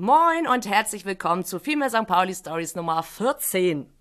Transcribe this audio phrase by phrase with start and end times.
[0.00, 2.06] Moin und herzlich willkommen zu Female St.
[2.06, 3.92] Pauli Stories Nummer 14.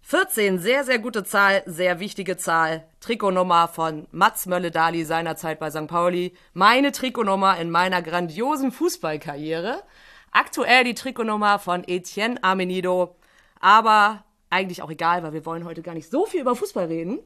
[0.00, 2.88] 14, sehr, sehr gute Zahl, sehr wichtige Zahl.
[3.00, 5.88] Trikotnummer von Mats Mölle-Dali seinerzeit bei St.
[5.88, 6.32] Pauli.
[6.54, 9.82] Meine Trikotnummer in meiner grandiosen Fußballkarriere.
[10.30, 13.16] Aktuell die Trikotnummer von Etienne Amenido.
[13.60, 17.20] Aber eigentlich auch egal, weil wir wollen heute gar nicht so viel über Fußball reden.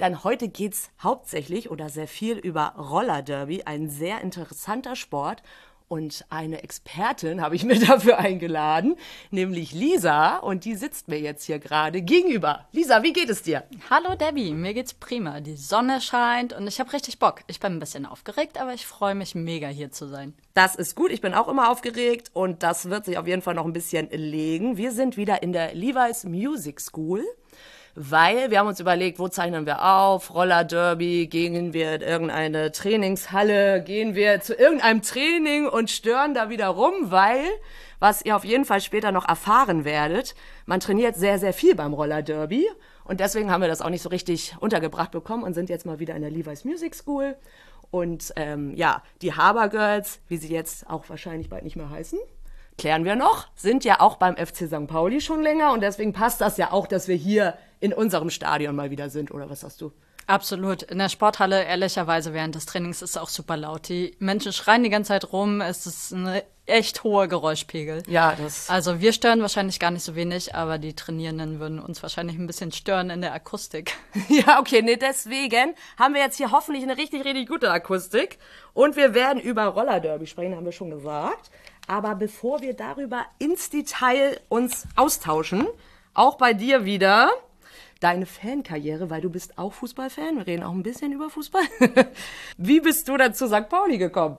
[0.00, 5.42] Denn heute geht's hauptsächlich oder sehr viel über Roller Derby, ein sehr interessanter Sport.
[5.88, 8.96] Und eine Expertin habe ich mir dafür eingeladen,
[9.30, 10.38] nämlich Lisa.
[10.38, 12.66] Und die sitzt mir jetzt hier gerade gegenüber.
[12.72, 13.62] Lisa, wie geht es dir?
[13.88, 15.40] Hallo Debbie, mir geht's prima.
[15.40, 17.42] Die Sonne scheint und ich habe richtig Bock.
[17.46, 20.34] Ich bin ein bisschen aufgeregt, aber ich freue mich mega hier zu sein.
[20.54, 21.12] Das ist gut.
[21.12, 24.08] Ich bin auch immer aufgeregt und das wird sich auf jeden Fall noch ein bisschen
[24.10, 24.76] legen.
[24.76, 27.24] Wir sind wieder in der Levi's Music School
[27.96, 30.34] weil wir haben uns überlegt, wo zeichnen wir auf?
[30.34, 36.50] Roller Derby, gehen wir in irgendeine Trainingshalle, gehen wir zu irgendeinem Training und stören da
[36.50, 37.42] wieder rum, weil,
[37.98, 40.34] was ihr auf jeden Fall später noch erfahren werdet,
[40.66, 42.68] man trainiert sehr, sehr viel beim Roller Derby.
[43.04, 45.98] Und deswegen haben wir das auch nicht so richtig untergebracht bekommen und sind jetzt mal
[45.98, 47.34] wieder in der Levi's Music School.
[47.90, 52.18] Und ähm, ja, die Haber Girls, wie sie jetzt auch wahrscheinlich bald nicht mehr heißen,
[52.78, 54.86] klären wir noch, sind ja auch beim FC St.
[54.86, 58.74] Pauli schon länger und deswegen passt das ja auch, dass wir hier in unserem Stadion
[58.76, 59.92] mal wieder sind, oder was sagst du?
[60.26, 60.82] Absolut.
[60.82, 63.88] In der Sporthalle, ehrlicherweise, während des Trainings ist es auch super laut.
[63.88, 65.60] Die Menschen schreien die ganze Zeit rum.
[65.60, 68.02] Es ist ein echt hoher Geräuschpegel.
[68.08, 68.68] Ja, das.
[68.68, 72.48] Also wir stören wahrscheinlich gar nicht so wenig, aber die Trainierenden würden uns wahrscheinlich ein
[72.48, 73.92] bisschen stören in der Akustik.
[74.28, 78.38] Ja, okay, nee, deswegen haben wir jetzt hier hoffentlich eine richtig, richtig gute Akustik.
[78.74, 81.50] Und wir werden über Rollerderby sprechen, haben wir schon gesagt.
[81.86, 85.66] Aber bevor wir darüber ins Detail uns austauschen,
[86.14, 87.30] auch bei dir wieder,
[88.00, 90.36] deine Fankarriere, weil du bist auch Fußballfan.
[90.36, 91.62] Wir reden auch ein bisschen über Fußball.
[92.56, 93.68] Wie bist du dann zu St.
[93.68, 94.38] Pauli gekommen?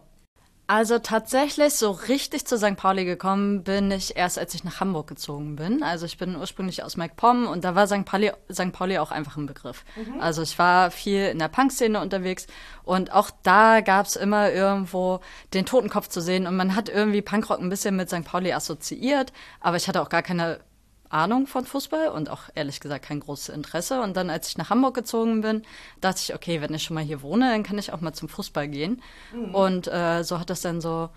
[0.69, 2.75] Also tatsächlich so richtig zu St.
[2.75, 5.81] Pauli gekommen bin ich erst, als ich nach Hamburg gezogen bin.
[5.81, 8.03] Also ich bin ursprünglich aus MacPom und da war St.
[8.03, 8.73] Pauli, St.
[8.73, 9.85] Pauli auch einfach ein Begriff.
[9.95, 10.19] Mhm.
[10.19, 12.47] Also ich war viel in der Punk-Szene unterwegs
[12.83, 15.21] und auch da gab es immer irgendwo
[15.53, 18.25] den Totenkopf zu sehen und man hat irgendwie Punkrock ein bisschen mit St.
[18.25, 20.59] Pauli assoziiert, aber ich hatte auch gar keine
[21.09, 24.01] Ahnung von Fußball und auch ehrlich gesagt kein großes Interesse.
[24.01, 25.63] Und dann, als ich nach Hamburg gezogen bin,
[26.01, 28.29] dachte ich, okay, wenn ich schon mal hier wohne, dann kann ich auch mal zum
[28.29, 29.01] Fußball gehen.
[29.33, 29.55] Mhm.
[29.55, 31.09] Und äh, so hat das dann so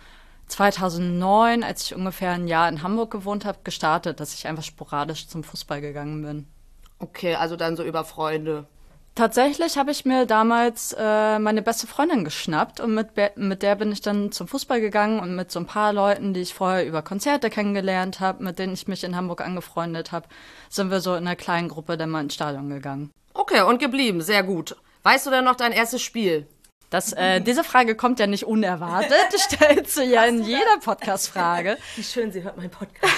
[0.48, 5.28] 2009, als ich ungefähr ein Jahr in Hamburg gewohnt habe, gestartet, dass ich einfach sporadisch
[5.28, 6.46] zum Fußball gegangen bin.
[6.98, 8.66] Okay, also dann so über Freunde.
[9.20, 13.92] Tatsächlich habe ich mir damals äh, meine beste Freundin geschnappt und mit, mit der bin
[13.92, 17.02] ich dann zum Fußball gegangen und mit so ein paar Leuten, die ich vorher über
[17.02, 20.26] Konzerte kennengelernt habe, mit denen ich mich in Hamburg angefreundet habe,
[20.70, 23.10] sind wir so in einer kleinen Gruppe dann mal ins Stadion gegangen.
[23.34, 24.74] Okay, und geblieben, sehr gut.
[25.02, 26.46] Weißt du denn noch dein erstes Spiel?
[26.90, 29.12] Das, äh, diese Frage kommt ja nicht unerwartet.
[29.36, 31.78] Stellst du ja in jeder Podcast-Frage.
[31.94, 33.14] Wie schön, sie hört meinen Podcast.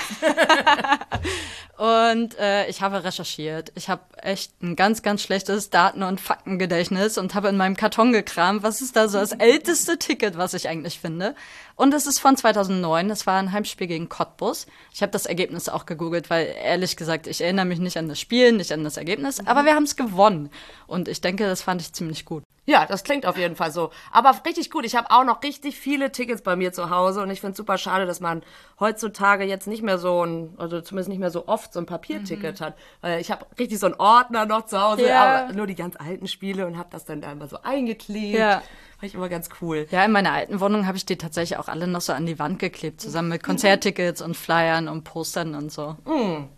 [1.79, 3.73] und äh, ich habe recherchiert.
[3.75, 8.13] Ich habe echt ein ganz, ganz schlechtes Daten- und Faktengedächtnis und habe in meinem Karton
[8.13, 11.35] gekramt, was ist da so das älteste Ticket, was ich eigentlich finde.
[11.75, 13.09] Und es ist von 2009.
[13.09, 14.67] Es war ein Heimspiel gegen Cottbus.
[14.93, 18.21] Ich habe das Ergebnis auch gegoogelt, weil ehrlich gesagt, ich erinnere mich nicht an das
[18.21, 19.41] Spiel, nicht an das Ergebnis.
[19.47, 20.51] Aber wir haben es gewonnen.
[20.87, 22.45] Und ich denke, das fand ich ziemlich gut.
[22.65, 23.91] Ja, das klingt auf jeden Fall so.
[24.13, 24.85] Aber richtig gut.
[24.85, 27.57] Ich habe auch noch richtig viele Tickets bei mir zu Hause und ich finde es
[27.57, 28.43] super schade, dass man
[28.79, 32.61] heutzutage jetzt nicht mehr so ein, also zumindest nicht mehr so oft so ein Papierticket
[32.61, 32.65] mhm.
[32.65, 32.75] hat.
[33.01, 35.45] Weil ich habe richtig so einen Ordner noch zu Hause, ja.
[35.45, 38.39] aber nur die ganz alten Spiele und habe das dann da immer so eingeklebt.
[38.39, 38.63] Ja.
[38.99, 39.89] Fand ich immer ganz cool.
[39.91, 42.39] Ja, in meiner alten Wohnung habe ich die tatsächlich auch alle noch so an die
[42.39, 45.97] Wand geklebt, zusammen mit Konzerttickets und Flyern und Postern und so.
[46.05, 46.49] Mhm.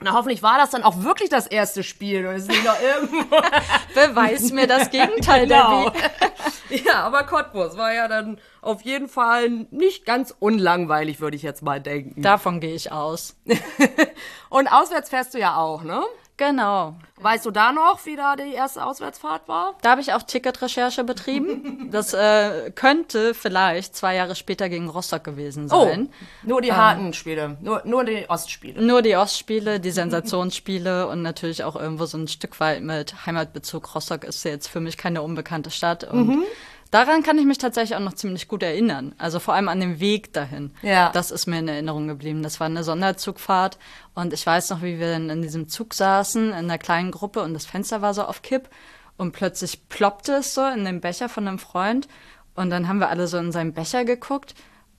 [0.00, 3.36] Na, hoffentlich war das dann auch wirklich das erste Spiel und ist nicht noch irgendwo.
[3.94, 5.90] Beweis mir das Gegenteil, genau.
[6.70, 11.62] ja, aber Cottbus war ja dann auf jeden Fall nicht ganz unlangweilig, würde ich jetzt
[11.62, 12.22] mal denken.
[12.22, 13.36] Davon gehe ich aus.
[14.50, 16.04] und auswärts fährst du ja auch, ne?
[16.38, 16.94] Genau.
[17.16, 19.74] Weißt du da noch, wie da die erste Auswärtsfahrt war?
[19.82, 21.90] Da habe ich auch Ticketrecherche betrieben.
[21.90, 26.08] Das äh, könnte vielleicht zwei Jahre später gegen Rostock gewesen oh, sein.
[26.10, 28.80] Oh, nur die ähm, harten Spiele, nur, nur die Ostspiele.
[28.80, 33.94] Nur die Ostspiele, die Sensationsspiele und natürlich auch irgendwo so ein Stück weit mit Heimatbezug.
[33.94, 36.44] Rostock ist jetzt für mich keine unbekannte Stadt und mhm.
[36.90, 39.14] Daran kann ich mich tatsächlich auch noch ziemlich gut erinnern.
[39.18, 40.72] Also vor allem an den Weg dahin.
[40.82, 41.10] Ja.
[41.12, 42.42] Das ist mir in Erinnerung geblieben.
[42.42, 43.78] Das war eine Sonderzugfahrt
[44.14, 47.42] und ich weiß noch, wie wir dann in diesem Zug saßen, in einer kleinen Gruppe
[47.42, 48.70] und das Fenster war so auf Kipp
[49.16, 52.08] und plötzlich ploppte es so in den Becher von einem Freund
[52.54, 54.54] und dann haben wir alle so in seinen Becher geguckt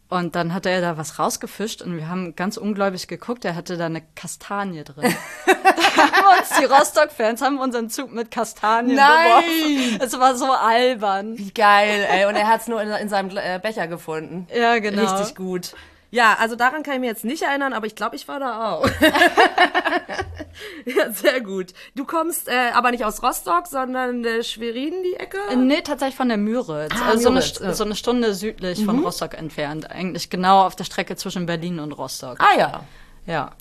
[0.09, 3.77] und dann hatte er da was rausgefischt und wir haben ganz ungläubig geguckt, er hatte
[3.77, 5.15] da eine Kastanie drin.
[5.45, 9.43] da haben uns die Rostock-Fans haben unseren Zug mit Kastanien Nein!
[9.43, 10.01] beworfen.
[10.01, 11.37] Es war so albern.
[11.37, 12.25] Wie geil, ey.
[12.25, 14.47] Und er hat es nur in, in seinem äh, Becher gefunden.
[14.53, 15.03] Ja, genau.
[15.03, 15.73] Richtig gut.
[16.11, 18.71] Ja, also daran kann ich mir jetzt nicht erinnern, aber ich glaube, ich war da
[18.71, 18.89] auch.
[20.85, 21.73] ja, sehr gut.
[21.95, 25.37] Du kommst äh, aber nicht aus Rostock, sondern äh, Schwerin, die Ecke?
[25.51, 26.93] Äh, nee, tatsächlich von der Müritz.
[26.95, 28.85] Ah, also Müritz, so, eine, so eine Stunde südlich mhm.
[28.85, 29.91] von Rostock entfernt.
[29.91, 32.39] Eigentlich genau auf der Strecke zwischen Berlin und Rostock.
[32.39, 32.83] Ah ja.
[33.27, 33.51] Ja.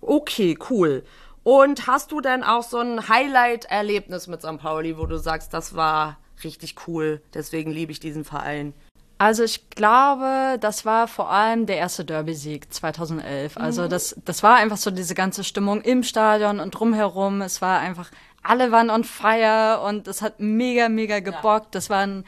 [0.00, 1.02] Okay, cool.
[1.42, 4.58] Und hast du denn auch so ein Highlight-Erlebnis mit St.
[4.58, 8.74] Pauli, wo du sagst, das war richtig cool, deswegen liebe ich diesen Verein?
[9.18, 13.56] Also ich glaube, das war vor allem der erste Derby-Sieg 2011.
[13.56, 13.88] Also mhm.
[13.88, 17.40] das, das war einfach so diese ganze Stimmung im Stadion und drumherum.
[17.40, 18.10] Es war einfach,
[18.42, 21.74] alle waren on fire und es hat mega, mega gebockt.
[21.74, 22.24] Das war ein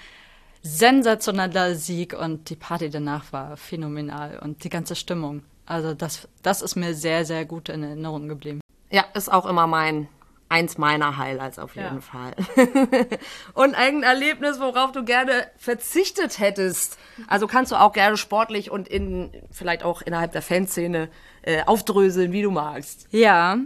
[0.62, 5.43] sensationeller Sieg und die Party danach war phänomenal und die ganze Stimmung.
[5.67, 8.61] Also das, das ist mir sehr, sehr gut in Erinnerung geblieben.
[8.91, 10.08] Ja, ist auch immer mein
[10.48, 12.00] eins meiner Highlights auf jeden ja.
[12.00, 12.34] Fall.
[13.54, 16.98] und ein Erlebnis, worauf du gerne verzichtet hättest.
[17.26, 21.08] Also kannst du auch gerne sportlich und in vielleicht auch innerhalb der Fanszene
[21.42, 23.06] äh, aufdröseln, wie du magst.
[23.10, 23.58] Ja,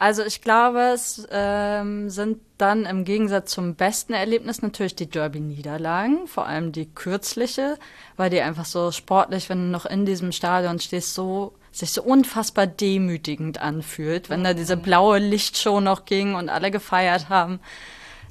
[0.00, 6.26] also ich glaube, es ähm, sind dann im Gegensatz zum besten Erlebnis natürlich die Derby-Niederlagen,
[6.26, 7.76] vor allem die kürzliche,
[8.16, 12.02] weil die einfach so sportlich, wenn du noch in diesem Stadion stehst, so sich so
[12.02, 17.60] unfassbar demütigend anfühlt, wenn da diese blaue Lichtshow noch ging und alle gefeiert haben.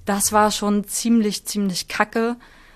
[0.05, 2.35] Das war schon ziemlich, ziemlich kacke.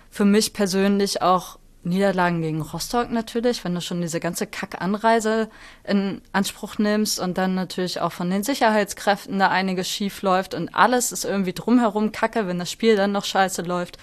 [0.10, 5.50] Für mich persönlich auch Niederlagen gegen Rostock natürlich, wenn du schon diese ganze Kackanreise
[5.84, 10.74] in Anspruch nimmst und dann natürlich auch von den Sicherheitskräften da einiges schief läuft und
[10.74, 13.98] alles ist irgendwie drumherum kacke, wenn das Spiel dann noch scheiße läuft.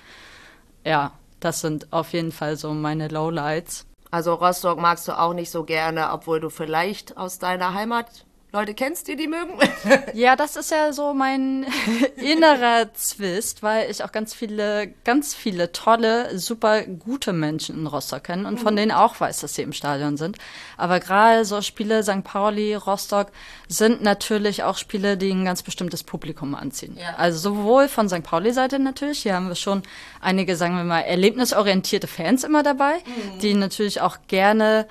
[0.84, 3.86] Ja, das sind auf jeden Fall so meine Lowlights.
[4.10, 8.74] Also Rostock magst du auch nicht so gerne, obwohl du vielleicht aus deiner Heimat Leute
[8.74, 9.52] kennst, die die mögen?
[10.14, 11.66] ja, das ist ja so mein
[12.16, 18.24] innerer Zwist, weil ich auch ganz viele, ganz viele tolle, super gute Menschen in Rostock
[18.24, 18.78] kenne und von mhm.
[18.78, 20.36] denen auch weiß, dass sie im Stadion sind.
[20.76, 22.24] Aber gerade so Spiele St.
[22.24, 23.28] Pauli, Rostock
[23.68, 26.96] sind natürlich auch Spiele, die ein ganz bestimmtes Publikum anziehen.
[27.00, 27.14] Ja.
[27.16, 28.24] Also sowohl von St.
[28.24, 29.82] Pauli-Seite natürlich, hier haben wir schon
[30.20, 33.38] einige, sagen wir mal, erlebnisorientierte Fans immer dabei, mhm.
[33.40, 34.88] die natürlich auch gerne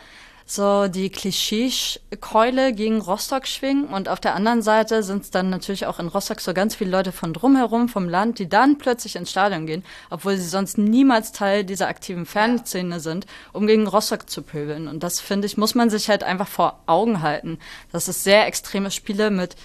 [0.51, 5.85] so die Klischeekeule gegen Rostock schwingen und auf der anderen Seite sind es dann natürlich
[5.85, 9.31] auch in Rostock so ganz viele Leute von drumherum vom Land, die dann plötzlich ins
[9.31, 14.41] Stadion gehen, obwohl sie sonst niemals Teil dieser aktiven Fanszene sind, um gegen Rostock zu
[14.41, 14.87] pöbeln.
[14.87, 17.59] Und das finde ich, muss man sich halt einfach vor Augen halten,
[17.91, 19.55] dass es sehr extreme Spiele mit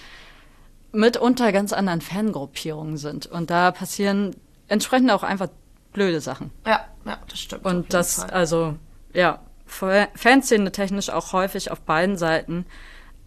[0.91, 3.25] mitunter ganz anderen Fangruppierungen sind.
[3.25, 4.35] Und da passieren
[4.67, 5.49] entsprechend auch einfach
[5.93, 6.51] blöde Sachen.
[6.65, 7.65] Ja, ja, das stimmt.
[7.65, 8.29] Und das, Fall.
[8.29, 8.75] also,
[9.13, 12.65] ja, Fanszene technisch auch häufig auf beiden Seiten.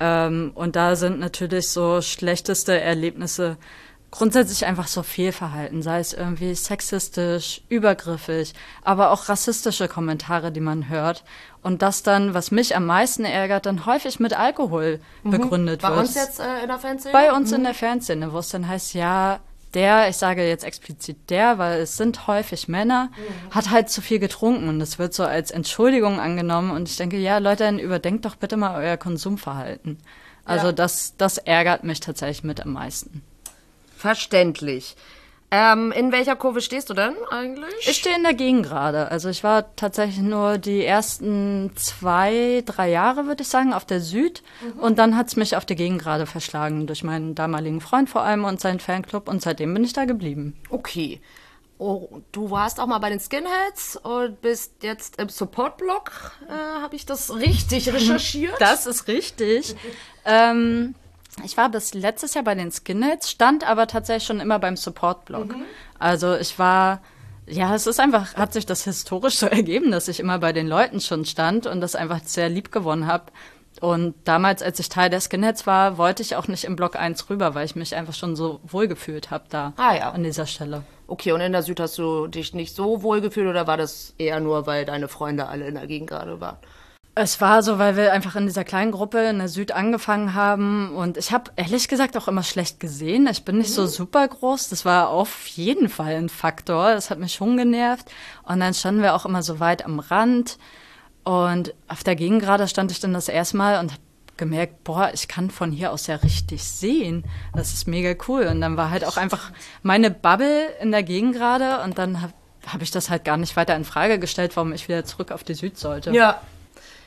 [0.00, 3.56] Ähm, und da sind natürlich so schlechteste Erlebnisse
[4.10, 10.88] grundsätzlich einfach so Fehlverhalten, sei es irgendwie sexistisch, übergriffig, aber auch rassistische Kommentare, die man
[10.88, 11.24] hört.
[11.62, 15.30] Und das dann, was mich am meisten ärgert, dann häufig mit Alkohol mhm.
[15.30, 15.96] begründet Bei wird.
[15.96, 17.12] Bei uns jetzt äh, in der Fanszene?
[17.12, 17.56] Bei uns mhm.
[17.58, 19.40] in der Fanszene, wo es dann heißt, ja,
[19.74, 23.54] der, ich sage jetzt explizit der, weil es sind häufig Männer, mhm.
[23.54, 27.18] hat halt zu viel getrunken und es wird so als Entschuldigung angenommen und ich denke,
[27.18, 29.98] ja, Leute, dann überdenkt doch bitte mal euer Konsumverhalten.
[30.44, 30.72] Also ja.
[30.72, 33.22] das, das ärgert mich tatsächlich mit am meisten.
[33.96, 34.96] Verständlich.
[35.50, 37.72] Ähm, in welcher Kurve stehst du denn eigentlich?
[37.88, 39.10] Ich stehe in der Gegengrade.
[39.10, 44.00] Also ich war tatsächlich nur die ersten zwei, drei Jahre, würde ich sagen, auf der
[44.02, 44.42] Süd.
[44.60, 44.80] Mhm.
[44.80, 48.44] Und dann hat es mich auf die Gegengrade verschlagen, durch meinen damaligen Freund vor allem
[48.44, 49.26] und seinen Fanclub.
[49.26, 50.54] Und seitdem bin ich da geblieben.
[50.68, 51.20] Okay.
[51.78, 56.32] Oh, du warst auch mal bei den Skinheads und bist jetzt im Support-Blog.
[56.48, 58.60] Äh, Habe ich das richtig recherchiert?
[58.60, 59.76] Das ist richtig.
[60.26, 60.94] ähm,
[61.44, 65.48] ich war bis letztes Jahr bei den Skinheads, stand aber tatsächlich schon immer beim Support-Blog.
[65.48, 65.62] Mhm.
[65.98, 67.00] Also ich war,
[67.46, 70.66] ja, es ist einfach, hat sich das historisch so ergeben, dass ich immer bei den
[70.66, 73.24] Leuten schon stand und das einfach sehr lieb gewonnen habe.
[73.80, 77.30] Und damals, als ich Teil der Skinheads war, wollte ich auch nicht im Block 1
[77.30, 80.10] rüber, weil ich mich einfach schon so wohl gefühlt habe da ah, ja.
[80.10, 80.82] an dieser Stelle.
[81.06, 84.14] Okay, und in der Süd hast du dich nicht so wohl gefühlt oder war das
[84.18, 86.58] eher nur, weil deine Freunde alle in der Gegend gerade waren?
[87.20, 90.94] Es war so, weil wir einfach in dieser kleinen Gruppe in der Süd angefangen haben
[90.94, 93.26] und ich habe ehrlich gesagt auch immer schlecht gesehen.
[93.28, 93.74] Ich bin nicht mhm.
[93.74, 94.68] so super groß.
[94.68, 96.94] Das war auf jeden Fall ein Faktor.
[96.94, 98.08] Das hat mich schon genervt.
[98.44, 100.58] Und dann standen wir auch immer so weit am Rand
[101.24, 104.02] und auf der Gegengrade stand ich dann das erste Mal und habe
[104.36, 107.24] gemerkt, boah, ich kann von hier aus ja richtig sehen.
[107.52, 108.44] Das ist mega cool.
[108.44, 109.50] Und dann war halt auch einfach
[109.82, 112.32] meine Bubble in der Gegengrade und dann habe
[112.66, 115.42] hab ich das halt gar nicht weiter in Frage gestellt, warum ich wieder zurück auf
[115.42, 116.12] die Süd sollte.
[116.12, 116.40] Ja,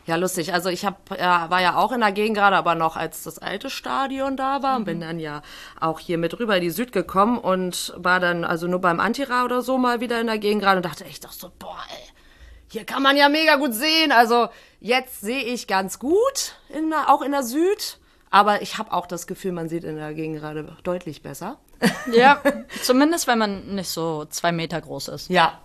[0.05, 0.53] ja, lustig.
[0.53, 3.37] Also ich hab, ja, war ja auch in der Gegend gerade, aber noch als das
[3.37, 4.77] alte Stadion da war mhm.
[4.77, 5.41] und bin dann ja
[5.79, 9.45] auch hier mit rüber in die Süd gekommen und war dann also nur beim Antira
[9.45, 12.09] oder so mal wieder in der Gegend gerade und dachte echt doch so, boah, ey,
[12.67, 14.11] hier kann man ja mega gut sehen.
[14.11, 14.47] Also
[14.79, 17.99] jetzt sehe ich ganz gut, in der, auch in der Süd.
[18.29, 21.59] Aber ich habe auch das Gefühl, man sieht in der Gegend gerade deutlich besser.
[22.13, 22.41] Ja,
[22.81, 25.29] zumindest wenn man nicht so zwei Meter groß ist.
[25.29, 25.59] Ja,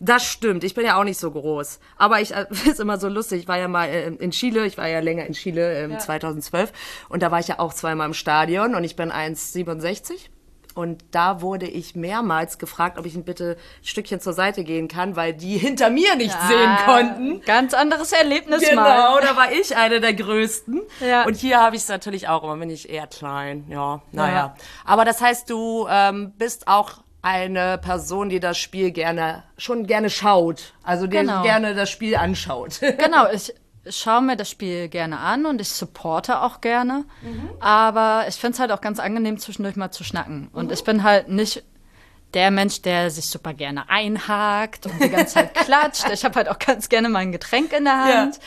[0.00, 0.64] das stimmt.
[0.64, 1.80] Ich bin ja auch nicht so groß.
[1.96, 3.42] Aber ich äh, ist immer so lustig.
[3.42, 4.66] Ich war ja mal äh, in Chile.
[4.66, 5.98] Ich war ja länger in Chile äh, ja.
[5.98, 6.72] 2012.
[7.08, 10.30] Und da war ich ja auch zweimal im Stadion und ich bin 1,67.
[10.74, 14.86] Und da wurde ich mehrmals gefragt, ob ich ein bitte ein Stückchen zur Seite gehen
[14.86, 17.40] kann, weil die hinter mir nicht ja, sehen konnten.
[17.44, 19.18] Ganz anderes Erlebnis genau, mal.
[19.18, 20.80] Genau, da war ich eine der Größten.
[21.00, 21.24] Ja.
[21.24, 23.64] Und hier habe ich es natürlich auch immer, bin ich eher klein.
[23.68, 24.34] Ja, naja.
[24.34, 24.54] Ja.
[24.84, 30.08] Aber das heißt, du ähm, bist auch eine Person, die das Spiel gerne, schon gerne
[30.08, 30.72] schaut.
[30.82, 31.42] Also die genau.
[31.42, 32.80] gerne das Spiel anschaut.
[32.98, 33.52] genau, ich
[33.90, 37.04] schaue mir das Spiel gerne an und ich supporte auch gerne.
[37.20, 37.50] Mhm.
[37.60, 40.48] Aber ich finde es halt auch ganz angenehm, zwischendurch mal zu schnacken.
[40.54, 40.72] Und mhm.
[40.72, 41.64] ich bin halt nicht
[42.32, 46.08] der Mensch, der sich super gerne einhakt und die ganze Zeit klatscht.
[46.10, 48.40] Ich habe halt auch ganz gerne mein Getränk in der Hand.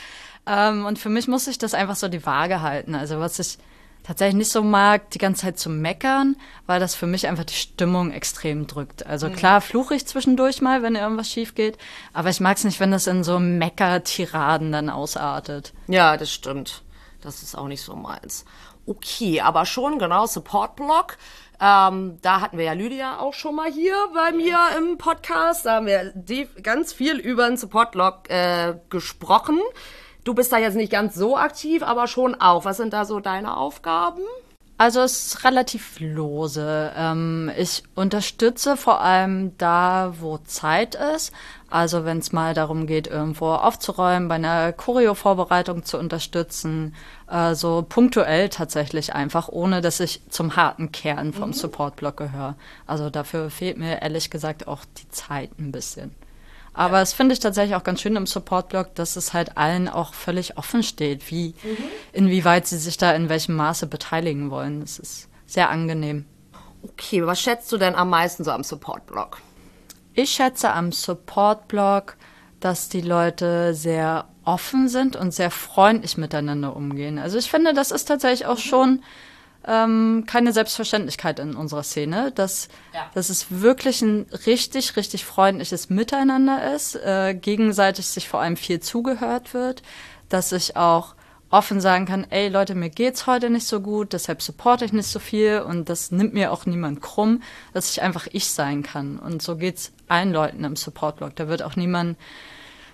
[0.47, 0.69] Ja.
[0.69, 2.95] Ähm, und für mich muss ich das einfach so die Waage halten.
[2.95, 3.59] Also was ich
[4.03, 7.53] tatsächlich nicht so mag, die ganze Zeit zu meckern, weil das für mich einfach die
[7.53, 9.05] Stimmung extrem drückt.
[9.05, 9.35] Also mhm.
[9.35, 11.77] klar fluche ich zwischendurch mal, wenn irgendwas schief geht,
[12.13, 15.73] aber ich mag es nicht, wenn das in so Mecker-Tiraden dann ausartet.
[15.87, 16.83] Ja, das stimmt.
[17.21, 18.45] Das ist auch nicht so meins.
[18.87, 21.17] Okay, aber schon genau Support-Blog.
[21.59, 25.67] Ähm, da hatten wir ja Lydia auch schon mal hier bei mir im Podcast.
[25.67, 26.11] Da haben wir
[26.63, 29.59] ganz viel über den Support-Blog äh, gesprochen.
[30.23, 32.65] Du bist da jetzt nicht ganz so aktiv, aber schon auch.
[32.65, 34.21] Was sind da so deine Aufgaben?
[34.81, 36.91] Also es ist relativ lose.
[36.95, 41.31] Ähm, ich unterstütze vor allem da, wo Zeit ist.
[41.69, 46.95] Also wenn es mal darum geht, irgendwo aufzuräumen, bei einer Choreo-Vorbereitung zu unterstützen,
[47.29, 51.53] äh, so punktuell tatsächlich einfach, ohne dass ich zum harten Kern vom mhm.
[51.53, 52.55] Support-Block gehöre.
[52.87, 56.15] Also dafür fehlt mir ehrlich gesagt auch die Zeit ein bisschen.
[56.73, 57.01] Aber ja.
[57.01, 60.57] es finde ich tatsächlich auch ganz schön im Support-Blog, dass es halt allen auch völlig
[60.57, 61.77] offen steht, wie, mhm.
[62.13, 64.79] inwieweit sie sich da in welchem Maße beteiligen wollen.
[64.79, 66.25] Das ist sehr angenehm.
[66.83, 69.37] Okay, was schätzt du denn am meisten so am Support-Blog?
[70.13, 72.15] Ich schätze am Support-Blog,
[72.59, 77.19] dass die Leute sehr offen sind und sehr freundlich miteinander umgehen.
[77.19, 78.61] Also ich finde, das ist tatsächlich auch mhm.
[78.61, 79.03] schon
[79.67, 83.09] ähm, keine Selbstverständlichkeit in unserer Szene, dass, ja.
[83.13, 88.79] dass es wirklich ein richtig, richtig freundliches Miteinander ist, äh, gegenseitig sich vor allem viel
[88.79, 89.83] zugehört wird,
[90.29, 91.15] dass ich auch
[91.51, 95.07] offen sagen kann, ey Leute, mir geht's heute nicht so gut, deshalb supporte ich nicht
[95.07, 99.19] so viel und das nimmt mir auch niemand krumm, dass ich einfach ich sein kann.
[99.19, 101.35] Und so geht's allen Leuten im Support-Blog.
[101.35, 102.17] Da wird auch niemand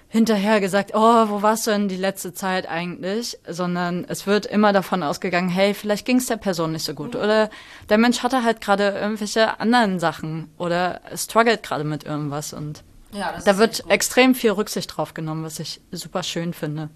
[0.09, 3.37] hinterher gesagt, oh, wo warst du denn die letzte Zeit eigentlich?
[3.47, 7.13] Sondern es wird immer davon ausgegangen, hey, vielleicht ging es der Person nicht so gut.
[7.13, 7.19] Mhm.
[7.21, 7.49] Oder
[7.89, 12.53] der Mensch hatte halt gerade irgendwelche anderen Sachen oder struggelt gerade mit irgendwas.
[12.53, 16.89] Und ja, da wird extrem viel Rücksicht drauf genommen, was ich super schön finde.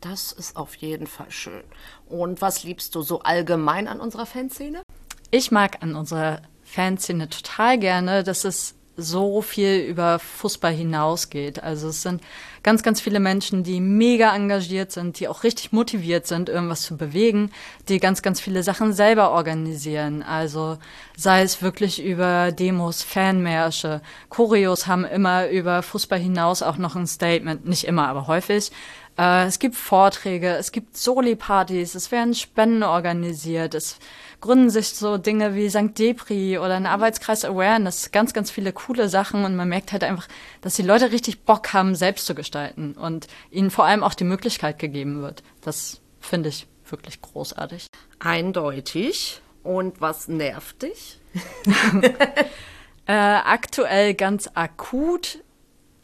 [0.00, 1.64] Das ist auf jeden Fall schön.
[2.06, 4.82] Und was liebst du so allgemein an unserer Fanszene?
[5.30, 11.62] Ich mag an unserer Fanszene total gerne, dass es so viel über Fußball hinausgeht.
[11.62, 12.22] Also es sind
[12.64, 16.96] ganz, ganz viele Menschen, die mega engagiert sind, die auch richtig motiviert sind, irgendwas zu
[16.96, 17.52] bewegen,
[17.88, 20.24] die ganz, ganz viele Sachen selber organisieren.
[20.24, 20.78] Also
[21.16, 24.00] sei es wirklich über Demos, Fanmärsche.
[24.30, 27.66] Choreos haben immer über Fußball hinaus auch noch ein Statement.
[27.68, 28.72] Nicht immer, aber häufig.
[29.18, 33.98] Äh, es gibt Vorträge, es gibt Soli-Partys, es werden Spenden organisiert, es
[34.44, 35.98] gründen sich so Dinge wie St.
[35.98, 40.28] Depri oder ein Arbeitskreis Awareness, ganz, ganz viele coole Sachen und man merkt halt einfach,
[40.60, 44.24] dass die Leute richtig Bock haben, selbst zu gestalten und ihnen vor allem auch die
[44.24, 45.42] Möglichkeit gegeben wird.
[45.62, 47.86] Das finde ich wirklich großartig.
[48.18, 49.40] Eindeutig.
[49.62, 51.18] Und was nervt dich?
[53.06, 55.38] äh, aktuell ganz akut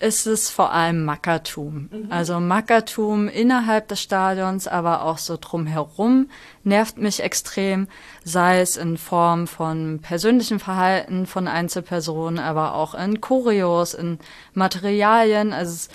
[0.00, 1.88] ist es vor allem Mackertum.
[1.92, 2.07] Mhm.
[2.11, 6.30] Also Mackertum innerhalb des Stadions, aber auch so drumherum
[6.64, 7.87] nervt mich extrem,
[8.25, 14.19] sei es in Form von persönlichem Verhalten von Einzelpersonen, aber auch in Choreos, in
[14.54, 15.52] Materialien.
[15.52, 15.88] Also es,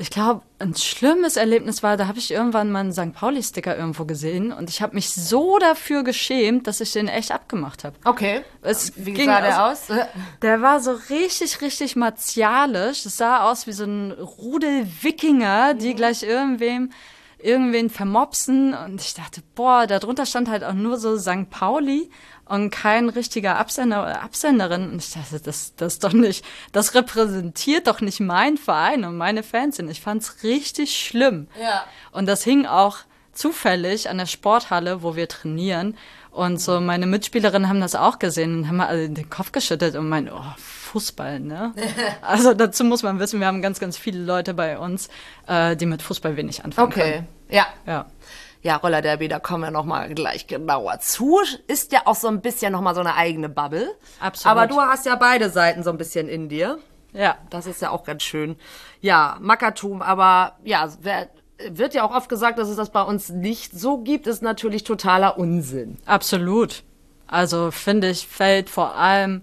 [0.00, 3.12] ich glaube, ein schlimmes Erlebnis war, da habe ich irgendwann mal einen St.
[3.12, 7.84] Pauli-Sticker irgendwo gesehen und ich habe mich so dafür geschämt, dass ich den echt abgemacht
[7.84, 7.96] habe.
[8.04, 8.40] Okay.
[8.62, 9.88] Es wie sah der aus?
[10.42, 13.04] Der war so richtig, richtig martialisch.
[13.04, 15.96] Es sah aus wie so ein Rudel Wikinger, die mhm.
[15.96, 16.90] gleich irgendwem
[17.42, 21.48] irgendwen vermopsen und ich dachte, boah, darunter stand halt auch nur so St.
[21.48, 22.10] Pauli
[22.50, 24.90] und kein richtiger Absender oder Absenderin.
[24.90, 29.44] Und ich dachte, das, das doch nicht, das repräsentiert doch nicht mein Verein und meine
[29.44, 29.78] Fans.
[29.78, 31.46] Und ich fand's richtig schlimm.
[31.62, 31.84] Ja.
[32.10, 32.98] Und das hing auch
[33.32, 35.96] zufällig an der Sporthalle, wo wir trainieren.
[36.32, 40.08] Und so meine Mitspielerinnen haben das auch gesehen und haben alle den Kopf geschüttet und
[40.08, 41.72] meinen, oh, Fußball, ne?
[42.20, 45.08] also dazu muss man wissen, wir haben ganz, ganz viele Leute bei uns,
[45.46, 47.00] äh, die mit Fußball wenig anfangen okay.
[47.00, 47.28] können.
[47.46, 47.66] Okay, ja.
[47.86, 48.06] Ja.
[48.62, 51.38] Ja, Roller Derby, da kommen wir nochmal gleich genauer zu.
[51.66, 53.88] Ist ja auch so ein bisschen nochmal so eine eigene Bubble.
[54.20, 54.56] Absolut.
[54.56, 56.78] Aber du hast ja beide Seiten so ein bisschen in dir.
[57.12, 57.38] Ja.
[57.48, 58.56] Das ist ja auch ganz schön.
[59.00, 61.28] Ja, Mackertum, aber ja, wer,
[61.68, 64.84] wird ja auch oft gesagt, dass es das bei uns nicht so gibt, ist natürlich
[64.84, 65.98] totaler Unsinn.
[66.06, 66.82] Absolut.
[67.26, 69.42] Also finde ich, fällt vor allem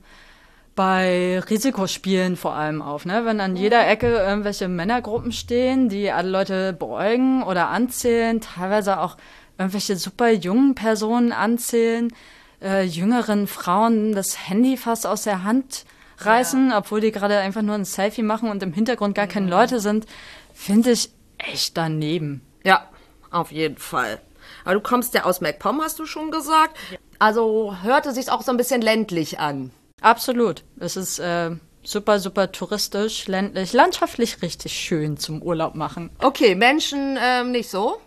[0.78, 3.26] bei Risikospielen vor allem auf, ne?
[3.26, 3.90] Wenn an jeder mhm.
[3.90, 9.18] Ecke irgendwelche Männergruppen stehen, die alle Leute beugen oder anzählen, teilweise auch
[9.58, 12.14] irgendwelche super jungen Personen anzählen,
[12.62, 15.86] äh, jüngeren Frauen das Handy fast aus der Hand
[16.20, 16.78] reißen, ja.
[16.78, 19.32] obwohl die gerade einfach nur ein Selfie machen und im Hintergrund gar mhm.
[19.32, 20.06] keine Leute sind,
[20.54, 21.10] finde ich
[21.40, 22.42] echt daneben.
[22.64, 22.88] Ja,
[23.32, 24.22] auf jeden Fall.
[24.64, 26.78] Aber du kommst ja aus MacPom, hast du schon gesagt.
[26.92, 27.00] Ja.
[27.18, 29.72] Also hörte sich auch so ein bisschen ländlich an.
[30.02, 30.64] Absolut.
[30.80, 31.52] Es ist äh,
[31.84, 36.10] super, super touristisch, ländlich, landschaftlich richtig schön zum Urlaub machen.
[36.22, 37.98] Okay, Menschen ähm, nicht so?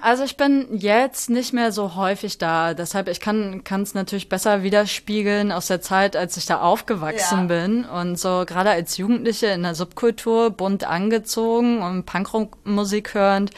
[0.00, 4.62] Also ich bin jetzt nicht mehr so häufig da, deshalb ich kann es natürlich besser
[4.62, 7.64] widerspiegeln aus der Zeit, als ich da aufgewachsen ja.
[7.64, 13.50] bin und so gerade als Jugendliche in der Subkultur bunt angezogen und Punkrock-Musik hörend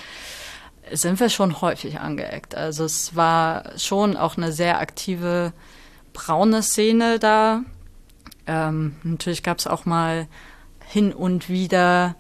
[0.91, 2.55] sind wir schon häufig angeeckt.
[2.55, 5.53] Also es war schon auch eine sehr aktive
[6.15, 7.65] braune Szene da
[8.47, 10.29] ähm, natürlich gab es auch mal
[10.87, 12.17] hin und wieder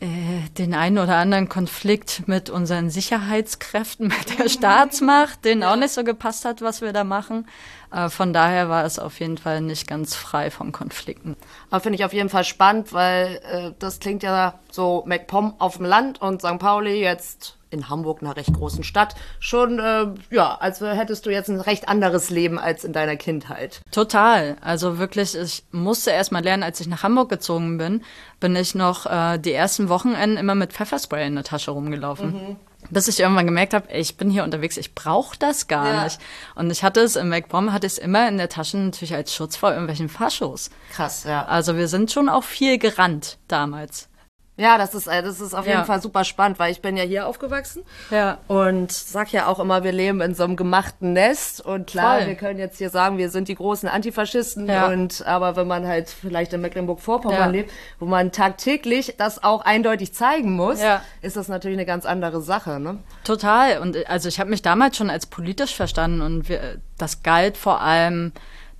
[0.00, 5.92] äh, den einen oder anderen Konflikt mit unseren Sicherheitskräften, mit der Staatsmacht, den auch nicht
[5.92, 7.48] so gepasst hat, was wir da machen.
[7.90, 11.36] Äh, von daher war es auf jeden Fall nicht ganz frei von Konflikten.
[11.70, 15.76] Aber finde ich auf jeden Fall spannend, weil äh, das klingt ja so MacPom auf
[15.76, 16.58] dem Land und St.
[16.58, 21.50] Pauli jetzt in Hamburg, einer recht großen Stadt, schon, äh, ja, als hättest du jetzt
[21.50, 23.82] ein recht anderes Leben als in deiner Kindheit.
[23.90, 24.56] Total.
[24.60, 28.02] Also wirklich, ich musste erst mal lernen, als ich nach Hamburg gezogen bin,
[28.40, 32.32] bin ich noch äh, die ersten Wochenenden immer mit Pfefferspray in der Tasche rumgelaufen.
[32.32, 32.56] Mhm.
[32.90, 36.04] Bis ich irgendwann gemerkt habe, ich bin hier unterwegs, ich brauche das gar ja.
[36.04, 36.18] nicht.
[36.54, 39.56] Und ich hatte es im MacBomb, hatte es immer in der Tasche natürlich als Schutz
[39.56, 40.68] vor irgendwelchen Faschos.
[40.92, 41.46] Krass, ja.
[41.46, 44.08] Also wir sind schon auch viel gerannt damals.
[44.56, 45.84] Ja, das ist, äh, das ist auf jeden ja.
[45.84, 47.82] Fall super spannend, weil ich bin ja hier aufgewachsen.
[48.10, 48.38] Ja.
[48.46, 51.60] Und sag ja auch immer, wir leben in so einem gemachten Nest.
[51.60, 52.28] Und klar, Voll.
[52.28, 54.68] wir können jetzt hier sagen, wir sind die großen Antifaschisten.
[54.68, 54.86] Ja.
[54.86, 57.46] Und, aber wenn man halt vielleicht in Mecklenburg-Vorpommern ja.
[57.46, 61.02] lebt, wo man tagtäglich das auch eindeutig zeigen muss, ja.
[61.20, 62.98] ist das natürlich eine ganz andere Sache, ne?
[63.24, 63.78] Total.
[63.78, 67.80] Und also ich habe mich damals schon als politisch verstanden und wir, das galt vor
[67.80, 68.32] allem,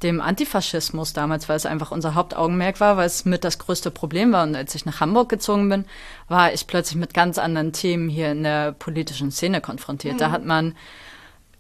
[0.04, 4.32] dem Antifaschismus damals, weil es einfach unser Hauptaugenmerk war, weil es mit das größte Problem
[4.32, 4.44] war.
[4.44, 5.86] Und als ich nach Hamburg gezogen bin,
[6.28, 10.14] war ich plötzlich mit ganz anderen Themen hier in der politischen Szene konfrontiert.
[10.14, 10.18] Mhm.
[10.18, 10.76] Da hat man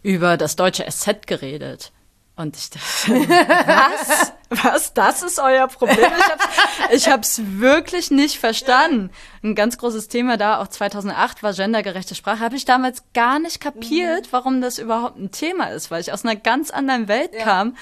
[0.02, 1.90] über das deutsche SZ geredet.
[2.36, 3.28] Und ich dachte,
[3.66, 4.32] was?
[4.50, 4.94] Was?
[4.94, 6.10] Das ist euer Problem?
[6.18, 6.48] Ich hab's,
[6.90, 9.10] ich hab's wirklich nicht verstanden.
[9.42, 12.40] Ein ganz großes Thema da, auch 2008 war gendergerechte Sprache.
[12.40, 14.32] Habe ich damals gar nicht kapiert, mhm.
[14.32, 17.44] warum das überhaupt ein Thema ist, weil ich aus einer ganz anderen Welt ja.
[17.44, 17.76] kam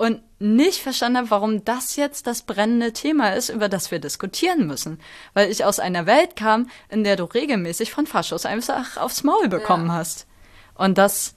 [0.00, 4.66] und nicht verstanden habe, warum das jetzt das brennende Thema ist, über das wir diskutieren
[4.66, 4.98] müssen.
[5.34, 9.48] Weil ich aus einer Welt kam, in der du regelmäßig von Faschos einfach aufs Maul
[9.48, 9.96] bekommen ja.
[9.96, 10.26] hast.
[10.74, 11.34] Und das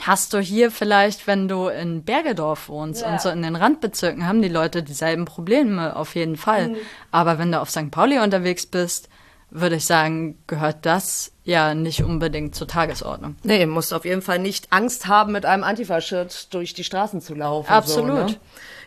[0.00, 3.12] hast du hier vielleicht, wenn du in Bergedorf wohnst ja.
[3.12, 6.68] und so in den Randbezirken, haben die Leute dieselben Probleme auf jeden Fall.
[6.68, 6.76] Mhm.
[7.10, 7.90] Aber wenn du auf St.
[7.90, 9.10] Pauli unterwegs bist,
[9.50, 13.36] würde ich sagen, gehört das ja nicht unbedingt zur Tagesordnung.
[13.42, 17.34] Nee, musst auf jeden Fall nicht Angst haben, mit einem Antifa-Shirt durch die Straßen zu
[17.34, 17.70] laufen.
[17.70, 18.30] Absolut.
[18.30, 18.40] So, ne?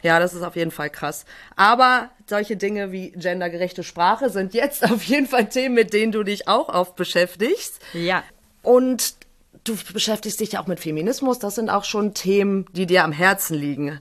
[0.03, 1.25] Ja, das ist auf jeden Fall krass.
[1.55, 6.23] Aber solche Dinge wie gendergerechte Sprache sind jetzt auf jeden Fall Themen, mit denen du
[6.23, 7.79] dich auch oft beschäftigst.
[7.93, 8.23] Ja.
[8.61, 9.15] Und
[9.63, 11.39] du beschäftigst dich ja auch mit Feminismus.
[11.39, 13.99] Das sind auch schon Themen, die dir am Herzen liegen.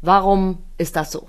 [0.00, 1.28] Warum ist das so?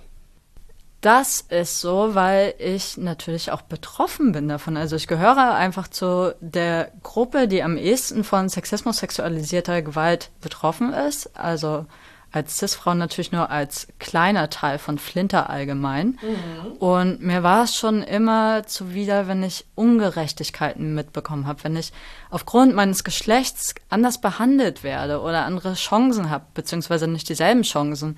[1.01, 4.75] Das ist so, weil ich natürlich auch betroffen bin davon.
[4.75, 10.91] Also ich gehöre einfach zu der Gruppe, die am ehesten von Sexismus, sexualisierter Gewalt betroffen
[10.91, 11.37] ist.
[11.37, 11.85] Also
[12.31, 16.19] als Cis-Frau natürlich nur als kleiner Teil von Flinter allgemein.
[16.21, 16.73] Mhm.
[16.73, 21.91] Und mir war es schon immer zuwider, wenn ich Ungerechtigkeiten mitbekommen habe, wenn ich
[22.29, 28.17] aufgrund meines Geschlechts anders behandelt werde oder andere Chancen habe, beziehungsweise nicht dieselben Chancen.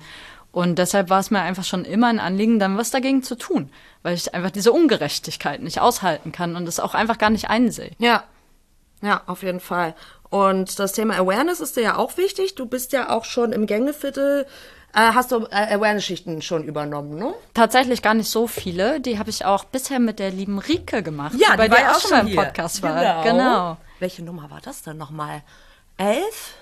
[0.52, 3.70] Und deshalb war es mir einfach schon immer ein Anliegen, dann was dagegen zu tun,
[4.02, 7.92] weil ich einfach diese Ungerechtigkeit nicht aushalten kann und es auch einfach gar nicht einsehe.
[7.98, 8.24] Ja,
[9.00, 9.94] ja, auf jeden Fall.
[10.28, 12.54] Und das Thema Awareness ist dir ja auch wichtig.
[12.54, 14.46] Du bist ja auch schon im Gängeviertel
[14.94, 17.32] äh, hast du äh, Awareness-Schichten schon übernommen, ne?
[17.54, 19.00] Tatsächlich gar nicht so viele.
[19.00, 21.90] Die habe ich auch bisher mit der lieben Rike gemacht, ja, die bei die dir
[21.90, 23.22] auch schon mal im Podcast war.
[23.22, 23.22] Genau.
[23.22, 23.76] genau.
[24.00, 25.42] Welche Nummer war das denn nochmal?
[25.96, 26.56] Elf?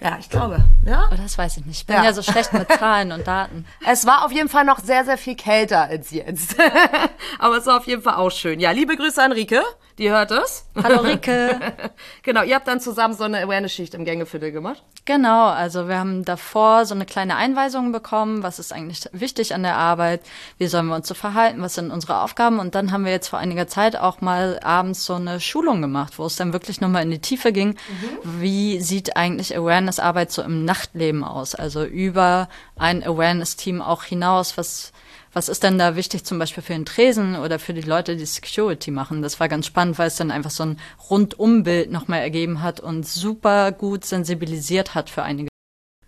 [0.00, 0.62] Ja, ich glaube.
[0.84, 1.08] Ja?
[1.10, 1.80] Oh, das weiß ich nicht.
[1.80, 2.04] Ich bin ja.
[2.04, 2.12] ja.
[2.12, 3.64] so schlecht mit Zahlen und Daten.
[3.86, 6.56] Es war auf jeden Fall noch sehr, sehr viel kälter als jetzt.
[7.38, 8.60] Aber es war auf jeden Fall auch schön.
[8.60, 9.62] Ja, liebe Grüße an Rike.
[9.98, 10.66] Die hört es.
[10.82, 11.58] Hallo Rike.
[12.22, 14.82] genau, ihr habt dann zusammen so eine Awareness-Schicht im Gängeviertel gemacht?
[15.06, 19.62] Genau, also wir haben davor so eine kleine Einweisung bekommen, was ist eigentlich wichtig an
[19.62, 20.20] der Arbeit,
[20.58, 23.28] wie sollen wir uns so verhalten, was sind unsere Aufgaben und dann haben wir jetzt
[23.28, 27.04] vor einiger Zeit auch mal abends so eine Schulung gemacht, wo es dann wirklich nochmal
[27.04, 28.40] in die Tiefe ging, mhm.
[28.40, 29.54] wie sieht eigentlich
[29.86, 34.92] Awareness-Arbeit so im Nachtleben aus, also über ein Awareness-Team auch hinaus, was
[35.32, 38.24] was ist denn da wichtig zum Beispiel für den Tresen oder für die Leute, die
[38.24, 39.20] Security machen?
[39.20, 43.06] Das war ganz spannend, weil es dann einfach so ein Rundumbild nochmal ergeben hat und
[43.06, 45.50] super gut sensibilisiert hat für einige.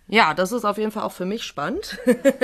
[0.07, 1.99] Ja, das ist auf jeden Fall auch für mich spannend.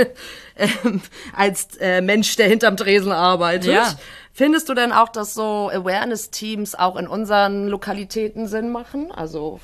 [0.56, 1.02] ähm,
[1.36, 3.74] als äh, Mensch, der hinterm Tresen arbeitet.
[3.74, 3.96] Ja.
[4.32, 9.12] Findest du denn auch, dass so Awareness-Teams auch in unseren Lokalitäten Sinn machen?
[9.12, 9.60] Also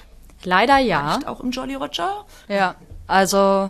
[0.46, 1.20] leider ja.
[1.26, 2.26] Auch im Jolly Roger?
[2.48, 2.76] Ja,
[3.08, 3.70] also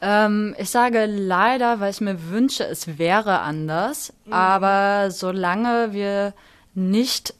[0.00, 4.12] ähm, ich sage leider, weil ich mir wünsche, es wäre anders.
[4.24, 4.32] Mhm.
[4.32, 6.34] Aber solange wir
[6.74, 7.34] nicht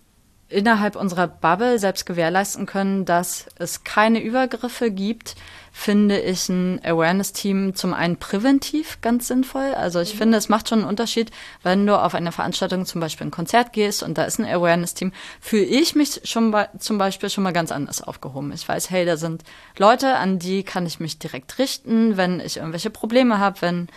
[0.49, 5.35] innerhalb unserer Bubble selbst gewährleisten können, dass es keine Übergriffe gibt,
[5.78, 9.74] finde ich ein Awareness-Team zum einen präventiv ganz sinnvoll.
[9.74, 10.18] Also ich mhm.
[10.18, 11.30] finde, es macht schon einen Unterschied,
[11.62, 15.12] wenn du auf eine Veranstaltung, zum Beispiel ein Konzert gehst und da ist ein Awareness-Team,
[15.38, 18.52] fühle ich mich schon bei, zum Beispiel schon mal ganz anders aufgehoben.
[18.52, 19.44] Ich weiß, hey, da sind
[19.76, 23.88] Leute, an die kann ich mich direkt richten, wenn ich irgendwelche Probleme habe, wenn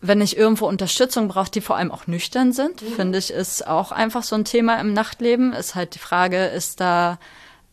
[0.00, 2.94] wenn ich irgendwo Unterstützung brauche, die vor allem auch nüchtern sind, mhm.
[2.94, 5.52] finde ich, ist auch einfach so ein Thema im Nachtleben.
[5.52, 7.18] Ist halt die Frage, ist da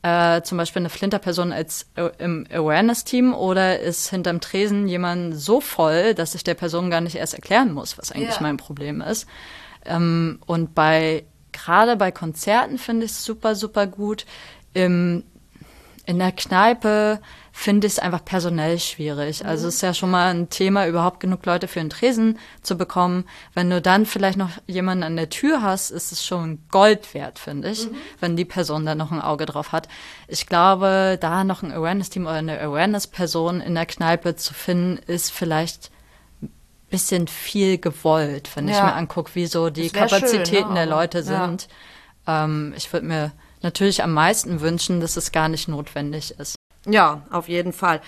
[0.04, 5.62] äh, zum Beispiel eine Flinterperson als äh, im Awareness-Team oder ist hinterm Tresen jemand so
[5.62, 8.42] voll, dass ich der Person gar nicht erst erklären muss, was eigentlich yeah.
[8.42, 9.28] mein Problem ist.
[9.86, 14.26] Ähm, und bei gerade bei Konzerten finde ich es super, super gut.
[14.74, 15.24] Im,
[16.06, 17.22] in der Kneipe
[17.56, 19.44] finde ich es einfach personell schwierig.
[19.44, 19.50] Mhm.
[19.50, 22.76] Also es ist ja schon mal ein Thema, überhaupt genug Leute für einen Tresen zu
[22.76, 23.26] bekommen.
[23.54, 27.38] Wenn du dann vielleicht noch jemanden an der Tür hast, ist es schon Gold wert,
[27.38, 27.96] finde ich, mhm.
[28.20, 29.88] wenn die Person da noch ein Auge drauf hat.
[30.28, 35.32] Ich glaube, da noch ein Awareness-Team oder eine Awareness-Person in der Kneipe zu finden, ist
[35.32, 35.92] vielleicht
[36.42, 36.52] ein
[36.90, 38.78] bisschen viel gewollt, wenn ja.
[38.78, 40.74] ich mir angucke, wie so die Kapazitäten schön, ne?
[40.74, 41.68] der Leute sind.
[42.26, 42.46] Ja.
[42.46, 46.56] Ähm, ich würde mir natürlich am meisten wünschen, dass es gar nicht notwendig ist.
[46.86, 48.02] Ja, auf jeden Fall.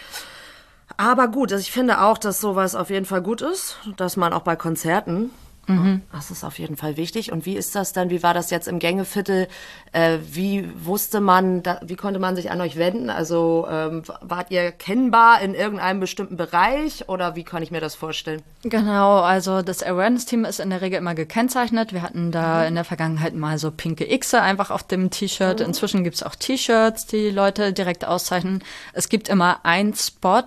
[0.97, 4.33] Aber gut, also ich finde auch, dass sowas auf jeden Fall gut ist, dass man
[4.33, 5.31] auch bei Konzerten
[5.67, 6.01] Mhm.
[6.11, 7.31] Das ist auf jeden Fall wichtig.
[7.31, 8.09] Und wie ist das dann?
[8.09, 9.47] Wie war das jetzt im Gängeviertel?
[9.91, 13.09] Äh, wie wusste man, da, wie konnte man sich an euch wenden?
[13.09, 17.95] Also ähm, wart ihr kennbar in irgendeinem bestimmten Bereich oder wie kann ich mir das
[17.95, 18.41] vorstellen?
[18.63, 21.93] Genau, also das Awareness-Team ist in der Regel immer gekennzeichnet.
[21.93, 22.67] Wir hatten da mhm.
[22.67, 25.59] in der Vergangenheit mal so pinke Xe einfach auf dem T-Shirt.
[25.59, 25.65] Mhm.
[25.65, 28.63] Inzwischen gibt es auch T-Shirts, die Leute direkt auszeichnen.
[28.93, 30.43] Es gibt immer ein Spot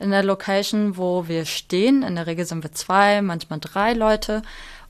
[0.00, 2.02] in der Location, wo wir stehen.
[2.02, 4.42] In der Regel sind wir zwei, manchmal drei Leute.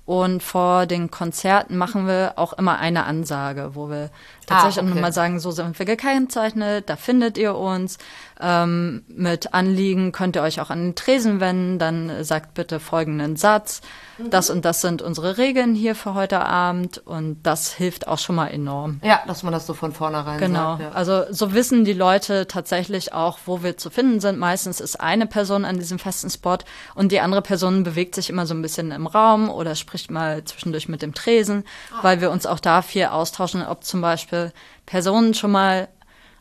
[0.07, 4.11] Und vor den Konzerten machen wir auch immer eine Ansage, wo wir
[4.51, 4.91] tatsächlich Ah, okay.
[4.91, 7.99] auch nochmal sagen, so sind wir gekennzeichnet, da findet ihr uns.
[8.43, 13.37] Ähm, mit Anliegen könnt ihr euch auch an den Tresen wenden, dann sagt bitte folgenden
[13.37, 13.83] Satz.
[14.17, 14.31] Mhm.
[14.31, 18.37] Das und das sind unsere Regeln hier für heute Abend und das hilft auch schon
[18.37, 18.99] mal enorm.
[19.05, 20.79] Ja, dass man das so von vornherein Genau.
[20.79, 20.81] sagt.
[20.83, 20.91] Ja.
[20.93, 24.39] Also so wissen die Leute tatsächlich auch, wo wir zu finden sind.
[24.39, 26.57] Meistens ist eine Person an diesem festen Spot
[26.95, 30.43] und die andere Person bewegt sich immer so ein bisschen im Raum oder spricht mal
[30.45, 31.65] zwischendurch mit dem Tresen,
[32.01, 34.40] weil wir uns auch da viel austauschen, ob zum Beispiel
[34.87, 35.89] Personen schon mal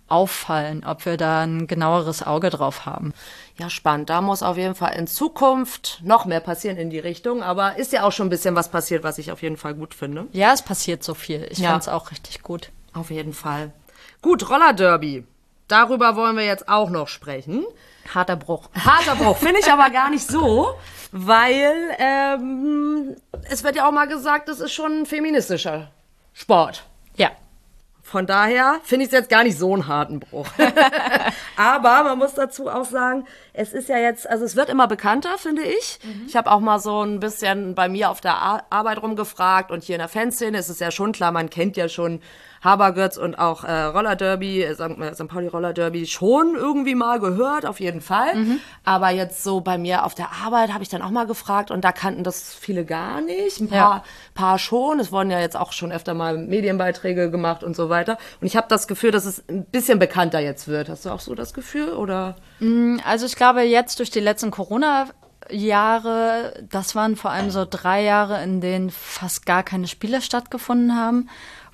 [0.07, 3.13] auffallen, ob wir da ein genaueres Auge drauf haben.
[3.57, 4.09] Ja, spannend.
[4.09, 7.43] Da muss auf jeden Fall in Zukunft noch mehr passieren in die Richtung.
[7.43, 9.93] Aber ist ja auch schon ein bisschen was passiert, was ich auf jeden Fall gut
[9.93, 10.25] finde.
[10.31, 11.47] Ja, es passiert so viel.
[11.51, 11.69] Ich Ja.
[11.71, 12.71] fand's auch richtig gut.
[12.93, 13.71] Auf jeden Fall.
[14.21, 15.25] Gut, Roller Derby.
[15.67, 17.63] Darüber wollen wir jetzt auch noch sprechen.
[18.15, 18.69] Harter Bruch.
[18.73, 20.69] Harter Bruch, finde ich aber gar nicht so,
[21.11, 23.15] weil ähm,
[23.51, 25.91] es wird ja auch mal gesagt, das ist schon ein feministischer
[26.33, 26.83] Sport.
[27.15, 27.29] Ja.
[28.09, 30.47] Von daher finde ich es jetzt gar nicht so einen harten Bruch.
[31.55, 35.37] Aber man muss dazu auch sagen, es ist ja jetzt, also es wird immer bekannter,
[35.37, 35.99] finde ich.
[36.25, 39.83] Ich habe auch mal so ein bisschen bei mir auf der Ar Arbeit rumgefragt und
[39.83, 42.19] hier in der Fanszene ist es ja schon klar, man kennt ja schon
[42.63, 44.81] Habergötz und auch äh, Roller Derby, äh, St.
[44.81, 45.25] äh.
[45.25, 48.33] Pauli Roller Derby schon irgendwie mal gehört, auf jeden Fall.
[48.83, 51.83] Aber jetzt so bei mir auf der Arbeit habe ich dann auch mal gefragt und
[51.83, 53.59] da kannten das viele gar nicht.
[53.61, 54.03] Ein paar, Ja.
[54.33, 54.99] paar schon.
[54.99, 58.17] Es wurden ja jetzt auch schon öfter mal Medienbeiträge gemacht und so weiter.
[58.41, 60.89] Und ich habe das Gefühl, dass es ein bisschen bekannter jetzt wird.
[60.89, 61.89] Hast du auch so das Gefühl?
[61.93, 62.35] Oder?
[63.05, 68.43] Also ich glaube, jetzt durch die letzten Corona-Jahre, das waren vor allem so drei Jahre,
[68.43, 71.29] in denen fast gar keine Spiele stattgefunden haben,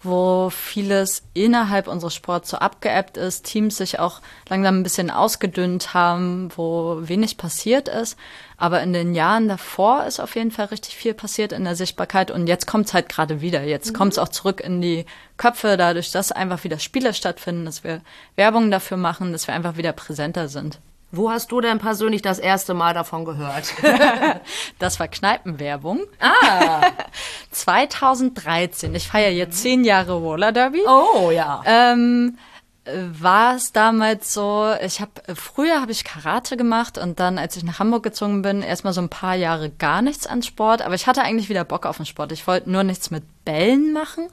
[0.06, 5.94] wo vieles innerhalb unseres Sports so abgeebbt ist, Teams sich auch langsam ein bisschen ausgedünnt
[5.94, 8.18] haben, wo wenig passiert ist.
[8.58, 12.32] Aber in den Jahren davor ist auf jeden Fall richtig viel passiert in der Sichtbarkeit
[12.32, 13.64] und jetzt kommt es halt gerade wieder.
[13.64, 15.06] Jetzt kommt es auch zurück in die
[15.38, 18.02] Köpfe, dadurch, dass einfach wieder Spiele stattfinden, dass wir
[18.36, 20.80] Werbung dafür machen, dass wir einfach wieder präsenter sind.
[21.16, 23.74] Wo hast du denn persönlich das erste Mal davon gehört?
[24.80, 26.02] Das war Kneipenwerbung.
[26.20, 26.82] Ah.
[27.52, 28.94] 2013.
[28.96, 30.82] Ich feiere jetzt zehn Jahre Roller Derby.
[30.86, 31.62] oh ja.
[31.66, 32.38] Ähm,
[32.86, 37.58] äh, war es damals so, ich habe früher habe ich Karate gemacht und dann, als
[37.58, 40.96] ich nach Hamburg gezogen bin, erstmal so ein paar Jahre gar nichts an Sport, aber
[40.96, 42.32] ich hatte eigentlich wieder Bock auf den Sport.
[42.32, 44.28] Ich wollte nur nichts mit Bällen machen,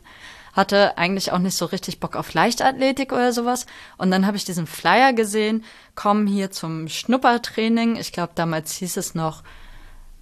[0.53, 3.67] hatte eigentlich auch nicht so richtig Bock auf Leichtathletik oder sowas.
[3.97, 7.97] Und dann habe ich diesen Flyer gesehen, komm hier zum Schnuppertraining.
[7.97, 9.43] Ich glaube, damals hieß es noch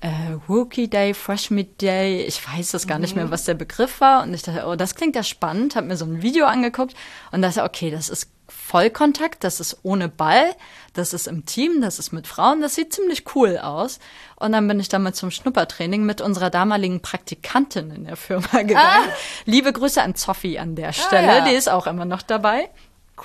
[0.01, 0.09] äh,
[0.49, 4.23] Rookie Day, Freshman Day, ich weiß es gar nicht mehr, was der Begriff war.
[4.23, 6.95] Und ich dachte, oh, das klingt ja spannend, habe mir so ein Video angeguckt
[7.33, 10.55] und dachte, okay, das ist Vollkontakt, das ist ohne Ball,
[10.93, 13.99] das ist im Team, das ist mit Frauen, das sieht ziemlich cool aus.
[14.37, 19.09] Und dann bin ich damals zum Schnuppertraining mit unserer damaligen Praktikantin in der Firma gegangen.
[19.45, 21.45] Liebe Grüße an Zoffi an der Stelle, ja.
[21.45, 22.69] die ist auch immer noch dabei.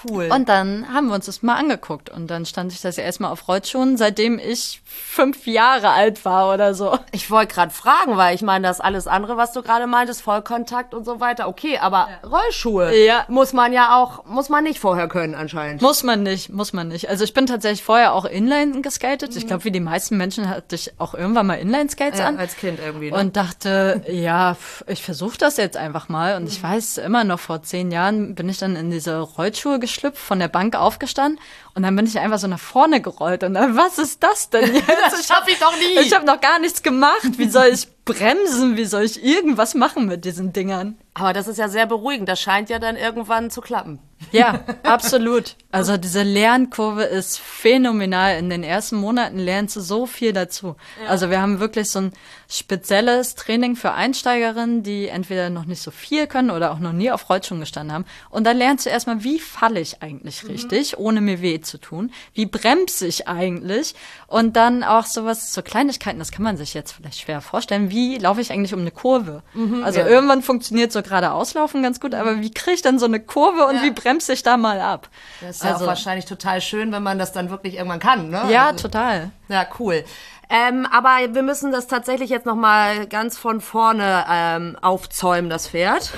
[0.04, 0.30] Cool.
[0.32, 3.48] Und dann haben wir uns das mal angeguckt und dann stand ich das erstmal auf
[3.48, 6.98] Rollschuhen, seitdem ich fünf Jahre alt war oder so.
[7.12, 10.94] ich wollte gerade fragen, weil ich meine, das alles andere, was du gerade meintest, Vollkontakt
[10.94, 13.26] und so weiter, okay, aber Rollschuhe Ja.
[13.28, 15.82] muss man ja auch, muss man nicht vorher können anscheinend.
[15.82, 17.10] Muss man nicht, muss man nicht.
[17.10, 19.36] Also ich bin tatsächlich vorher auch Inline geskatet.
[19.36, 22.38] Ich glaube, wie die meisten Menschen hatte ich auch irgendwann mal Inline-Skates Ja, an.
[22.38, 23.12] als Kind irgendwie.
[23.12, 23.18] Ne?
[23.18, 24.56] Und dachte, ja,
[24.88, 26.36] ich versuche das jetzt einfach mal.
[26.36, 30.18] Und ich weiß immer noch, vor zehn Jahren bin ich dann in diese Rollschuhe geschlüpft,
[30.22, 31.40] von der Bank aufgestanden
[31.74, 33.44] und dann bin ich einfach so nach vorne gerollt.
[33.44, 34.88] Und dann, was ist das denn jetzt?
[34.88, 36.00] Das schaff ich doch nie.
[36.00, 37.38] Ich habe noch gar nichts gemacht.
[37.38, 38.78] Wie soll ich bremsen?
[38.78, 40.98] Wie soll ich irgendwas machen mit diesen Dingern?
[41.18, 42.28] aber das ist ja sehr beruhigend.
[42.28, 44.00] Das scheint ja dann irgendwann zu klappen.
[44.34, 45.56] Ja, absolut.
[45.72, 48.38] Also diese Lernkurve ist phänomenal.
[48.38, 50.76] In den ersten Monaten lernst du so viel dazu.
[51.08, 52.14] Also wir haben wirklich so ein
[52.50, 57.12] spezielles Training für Einsteigerinnen, die entweder noch nicht so viel können oder auch noch nie
[57.12, 58.06] auf Rollschuhen gestanden haben.
[58.30, 62.12] Und da lernst du erstmal, wie falle ich eigentlich richtig, ohne mir weh zu tun?
[62.34, 63.96] Wie bremse ich eigentlich?
[64.28, 67.90] Und dann auch sowas, so Kleinigkeiten, das kann man sich jetzt vielleicht schwer vorstellen.
[67.96, 69.42] Wie laufe ich eigentlich um eine Kurve?
[69.84, 70.08] Also ja.
[70.08, 73.66] irgendwann funktioniert so geradeaus laufen ganz gut, aber wie kriege ich dann so eine Kurve
[73.68, 73.84] und Ja.
[73.84, 75.08] wie bremse ich da mal ab?
[75.40, 78.30] Das ist ja auch Also- wahrscheinlich total schön, wenn man das dann wirklich irgendwann kann,
[78.30, 78.42] ne?
[78.50, 79.32] Ja, Also- total.
[79.48, 80.04] Ja, cool.
[80.50, 85.70] Ähm, aber wir müssen das tatsächlich jetzt noch mal ganz von vorne ähm, aufzäumen, das
[85.70, 86.12] Pferd.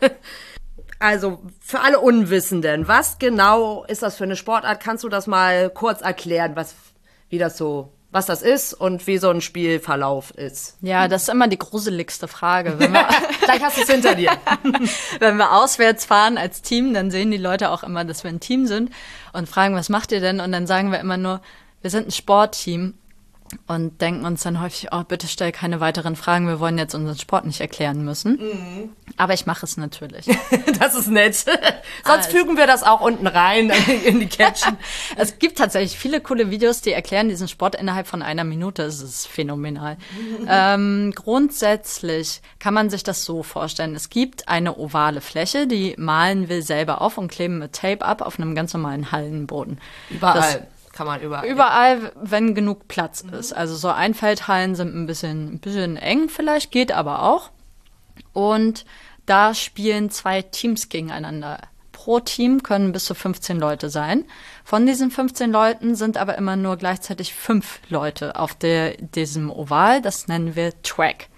[0.98, 4.80] also für alle Unwissenden, was genau ist das für eine Sportart?
[4.80, 6.74] Kannst du das mal kurz erklären, was,
[7.28, 10.76] wie das so, was das ist und wie so ein Spielverlauf ist?
[10.82, 12.78] Ja, das ist immer die gruseligste Frage.
[12.78, 13.08] Wenn wir,
[13.44, 14.30] Gleich hast du es hinter dir.
[15.18, 18.40] wenn wir auswärts fahren als Team, dann sehen die Leute auch immer, dass wir ein
[18.40, 18.90] Team sind
[19.32, 20.40] und fragen, was macht ihr denn?
[20.40, 21.40] Und dann sagen wir immer nur,
[21.80, 22.94] wir sind ein Sportteam.
[23.66, 27.18] Und denken uns dann häufig, oh, bitte stell keine weiteren Fragen, wir wollen jetzt unseren
[27.18, 28.36] Sport nicht erklären müssen.
[28.36, 28.90] Mhm.
[29.16, 30.26] Aber ich mache es natürlich.
[30.78, 31.34] das ist nett.
[32.04, 32.30] Sonst also.
[32.30, 33.70] fügen wir das auch unten rein
[34.04, 34.76] in die Caption.
[35.16, 38.82] es gibt tatsächlich viele coole Videos, die erklären diesen Sport innerhalb von einer Minute.
[38.82, 39.96] Es ist phänomenal.
[40.48, 43.94] ähm, grundsätzlich kann man sich das so vorstellen.
[43.94, 48.22] Es gibt eine ovale Fläche, die malen wir selber auf und kleben mit Tape ab
[48.22, 49.80] auf einem ganz normalen Hallenboden.
[50.10, 50.40] Überall.
[50.40, 51.46] Das, kann man überall.
[51.46, 53.34] Überall, wenn genug Platz mhm.
[53.34, 53.52] ist.
[53.52, 57.50] Also so Einfeldhallen sind ein bisschen, ein bisschen eng vielleicht, geht aber auch.
[58.32, 58.84] Und
[59.26, 61.58] da spielen zwei Teams gegeneinander.
[61.92, 64.24] Pro Team können bis zu 15 Leute sein.
[64.64, 70.02] Von diesen 15 Leuten sind aber immer nur gleichzeitig fünf Leute auf der, diesem Oval.
[70.02, 71.28] Das nennen wir Track.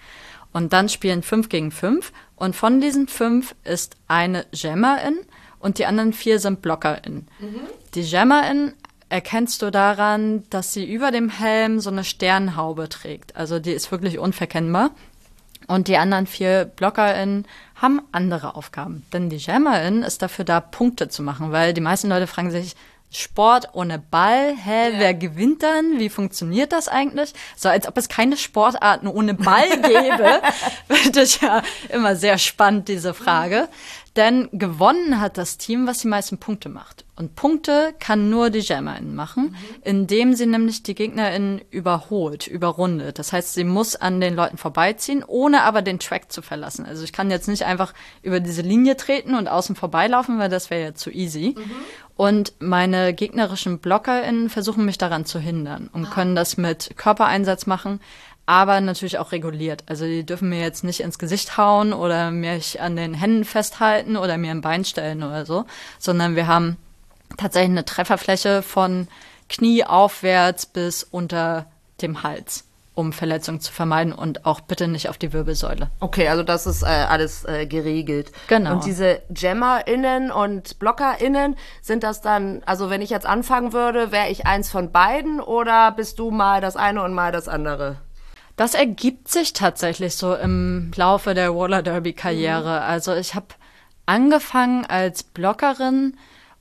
[0.52, 2.12] Und dann spielen fünf gegen fünf.
[2.36, 5.18] Und von diesen fünf ist eine Jammerin
[5.58, 7.26] und die anderen vier sind Blockerin.
[7.40, 7.60] Mhm.
[7.94, 8.74] Die Jammerin
[9.14, 13.36] erkennst du daran, dass sie über dem Helm so eine Sternhaube trägt.
[13.36, 14.90] Also die ist wirklich unverkennbar.
[15.68, 17.46] Und die anderen vier BlockerInnen
[17.76, 19.06] haben andere Aufgaben.
[19.12, 22.74] Denn die JammerIn ist dafür da, Punkte zu machen, weil die meisten Leute fragen sich,
[23.10, 24.98] Sport ohne Ball, hä, ja.
[24.98, 25.98] wer gewinnt dann?
[25.98, 27.32] Wie funktioniert das eigentlich?
[27.56, 30.42] So als ob es keine Sportarten ohne Ball gäbe.
[30.88, 33.68] Wird das ja immer sehr spannend, diese Frage.
[34.16, 37.04] Denn gewonnen hat das Team, was die meisten Punkte macht.
[37.16, 39.82] Und Punkte kann nur die Jammerin machen, mhm.
[39.82, 43.18] indem sie nämlich die Gegnerin überholt, überrundet.
[43.18, 46.86] Das heißt, sie muss an den Leuten vorbeiziehen, ohne aber den Track zu verlassen.
[46.86, 50.70] Also ich kann jetzt nicht einfach über diese Linie treten und außen vorbeilaufen, weil das
[50.70, 51.54] wäre ja zu easy.
[51.56, 51.70] Mhm.
[52.16, 56.10] Und meine gegnerischen BlockerInnen versuchen mich daran zu hindern und ah.
[56.10, 58.00] können das mit Körpereinsatz machen
[58.46, 59.84] aber natürlich auch reguliert.
[59.86, 64.16] Also die dürfen mir jetzt nicht ins Gesicht hauen oder mich an den Händen festhalten
[64.16, 65.64] oder mir ein Bein stellen oder so,
[65.98, 66.76] sondern wir haben
[67.36, 69.08] tatsächlich eine Trefferfläche von
[69.48, 71.66] Knie aufwärts bis unter
[72.02, 75.90] dem Hals um Verletzungen zu vermeiden und auch bitte nicht auf die Wirbelsäule.
[76.00, 78.30] Okay, also das ist äh, alles äh, geregelt.
[78.48, 78.74] Genau.
[78.74, 84.28] Und diese JammerInnen und BlockerInnen, sind das dann, also wenn ich jetzt anfangen würde, wäre
[84.28, 87.96] ich eins von beiden oder bist du mal das eine und mal das andere?
[88.56, 92.80] Das ergibt sich tatsächlich so im Laufe der Roller Derby Karriere.
[92.80, 92.86] Mhm.
[92.86, 93.46] Also ich habe
[94.06, 96.16] angefangen als Blockerin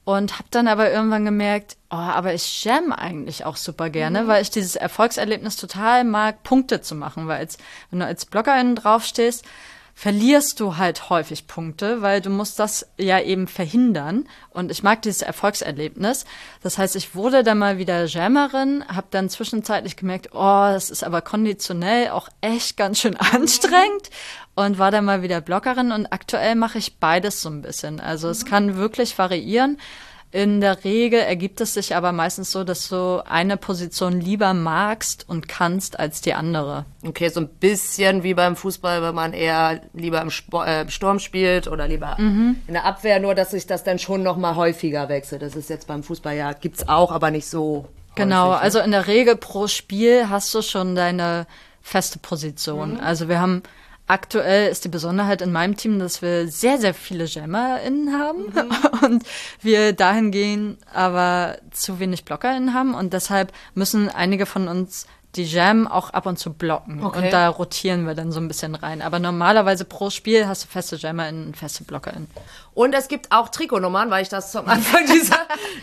[0.06, 4.28] und habe dann aber irgendwann gemerkt, oh, aber ich jam eigentlich auch super gerne, mhm.
[4.28, 7.58] weil ich dieses Erfolgserlebnis total mag, Punkte zu machen, weil als,
[7.90, 9.46] wenn du als Blockerin draufstehst,
[9.96, 14.28] verlierst du halt häufig Punkte, weil du musst das ja eben verhindern.
[14.50, 16.26] Und ich mag dieses Erfolgserlebnis.
[16.62, 21.04] Das heißt, ich wurde dann mal wieder Jammerin, habe dann zwischenzeitlich gemerkt, oh, das ist
[21.04, 24.10] aber konditionell auch echt ganz schön anstrengend
[24.56, 25.92] und war dann mal wieder Blockerin.
[25.92, 28.00] Und aktuell mache ich beides so ein bisschen.
[28.00, 29.78] Also es kann wirklich variieren.
[30.34, 35.30] In der Regel ergibt es sich aber meistens so, dass du eine Position lieber magst
[35.30, 36.86] und kannst als die andere.
[37.06, 41.20] Okay, so ein bisschen wie beim Fußball, wenn man eher lieber im Spor äh, Sturm
[41.20, 42.56] spielt oder lieber mhm.
[42.66, 45.44] in der Abwehr, nur dass sich das dann schon noch mal häufiger wechselt.
[45.44, 47.88] Das ist jetzt beim Fußball ja gibt's auch, aber nicht so.
[48.16, 48.62] Genau, häufig, ne?
[48.62, 51.46] also in der Regel pro Spiel hast du schon deine
[51.84, 52.94] feste Position.
[52.94, 53.02] Mhm.
[53.02, 53.62] Also wir haben
[54.06, 59.00] Aktuell ist die Besonderheit in meinem Team, dass wir sehr, sehr viele JammerInnen haben mhm.
[59.06, 59.24] und
[59.62, 65.88] wir dahingehend aber zu wenig BlockerInnen haben und deshalb müssen einige von uns die Jam
[65.88, 67.04] auch ab und zu blocken.
[67.04, 67.18] Okay.
[67.26, 69.02] Und da rotieren wir dann so ein bisschen rein.
[69.02, 72.28] Aber normalerweise pro Spiel hast du feste JammerInnen und feste BlockerInnen.
[72.76, 75.40] Und es gibt auch Trikotnummern, weil ich das zum Anfang dieser,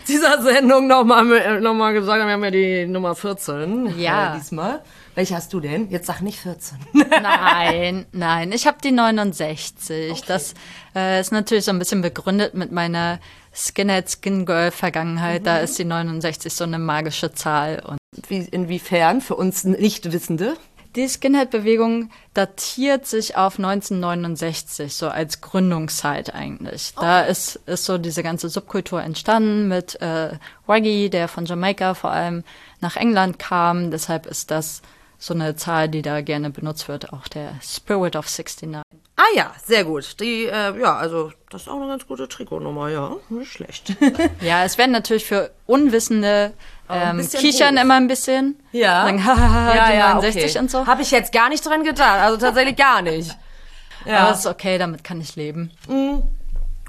[0.07, 2.29] dieser Sendung nochmal noch mal gesagt habe.
[2.29, 4.35] Wir haben ja die Nummer 14 ja.
[4.35, 4.81] Äh, diesmal.
[5.15, 5.89] Welche hast du denn?
[5.89, 6.77] Jetzt sag nicht 14.
[7.21, 10.11] nein, nein, ich habe die 69.
[10.11, 10.21] Okay.
[10.27, 10.53] Das
[10.95, 13.19] äh, ist natürlich so ein bisschen begründet mit meiner
[13.53, 15.41] Skinhead Skin Girl Vergangenheit.
[15.41, 15.45] Mhm.
[15.45, 17.83] Da ist die 69 so eine magische Zahl.
[17.85, 17.97] Und
[18.29, 20.55] Wie, inwiefern für uns Nichtwissende?
[20.95, 26.91] Die Skinhead-Bewegung datiert sich auf 1969, so als Gründungszeit eigentlich.
[26.95, 27.05] Okay.
[27.05, 32.11] Da ist, ist so diese ganze Subkultur entstanden mit äh, Waggy, der von Jamaika vor
[32.11, 32.43] allem
[32.81, 33.89] nach England kam.
[33.89, 34.81] Deshalb ist das
[35.21, 38.75] so eine Zahl, die da gerne benutzt wird, auch der Spirit of 69.
[39.15, 40.19] Ah ja, sehr gut.
[40.19, 43.95] Die, äh, ja, also das ist auch eine ganz gute Trikotnummer, ja, nicht schlecht.
[44.41, 46.53] ja, es werden natürlich für Unwissende
[46.89, 47.83] ähm, kichern hoch.
[47.83, 48.59] immer ein bisschen.
[48.71, 49.05] Ja.
[49.05, 50.59] Sagen, ja, ja, 69 okay.
[50.59, 50.87] und so.
[50.87, 53.37] Habe ich jetzt gar nicht dran getan, also tatsächlich gar nicht.
[54.03, 54.21] Ja.
[54.21, 55.69] Aber ist okay, damit kann ich leben.
[55.87, 56.23] Mhm.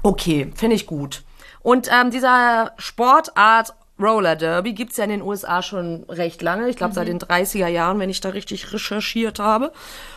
[0.01, 1.21] Okay, finde ich gut.
[1.61, 6.69] Und ähm, dieser Sportart Roller Derby gibt's ja in den USA schon recht lange.
[6.69, 6.95] Ich glaube mhm.
[6.95, 9.71] seit den 30er Jahren, wenn ich da richtig recherchiert habe.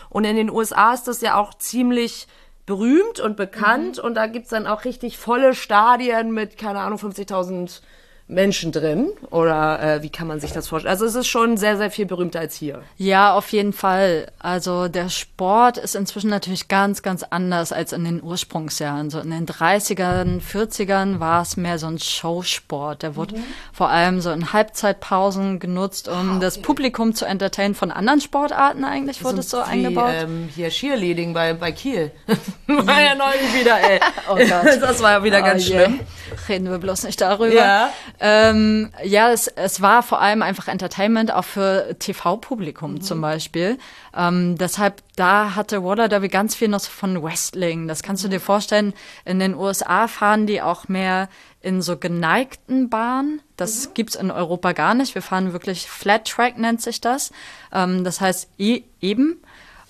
[0.09, 2.27] Und in den USA ist das ja auch ziemlich
[2.65, 3.97] berühmt und bekannt.
[3.97, 4.03] Mhm.
[4.03, 7.81] Und da gibt's dann auch richtig volle Stadien mit, keine Ahnung, 50.000
[8.27, 9.09] Menschen drin?
[9.31, 10.91] Oder äh, wie kann man sich das vorstellen?
[10.91, 12.83] Also es ist schon sehr, sehr viel berühmter als hier.
[12.97, 14.31] Ja, auf jeden Fall.
[14.39, 19.09] Also der Sport ist inzwischen natürlich ganz, ganz anders als in den Ursprungsjahren.
[19.09, 23.01] So in den 30ern, 40ern war es mehr so ein Showsport.
[23.01, 23.43] Der wurde mhm.
[23.71, 26.41] vor allem so in Halbzeitpausen genutzt, um ah, okay.
[26.41, 27.75] das Publikum zu entertainen.
[27.75, 30.11] Von anderen Sportarten eigentlich wurde es so wie, eingebaut.
[30.13, 32.11] Ähm, hier Cheerleading bei, bei Kiel.
[32.67, 33.99] war ja neulich wieder, ey.
[34.29, 34.81] oh Gott.
[34.87, 35.75] Das war ja wieder oh ganz je.
[35.75, 35.99] schlimm.
[36.47, 37.53] Reden wir bloß nicht darüber.
[37.53, 37.89] Ja.
[38.19, 43.01] Ähm, ja, es, es war vor allem einfach Entertainment, auch für TV-Publikum mhm.
[43.01, 43.77] zum Beispiel.
[44.15, 47.87] Ähm, deshalb, da hatte Waller Derby ganz viel noch von Wrestling.
[47.87, 48.93] Das kannst du dir vorstellen.
[49.25, 51.29] In den USA fahren die auch mehr
[51.61, 53.41] in so geneigten Bahnen.
[53.55, 53.93] Das mhm.
[53.93, 55.13] gibt's in Europa gar nicht.
[55.13, 57.31] Wir fahren wirklich Flat Track nennt sich das.
[57.71, 59.41] Ähm, das heißt e eben.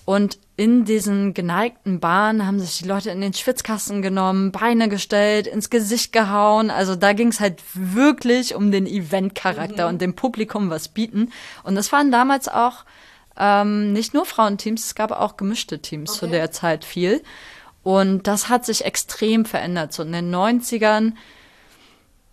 [0.04, 5.46] Und in diesen geneigten Bahnen haben sich die Leute in den Schwitzkasten genommen, Beine gestellt,
[5.46, 6.72] ins Gesicht gehauen.
[6.72, 9.92] Also da ging es halt wirklich um den Eventcharakter mhm.
[9.92, 11.30] und dem Publikum was bieten.
[11.62, 12.84] Und das waren damals auch
[13.38, 16.18] ähm, nicht nur Frauenteams, es gab auch gemischte Teams okay.
[16.18, 17.22] zu der Zeit viel.
[17.84, 19.92] Und das hat sich extrem verändert.
[19.92, 21.12] So in den 90ern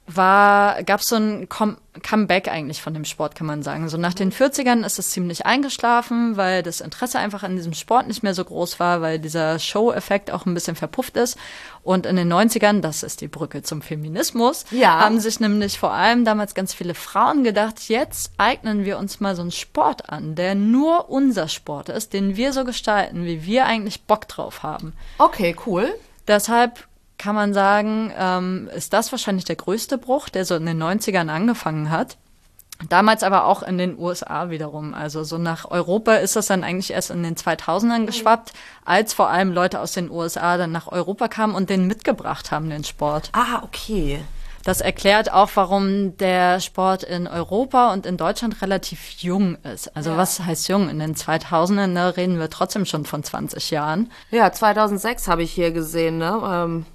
[0.08, 3.88] war, gab es so ein Com Comeback eigentlich von dem Sport, kann man sagen.
[3.88, 8.08] So nach den 40ern ist es ziemlich eingeschlafen, weil das Interesse einfach an diesem Sport
[8.08, 11.38] nicht mehr so groß war, weil dieser Show-Effekt auch ein bisschen verpufft ist.
[11.84, 15.00] Und in den 90ern, das ist die Brücke zum Feminismus, ja.
[15.00, 19.36] haben sich nämlich vor allem damals ganz viele Frauen gedacht, jetzt eignen wir uns mal
[19.36, 23.68] so einen Sport an, der nur unser Sport ist, den wir so gestalten, wie wir
[23.68, 24.92] eigentlich Bock drauf haben.
[25.18, 25.96] Okay, cool.
[26.28, 26.86] Deshalb
[27.18, 31.30] kann man sagen, ähm, ist das wahrscheinlich der größte Bruch, der so in den 90ern
[31.30, 32.18] angefangen hat.
[32.90, 34.94] Damals aber auch in den USA wiederum.
[34.94, 38.52] Also so nach Europa ist das dann eigentlich erst in den 2000ern geschwappt,
[38.84, 42.70] als vor allem Leute aus den USA dann nach Europa kamen und den mitgebracht haben,
[42.70, 43.30] den Sport.
[43.32, 44.20] Ah, okay.
[44.66, 49.96] Das erklärt auch, warum der Sport in Europa und in Deutschland relativ jung ist.
[49.96, 50.18] Also ja.
[50.18, 50.90] was heißt jung?
[50.90, 54.12] In den 2000ern ne, reden wir trotzdem schon von 20 Jahren.
[54.32, 56.18] Ja, 2006 habe ich hier gesehen.
[56.18, 56.42] Ne?
[56.44, 56.86] Ähm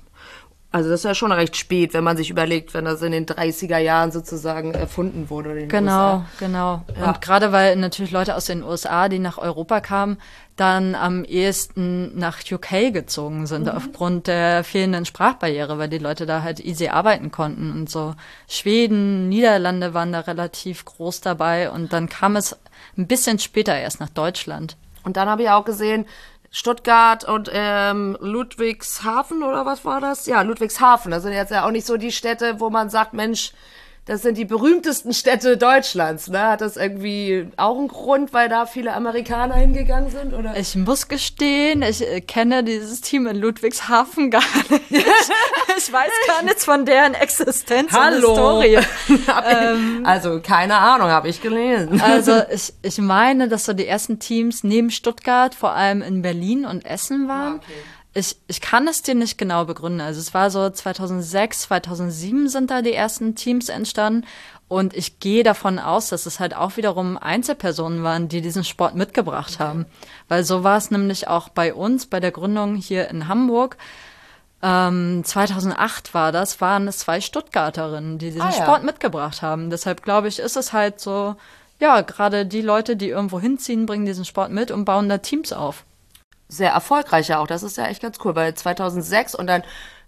[0.73, 3.27] also das ist ja schon recht spät, wenn man sich überlegt, wenn das in den
[3.27, 5.67] 30er Jahren sozusagen erfunden wurde.
[5.67, 6.27] genau, USA.
[6.39, 6.85] genau.
[6.99, 7.09] Ja.
[7.09, 10.19] Und gerade weil natürlich Leute aus den USA, die nach Europa kamen,
[10.55, 13.73] dann am ehesten nach UK gezogen sind, mhm.
[13.73, 18.15] aufgrund der fehlenden Sprachbarriere, weil die Leute da halt easy arbeiten konnten und so.
[18.47, 22.57] Schweden, Niederlande waren da relativ groß dabei und dann kam es
[22.97, 24.77] ein bisschen später erst nach Deutschland.
[25.03, 26.05] Und dann habe ich auch gesehen,
[26.51, 30.27] Stuttgart und ähm, Ludwigshafen oder was war das?
[30.27, 31.11] Ja, Ludwigshafen.
[31.11, 33.53] Das sind jetzt ja auch nicht so die Städte, wo man sagt, Mensch,
[34.07, 36.29] das sind die berühmtesten Städte Deutschlands.
[36.29, 36.41] Ne?
[36.41, 40.33] Hat das irgendwie auch einen Grund, weil da viele Amerikaner hingegangen sind?
[40.33, 40.57] Oder?
[40.57, 44.91] Ich muss gestehen, ich äh, kenne dieses Team in Ludwigshafen gar nicht.
[44.91, 48.57] ich weiß gar nichts von deren Existenz Hallo.
[48.57, 48.87] und Historie.
[49.49, 52.01] ähm, also keine Ahnung, habe ich gelesen.
[52.01, 56.65] also ich, ich meine, dass so die ersten Teams neben Stuttgart vor allem in Berlin
[56.65, 57.55] und Essen waren.
[57.55, 58.00] Ah, okay.
[58.13, 60.01] Ich, ich kann es dir nicht genau begründen.
[60.01, 64.27] Also es war so 2006, 2007 sind da die ersten Teams entstanden
[64.67, 68.95] und ich gehe davon aus, dass es halt auch wiederum Einzelpersonen waren, die diesen Sport
[68.95, 69.87] mitgebracht haben.
[70.29, 73.77] Weil so war es nämlich auch bei uns, bei der Gründung hier in Hamburg.
[74.63, 78.63] Ähm, 2008 war das, waren es zwei Stuttgarterinnen, die diesen ah, ja.
[78.63, 79.71] Sport mitgebracht haben.
[79.71, 81.37] Deshalb glaube ich, ist es halt so,
[81.79, 85.53] ja, gerade die Leute, die irgendwo hinziehen, bringen diesen Sport mit und bauen da Teams
[85.53, 85.85] auf
[86.51, 87.47] sehr erfolgreich auch.
[87.47, 89.63] Das ist ja echt ganz cool, weil 2006 und dann,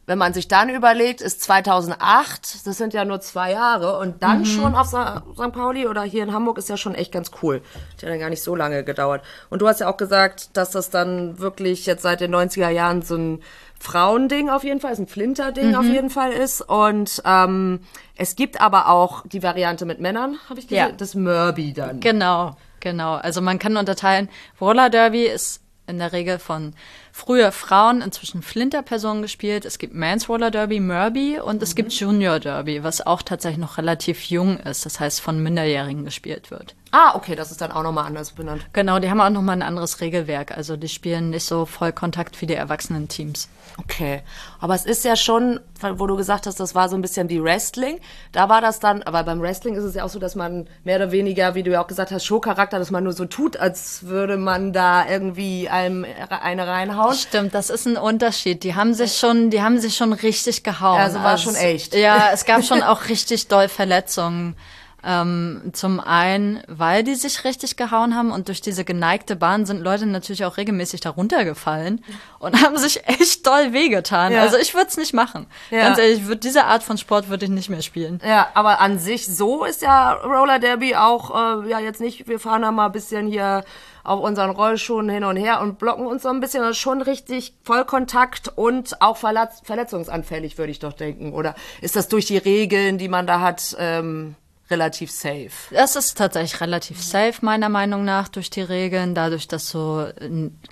[0.07, 4.41] wenn man sich dann überlegt, ist 2008, das sind ja nur zwei Jahre und dann
[4.41, 4.47] mhm.
[4.47, 5.53] schon auf St.
[5.53, 7.63] Pauli oder hier in Hamburg ist ja schon echt ganz cool.
[7.93, 9.23] Hat ja dann gar nicht so lange gedauert.
[9.49, 13.03] Und du hast ja auch gesagt, dass das dann wirklich jetzt seit den 90er Jahren
[13.03, 13.43] so ein
[13.83, 15.75] Frauending auf jeden Fall, ist ein Flinterding mhm.
[15.75, 16.63] auf jeden Fall ist.
[16.63, 17.81] Und ähm,
[18.17, 20.93] es gibt aber auch die Variante mit Männern, habe ich gesehen, ja.
[20.93, 22.01] das Murby dann.
[22.01, 23.15] Genau, genau.
[23.15, 24.29] Also man kann unterteilen,
[24.61, 26.75] Roller Derby ist in der Regel von
[27.13, 29.65] früher Frauen, inzwischen Flinter-Personen gespielt.
[29.65, 31.63] Es gibt Mans Roller Derby, Murby und mhm.
[31.63, 36.05] es gibt Junior Derby, was auch tatsächlich noch relativ jung ist, das heißt von Minderjährigen
[36.05, 36.75] gespielt wird.
[36.95, 38.67] Ah, okay, das ist dann auch nochmal anders benannt.
[38.75, 40.55] Genau, die haben auch nochmal ein anderes Regelwerk.
[40.55, 43.49] Also die spielen nicht so Vollkontakt wie die erwachsenen Teams.
[43.79, 44.21] Okay,
[44.61, 47.43] aber es ist ja schon, wo du gesagt hast, das war so ein bisschen wie
[47.43, 47.99] Wrestling.
[48.33, 50.97] Da war das dann, aber beim Wrestling ist es ja auch so, dass man mehr
[50.97, 54.05] oder weniger, wie du ja auch gesagt hast, Showcharakter, dass man nur so tut, als
[54.05, 57.02] würde man da irgendwie einem eine reinhauen.
[57.13, 58.63] Stimmt, das ist ein Unterschied.
[58.63, 61.01] Die haben sich schon, die haben sich schon richtig gehauen.
[61.01, 61.95] Also war also, schon echt.
[61.95, 64.57] Ja, es gab schon auch richtig doll Verletzungen.
[65.05, 69.81] Ähm, zum einen, weil die sich richtig gehauen haben und durch diese geneigte Bahn sind
[69.81, 72.05] Leute natürlich auch regelmäßig darunter gefallen
[72.39, 74.33] und haben sich echt doll wehgetan.
[74.33, 74.43] Ja.
[74.43, 75.47] Also ich würde es nicht machen.
[75.71, 75.81] Ja.
[75.81, 78.21] Ganz ehrlich, ich würd, diese Art von Sport würde ich nicht mehr spielen.
[78.25, 82.39] Ja, aber an sich so ist ja Roller Derby auch äh, ja jetzt nicht, wir
[82.39, 83.65] fahren da mal ein bisschen hier
[84.05, 86.63] auf unseren Rollschuhen hin und her und blocken uns so ein bisschen.
[86.63, 91.33] Das ist schon richtig Vollkontakt und auch verletz verletzungsanfällig, würde ich doch denken.
[91.33, 94.35] Oder ist das durch die Regeln, die man da hat, ähm,
[94.73, 95.51] relativ safe?
[95.71, 100.13] Das ist tatsächlich relativ safe, meiner Meinung nach, durch die Regeln, dadurch, dass du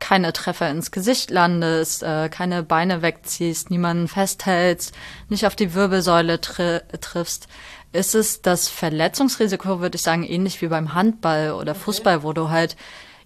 [0.01, 4.93] keine Treffer ins Gesicht landest, äh, keine Beine wegziehst, niemanden festhältst,
[5.29, 7.47] nicht auf die Wirbelsäule tri triffst,
[7.93, 12.51] ist es das Verletzungsrisiko, würde ich sagen, ähnlich wie beim Handball oder Fußball, wo du
[12.51, 12.77] halt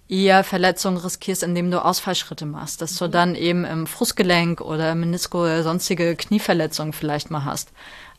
[0.09, 5.43] eher Verletzungen riskierst, indem du Ausfallschritte machst, dass du dann eben im Fußgelenk oder Menisko
[5.43, 7.73] oder sonstige Knieverletzungen vielleicht mal hast.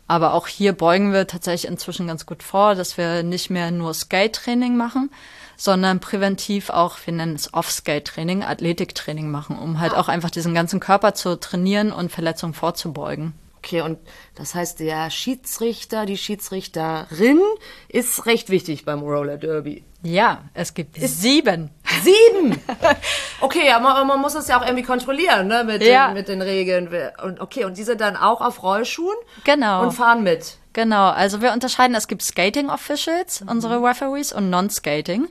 [0.08, 3.94] Aber auch hier beugen wir tatsächlich inzwischen ganz gut vor, dass wir nicht mehr nur
[3.94, 5.10] Skate-Training machen,
[5.58, 10.80] sondern präventiv auch, wir nennen es Off-Skate-Training, Athletiktraining machen, um halt auch einfach diesen ganzen
[10.80, 13.34] Körper zu trainieren und Verletzungen vorzubeugen.
[13.66, 13.98] Okay, und
[14.36, 17.42] das heißt, der Schiedsrichter, die Schiedsrichterin
[17.88, 19.84] ist recht wichtig beim Roller Derby.
[20.04, 21.72] Ja, es gibt sieben.
[22.04, 22.62] Sieben!
[23.42, 26.08] Okay, aber man, man muss es ja auch irgendwie kontrollieren, ne, mit, Ja.
[26.08, 26.90] den, mit den Regeln.
[27.24, 29.82] Und okay, und die sind dann auch auf Rollschuhen Genau.
[29.84, 30.58] und fahren mit.
[30.74, 35.28] Genau, also wir unterscheiden, es gibt Skating Officials, unsere Referees, und Non-Skating.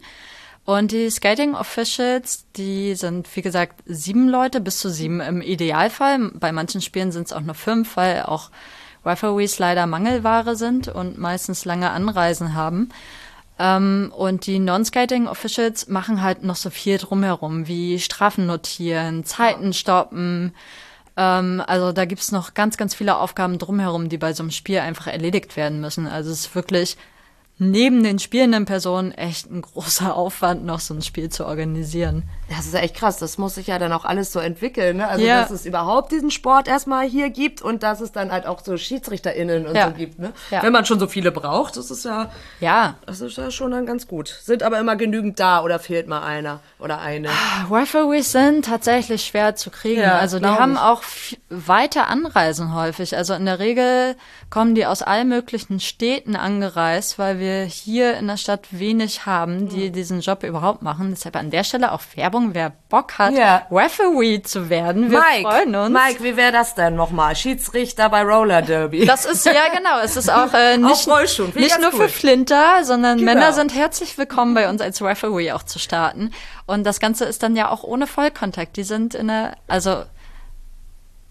[0.65, 6.31] Und die Skating Officials, die sind, wie gesagt, sieben Leute, bis zu sieben im Idealfall.
[6.35, 8.51] Bei manchen Spielen sind es auch nur fünf, weil auch
[9.05, 12.89] Referees leider Mangelware sind und meistens lange Anreisen haben.
[13.59, 19.75] Ähm, und die Non-Skating Officials machen halt noch so viel drumherum, wie Strafen notieren, Zeiten
[19.75, 20.55] stoppen.
[21.17, 24.79] Ähm, also da gibt's noch ganz, ganz viele Aufgaben drumherum, die bei so einem Spiel
[24.79, 26.07] einfach erledigt werden müssen.
[26.07, 26.97] Also es ist wirklich
[27.59, 32.25] neben den spielenden Personen echt ein großer Aufwand, noch so ein Spiel zu organisieren.
[32.49, 33.17] Das ist ja echt krass.
[33.19, 35.07] Das muss sich ja dann auch alles so entwickeln, ne?
[35.09, 35.41] Also, Ja.
[35.43, 38.77] dass es überhaupt diesen Sport erstmal hier gibt und dass es dann halt auch so
[38.77, 39.87] SchiedsrichterInnen und Ja.
[39.89, 40.33] so gibt, ne?
[40.51, 40.63] Ja.
[40.65, 42.31] Wenn man schon so viele braucht, das ist ja,
[42.61, 44.29] Ja, das ist ja schon dann ganz gut.
[44.43, 47.29] Sind aber immer genügend da oder fehlt mal einer oder eine?
[47.71, 50.03] Referees sind tatsächlich schwer zu kriegen.
[50.05, 50.79] Also die haben ich.
[50.81, 51.03] auch
[51.51, 53.17] weite Anreisen häufig.
[53.17, 54.17] Also in der Regel
[54.51, 59.69] kommen die aus allen möglichen Städten angereist, weil wir hier in der Stadt wenig haben,
[59.69, 61.11] die diesen Job überhaupt machen.
[61.11, 63.67] Deshalb an der Stelle auch Werbung, wer Bock hat, Ja.
[63.71, 65.11] Referee zu werden.
[65.11, 65.91] Wir Mike, freuen uns.
[65.93, 67.35] Mike, wie wäre das denn nochmal?
[67.37, 69.05] Schiedsrichter bei Roller Derby.
[69.07, 70.01] Das ist ja genau.
[70.03, 72.01] Es ist auch äh, nicht, ich nicht nur cool.
[72.03, 73.33] für Flinter, sondern Genau.
[73.35, 76.31] Männer sind herzlich willkommen bei uns als Referee auch zu starten.
[76.67, 78.77] Und das Ganze ist dann ja auch ohne Vollkontakt.
[78.77, 80.05] Die sind in der, also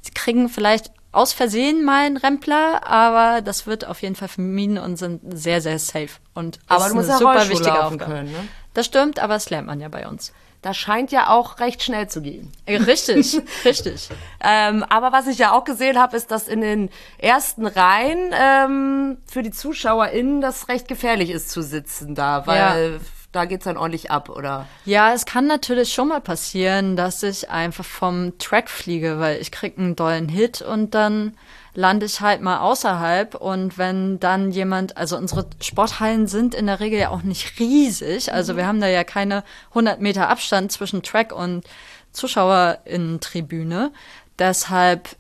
[0.02, 4.78] sie kriegen vielleicht aus Versehen mal einen Rempler, aber das wird auf jeden Fall vermieden
[4.78, 6.10] und sind sehr, sehr safe.
[6.34, 8.12] Und Aber ist du musst eine ja super Rollschuh wichtige laufen Aufgabe.
[8.12, 8.48] können, ne?
[8.74, 10.34] Das stimmt, aber das lernt man ja bei uns.
[10.64, 12.50] Das scheint ja auch recht schnell zu gehen.
[12.66, 14.10] Äh, Richtig, richtig.
[14.42, 19.18] Ähm, aber was ich ja auch gesehen habe, ist, dass in den ersten Reihen ähm,
[19.30, 23.00] für die ZuschauerInnen das recht gefährlich ist zu sitzen da, weil
[23.34, 24.68] da geht's dann ordentlich ab, oder?
[24.86, 29.52] Ja, es kann natürlich schon mal passieren, dass ich einfach vom Track fliege, weil ich
[29.52, 31.36] krieg einen dollen Hit und dann
[31.74, 36.80] lande ich halt mal außerhalb und wenn dann jemand, also unsere Sporthallen sind in der
[36.80, 41.02] Regel ja auch nicht riesig, also wir haben da ja keine 100 Meter Abstand zwischen
[41.02, 41.66] Track und
[42.12, 43.92] Zuschauerinnen-Tribüne,
[44.38, 45.16] deshalb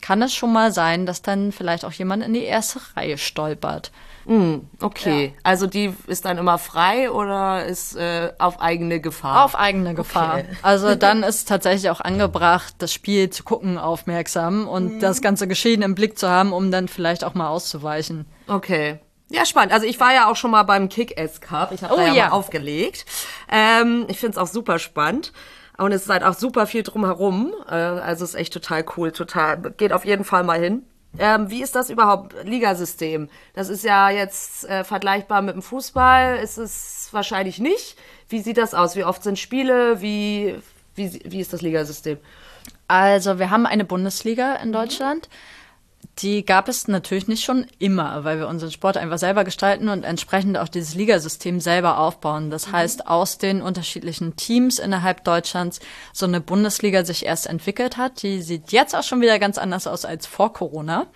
[0.00, 3.90] kann es schon mal sein, dass dann vielleicht auch jemand in die erste Reihe stolpert.
[4.80, 9.44] Okay, also die ist dann immer frei oder ist äh, auf eigene Gefahr?
[9.44, 10.42] Auf eigene Gefahr.
[10.62, 15.82] Also dann ist tatsächlich auch angebracht, das Spiel zu gucken, aufmerksam und das ganze Geschehen
[15.82, 18.26] im Blick zu haben, um dann vielleicht auch mal auszuweichen.
[18.48, 18.98] Okay.
[19.28, 19.72] Ja, spannend.
[19.72, 21.72] Also ich war ja auch schon mal beim Kick-Ass Cup.
[21.72, 22.24] Ich habe Oh da ja, ja.
[22.28, 23.06] mal aufgelegt.
[23.50, 25.32] Ähm, ich find's auch super spannend.
[25.78, 27.52] Und es ist halt auch super viel drumherum.
[27.68, 29.58] Äh, also es ist echt total cool, total.
[29.76, 30.84] Geht auf jeden Fall mal hin.
[31.18, 33.28] Ähm, wie ist das überhaupt, Ligasystem?
[33.54, 36.38] Das ist ja jetzt äh, vergleichbar mit dem Fußball.
[36.38, 37.96] Ist es wahrscheinlich nicht.
[38.28, 38.96] Wie sieht das aus?
[38.96, 40.00] Wie oft sind Spiele?
[40.00, 40.56] Wie,
[40.94, 42.18] wie, wie ist das Ligasystem?
[42.88, 45.28] Also wir haben eine Bundesliga in Deutschland.
[46.20, 50.02] Die gab es natürlich nicht schon immer, weil wir unseren Sport einfach selber gestalten und
[50.02, 52.48] entsprechend auch dieses Ligasystem selber aufbauen.
[52.50, 55.78] Das heißt, aus den unterschiedlichen Teams innerhalb Deutschlands
[56.14, 58.22] so eine Bundesliga sich erst entwickelt hat.
[58.22, 61.06] Die sieht jetzt auch schon wieder ganz anders aus als vor Corona.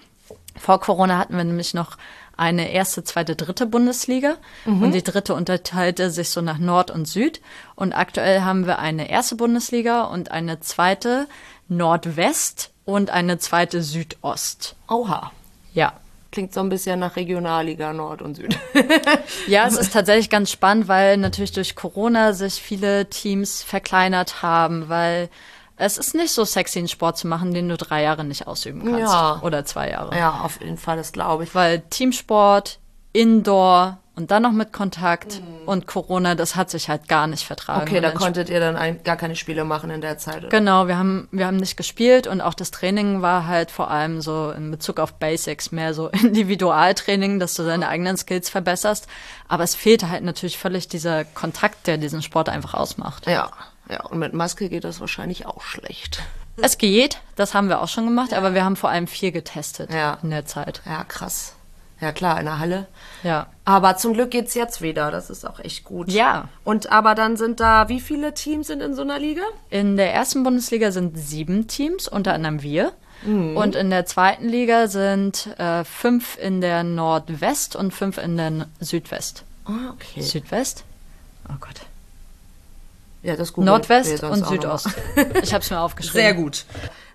[0.58, 1.96] Vor Corona hatten wir nämlich noch
[2.36, 7.40] eine erste, zweite, dritte Bundesliga und die dritte unterteilte sich so nach Nord und Süd.
[7.74, 11.26] Und aktuell haben wir eine erste Bundesliga und eine zweite
[11.68, 14.74] Nordwest und eine zweite Südost.
[14.88, 15.32] Oha.
[15.72, 15.94] Ja.
[16.32, 18.56] Klingt so ein bisschen nach Regionalliga Nord und Süd.
[19.48, 24.88] Ja, es ist tatsächlich ganz spannend, weil natürlich durch Corona sich viele Teams verkleinert haben,
[24.88, 25.28] weil
[25.76, 28.84] es ist nicht so sexy, einen Sport zu machen, den du drei Jahre nicht ausüben
[28.84, 29.12] kannst.
[29.12, 29.40] Ja.
[29.42, 30.16] Oder zwei Jahre.
[30.16, 31.54] ja, auf jeden Fall, das glaube ich.
[31.54, 32.78] Weil Teamsport,
[33.12, 37.82] Indoor und dann noch mit Kontakt und Corona, das hat sich halt gar nicht vertragen.
[37.82, 40.38] Okay, Und da konntet ihr dann ein, gar keine Spiele machen in der Zeit.
[40.38, 40.48] oder?
[40.48, 44.20] Genau, wir haben, wir haben nicht gespielt und auch das Training war halt vor allem
[44.20, 46.08] so in Bezug auf Basics, mehr so
[46.60, 49.06] Individualtraining, dass du deine eigenen Skills verbesserst.
[49.48, 53.26] Aber es fehlte halt natürlich völlig dieser Kontakt, der diesen Sport einfach ausmacht.
[53.26, 53.50] Ja,
[53.88, 54.04] ja.
[54.06, 56.22] Und mit Maske geht das wahrscheinlich auch schlecht.
[56.62, 59.92] Es geht, das haben wir auch schon gemacht, aber wir haben vor allem viel getestet
[59.92, 60.18] Ja.
[60.22, 60.82] in der Zeit.
[60.84, 61.54] Ja, krass.
[62.00, 62.86] Ja, klar, in der Halle.
[63.22, 63.46] Ja.
[63.66, 65.10] Aber zum Glück geht's jetzt wieder.
[65.10, 66.10] Das ist auch echt gut.
[66.10, 66.48] Ja.
[66.64, 69.42] Und aber dann sind da, wie viele Teams sind in so einer Liga?
[69.68, 72.92] In der ersten Bundesliga sind sieben Teams, unter anderem wir.
[73.22, 73.54] Mhm.
[73.56, 78.46] Und in der zweiten Liga sind äh, fünf in der Nordwest und fünf in der
[78.46, 79.44] N- Südwest.
[79.66, 80.22] Ah, okay.
[80.22, 80.84] Südwest?
[81.50, 81.80] Oh Gott.
[83.22, 84.48] Ja, das googelt Nordwest wir sonst und.
[84.48, 84.88] Südost.
[85.42, 86.20] Ich habe es mir aufgeschrieben.
[86.22, 86.64] Sehr gut.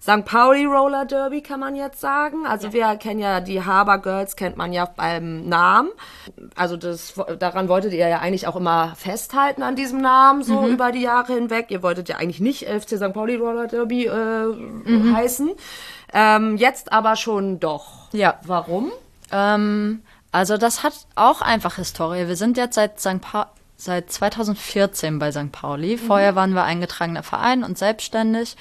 [0.07, 0.23] St.
[0.23, 2.45] Pauli Roller Derby kann man jetzt sagen.
[2.45, 5.89] Also wir kennen ja die Haber Girls, kennt man ja beim Namen.
[6.55, 10.67] Also das, daran wolltet ihr ja eigentlich auch immer festhalten an diesem Namen so Mhm.
[10.73, 11.67] über die Jahre hinweg.
[11.69, 13.13] Ihr wolltet ja eigentlich nicht FC St.
[13.13, 15.15] Pauli Roller Derby äh, Mhm.
[15.15, 15.49] heißen.
[16.13, 18.07] Ähm, jetzt aber schon doch.
[18.11, 18.35] Ja.
[18.43, 18.91] Warum?
[19.31, 22.27] Ähm, also das hat auch einfach Historie.
[22.27, 23.21] Wir sind jetzt seit St.
[23.21, 25.51] Pa seit 2014 bei St.
[25.51, 25.97] Pauli.
[25.97, 28.55] Vorher waren wir eingetragener Verein und selbstständig.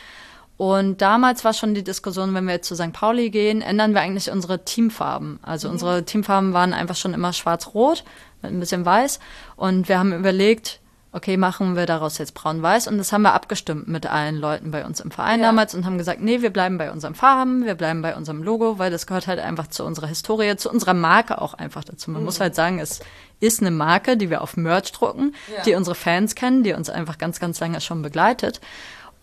[0.57, 2.93] Und damals war schon die Diskussion, wenn wir jetzt zu St.
[2.93, 5.41] Pauli gehen, ändern wir eigentlich unsere Teamfarben.
[5.43, 8.05] Also unsere Teamfarben waren einfach schon immer schwarz-rot
[8.43, 9.19] mit ein bisschen weiß.
[9.57, 10.81] Und wir haben überlegt,
[11.11, 12.87] okay, machen wir daraus jetzt braun-weiß.
[12.89, 15.47] Und das haben wir abgestimmt mit allen Leuten bei uns im Verein Ja.
[15.47, 18.79] damals und haben gesagt, nee, wir bleiben bei unseren Farben, wir bleiben bei unserem Logo,
[18.79, 22.11] weil das gehört halt einfach zu unserer Historie, zu unserer Marke auch einfach dazu.
[22.11, 23.01] Man muss halt sagen, es
[23.41, 25.35] ist eine Marke, die wir auf Merch drucken,
[25.67, 28.61] die unsere Fans kennen, die uns einfach ganz, ganz lange schon begleitet.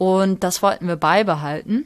[0.01, 1.85] Und das wollten wir beibehalten.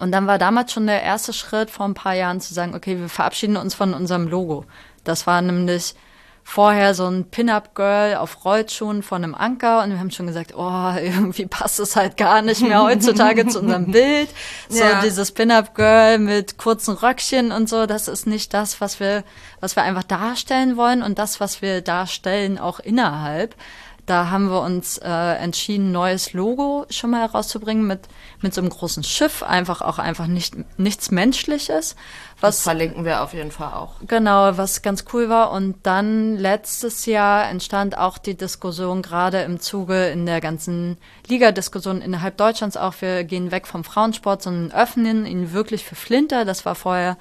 [0.00, 2.98] Und dann war damals schon der erste Schritt vor ein paar Jahren zu sagen, okay,
[2.98, 4.64] wir verabschieden uns von unserem Logo.
[5.04, 5.94] Das war nämlich
[6.42, 10.92] vorher so ein Pin-Up-Girl auf Rollschuhen von einem Anker und wir haben schon gesagt, oh,
[11.00, 14.30] irgendwie passt es halt gar nicht mehr heutzutage zu unserem Bild.
[14.68, 15.00] So Ja.
[15.00, 19.22] dieses Pin-Up-Girl mit kurzen Röckchen und so, das ist nicht das, was wir,
[19.60, 23.54] was wir einfach darstellen wollen und das, was wir darstellen, auch innerhalb.
[24.06, 28.00] Da haben wir uns äh, entschieden, neues Logo schon mal herauszubringen mit,
[28.42, 31.96] mit so einem großen Schiff, einfach auch einfach nicht, nichts Menschliches.
[32.40, 33.94] Das Was verlinken wir auf jeden Fall auch.
[34.06, 35.52] Genau, was ganz cool war.
[35.52, 42.02] Und dann letztes Jahr entstand auch die Diskussion, gerade im Zuge in der ganzen Liga-Diskussion
[42.02, 46.44] innerhalb Deutschlands auch, wir gehen weg vom Frauensport, sondern öffnen ihn wirklich für Flinter.
[46.44, 47.16] Das war vorher,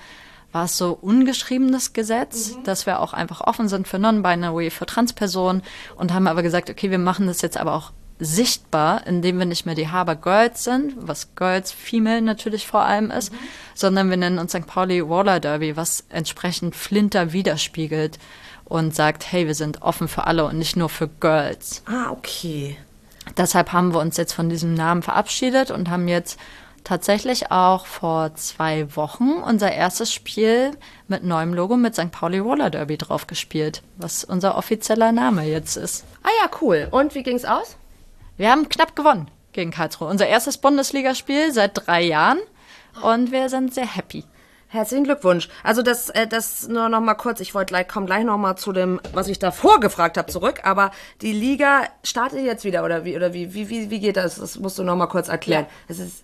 [0.53, 5.63] war es so ungeschriebenes Gesetz, dass wir auch einfach offen sind für Non-Binary, für Transpersonen
[5.95, 9.65] und haben aber gesagt, okay, wir machen das jetzt aber auch sichtbar, indem wir nicht
[9.65, 13.33] mehr die Haber Girls sind, was Girls Female natürlich vor allem ist,
[13.73, 14.67] sondern wir nennen uns St.
[14.67, 18.19] Pauli Roller Derby, was entsprechend Flinter widerspiegelt
[18.65, 21.83] und sagt, hey, wir sind offen für alle und nicht nur für Girls.
[21.85, 22.77] Ah, okay.
[23.37, 26.39] Deshalb haben wir uns jetzt von diesem Namen verabschiedet und haben jetzt
[26.84, 30.71] tatsächlich auch vor zwei Wochen unser erstes Spiel
[31.07, 32.11] mit neuem Logo mit St.
[32.11, 36.05] Pauli Roller Derby drauf gespielt, was unser offizieller Name jetzt ist.
[36.23, 36.88] Ah ja, cool.
[36.91, 37.77] Und wie ging's aus?
[38.38, 40.07] Wir haben knapp gewonnen gegen Karlsruhe.
[40.07, 42.39] Unser erstes Bundesligaspiel seit drei Jahren
[43.01, 44.25] und wir sind sehr happy.
[44.67, 45.49] Herzlichen Glückwunsch.
[45.63, 47.39] Also das, äh, das nur noch mal kurz.
[47.41, 50.61] Ich wollte gleich, komm gleich noch mal zu dem, was ich davor gefragt habe, zurück.
[50.63, 50.89] Aber
[51.21, 54.38] die Liga startet jetzt wieder oder wie oder wie wie wie, wie geht das?
[54.38, 55.67] Das musst du noch mal kurz erklären.
[55.88, 56.23] Es ist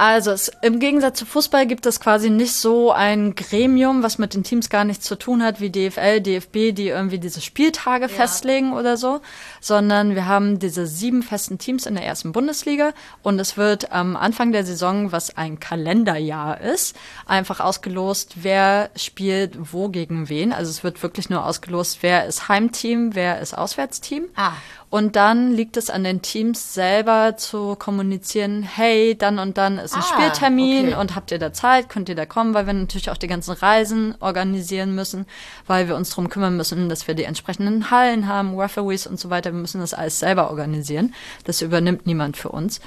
[0.00, 4.32] Also es, im Gegensatz zu Fußball gibt es quasi nicht so ein Gremium, was mit
[4.32, 8.74] den Teams gar nichts zu tun hat, wie DFL, DFB, die irgendwie diese Spieltage festlegen
[8.74, 9.20] oder so,
[9.60, 12.92] sondern wir haben diese sieben festen Teams in der ersten Bundesliga
[13.24, 19.72] und es wird am Anfang der Saison, was ein Kalenderjahr ist, einfach ausgelost, wer spielt
[19.72, 20.52] wo gegen wen.
[20.52, 24.28] Also es wird wirklich nur ausgelost, wer ist Heimteam, wer ist Auswärtsteam.
[24.36, 24.52] Ah.
[24.90, 29.94] Und dann liegt es an den Teams selber zu kommunizieren, hey, dann und dann ist
[29.94, 31.00] ein Ah, Spieltermin okay.
[31.00, 33.52] und habt ihr da Zeit, könnt ihr da kommen, weil wir natürlich auch die ganzen
[33.52, 35.26] Reisen organisieren müssen,
[35.66, 39.28] weil wir uns darum kümmern müssen, dass wir die entsprechenden Hallen haben, Referees und so
[39.28, 39.52] weiter.
[39.52, 41.14] Wir müssen das alles selber organisieren.
[41.44, 42.80] Das übernimmt niemand für uns.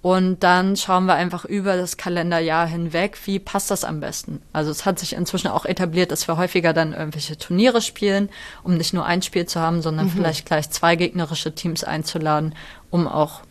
[0.00, 4.40] Und dann schauen wir einfach über das Kalenderjahr hinweg, wie passt das am besten.
[4.52, 8.28] Also es hat sich inzwischen auch etabliert, dass wir häufiger dann irgendwelche Turniere spielen,
[8.62, 12.54] um nicht nur ein Spiel zu haben, sondern vielleicht gleich zwei gegnerische Teams einzuladen,
[12.90, 13.42] um auch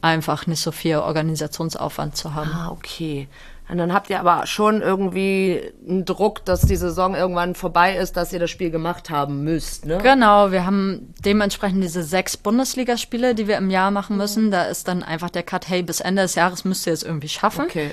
[0.00, 2.50] einfach nicht so viel Organisationsaufwand zu haben.
[2.52, 3.28] Ah, okay.
[3.68, 8.14] Und dann habt ihr aber schon irgendwie einen Druck, dass die Saison irgendwann vorbei ist,
[8.16, 9.98] dass ihr das Spiel gemacht haben müsst, ne?
[10.02, 14.50] Genau, wir haben dementsprechend diese sechs Bundesligaspiele, die wir im Jahr machen müssen.
[14.50, 17.28] Da ist dann einfach der Cut, hey, bis Ende des Jahres müsst ihr es irgendwie
[17.28, 17.64] schaffen.
[17.64, 17.90] Okay.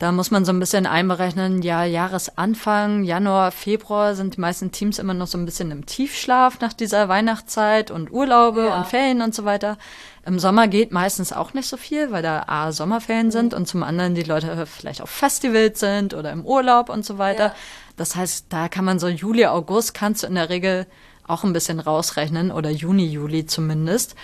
[0.00, 4.98] Da muss man so ein bisschen einberechnen, ja, Jahresanfang, Januar, Februar sind die meisten Teams
[4.98, 8.76] immer noch so ein bisschen im Tiefschlaf nach dieser Weihnachtszeit und Urlaube Ja.
[8.78, 9.78] und Ferien und so weiter.
[10.26, 13.82] Im Sommer geht meistens auch nicht so viel, weil da A, Sommerferien sind und zum
[13.82, 17.46] anderen die Leute vielleicht auf Festivals sind oder im Urlaub und so weiter.
[17.48, 17.54] Ja.
[17.96, 20.86] Das heißt, da kann man so Juli, August kannst du in der Regel
[21.26, 24.14] auch ein bisschen rausrechnen oder Juni, Juli zumindest.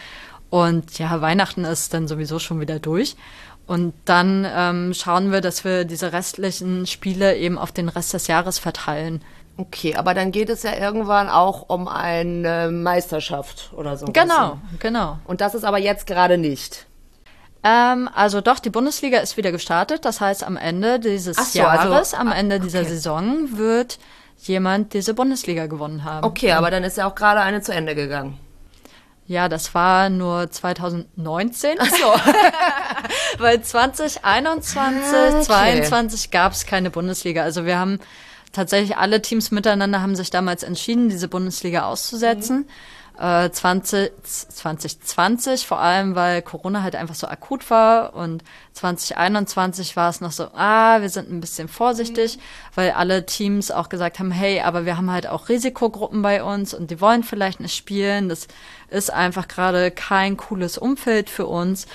[0.49, 3.17] Und ja, Weihnachten ist dann sowieso schon wieder durch.
[3.67, 8.27] Und dann ähm, schauen wir, dass wir diese restlichen Spiele eben auf den Rest des
[8.27, 9.23] Jahres verteilen.
[9.57, 14.07] Okay, aber dann geht es ja irgendwann auch um eine Meisterschaft oder so.
[14.07, 15.19] Genau, genau.
[15.27, 16.87] Und das ist aber jetzt gerade nicht.
[17.63, 20.05] Ähm, also doch, die Bundesliga ist wieder gestartet.
[20.05, 22.89] Das heißt, am Ende dieses so, also- Jahres, am Ende dieser okay.
[22.89, 23.99] Saison wird
[24.39, 26.25] jemand diese Bundesliga gewonnen haben.
[26.25, 28.39] Okay, aber dann ist ja auch gerade eine zu Ende gegangen.
[29.27, 31.77] Ja, das war nur 2019.
[31.79, 32.15] Ach so.
[33.39, 35.03] Weil 2021,
[35.35, 35.43] Okay.
[35.45, 37.43] 22 gab es keine Bundesliga.
[37.45, 38.01] Also wir haben
[38.53, 42.67] tatsächlich alle Teams miteinander haben sich damals entschieden, diese Bundesliga auszusetzen.
[43.19, 48.43] Äh, 20, 2020, vor allem weil Corona halt einfach so akut war und
[48.73, 52.39] 2021 war es noch so, ah, wir sind ein bisschen vorsichtig,
[52.75, 56.73] weil alle Teams auch gesagt haben, hey, aber wir haben halt auch Risikogruppen bei uns
[56.73, 58.31] und die wollen vielleicht nicht spielen.
[58.31, 58.49] Das
[58.89, 61.87] ist einfach gerade kein cooles Umfeld für uns.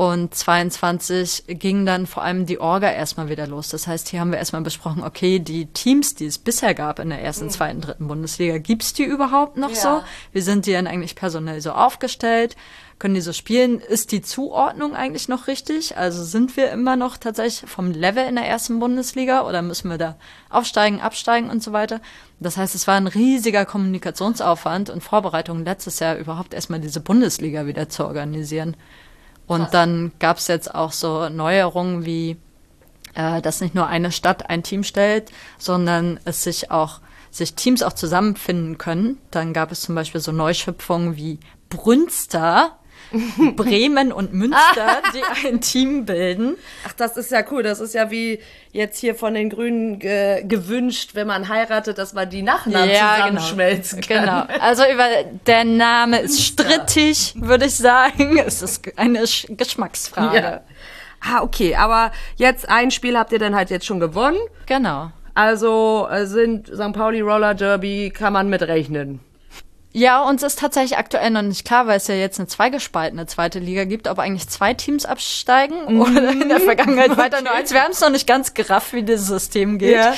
[0.00, 3.68] Und 22 ging dann vor allem die Orga erstmal wieder los.
[3.68, 7.10] Das heißt, hier haben wir erstmal besprochen, okay, die Teams, die es bisher gab in
[7.10, 9.76] der ersten, zweiten, dritten Bundesliga, gibt's die überhaupt noch Ja.
[9.76, 10.02] so?
[10.32, 12.56] Wie sind die denn eigentlich personell so aufgestellt?
[12.98, 13.78] Können die so spielen?
[13.78, 15.98] Ist die Zuordnung eigentlich noch richtig?
[15.98, 19.98] Also sind wir immer noch tatsächlich vom Level in der ersten Bundesliga oder müssen wir
[19.98, 20.16] da
[20.48, 22.00] aufsteigen, absteigen und so weiter?
[22.38, 27.66] Das heißt, es war ein riesiger Kommunikationsaufwand und Vorbereitung letztes Jahr überhaupt erstmal diese Bundesliga
[27.66, 28.78] wieder zu organisieren.
[29.50, 32.36] Und dann gab es jetzt auch so Neuerungen wie,
[33.14, 37.00] äh, dass nicht nur eine Stadt ein Team stellt, sondern es sich auch
[37.32, 39.18] sich Teams auch zusammenfinden können.
[39.32, 42.78] Dann gab es zum Beispiel so Neuschöpfungen wie Brünster,
[43.56, 46.56] Bremen und Münster, die ein Team bilden.
[46.86, 47.62] Ach, das ist ja cool.
[47.62, 48.40] Das ist ja wie
[48.72, 54.00] jetzt hier von den Grünen ge gewünscht, wenn man heiratet, dass man die Nachnamen zusammenschmelzen
[54.00, 54.24] kann.
[54.24, 54.42] Genau.
[54.60, 55.04] Also über
[55.46, 58.38] der Name ist strittig, würde ich sagen.
[58.38, 60.36] Es ist eine Sch- Geschmacksfrage.
[60.36, 60.60] Ja.
[61.20, 61.74] Ah, okay.
[61.74, 64.38] Aber jetzt ein Spiel habt ihr dann halt jetzt schon gewonnen.
[64.66, 65.10] Genau.
[65.34, 66.92] Also äh, sind St.
[66.92, 69.20] Pauli Roller Derby, kann man mitrechnen.
[69.92, 73.58] Ja, uns ist tatsächlich aktuell noch nicht klar, weil es ja jetzt eine zweigespaltene zweite
[73.58, 77.72] Liga gibt, ob eigentlich zwei Teams absteigen oder in der Vergangenheit weiter nur eins.
[77.72, 79.96] Wir haben es noch nicht ganz gerafft, wie dieses System geht.
[79.96, 80.14] Ja.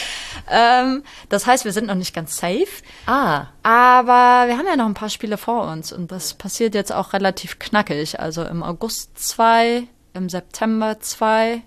[0.51, 2.69] Ähm, das heißt, wir sind noch nicht ganz safe.
[3.07, 3.47] Ah.
[3.63, 7.15] Aber wir haben ja noch ein paar Spiele vor uns und das passiert jetzt auch
[7.15, 8.21] relativ knackig.
[8.21, 11.63] Also im August zwei, im September zwei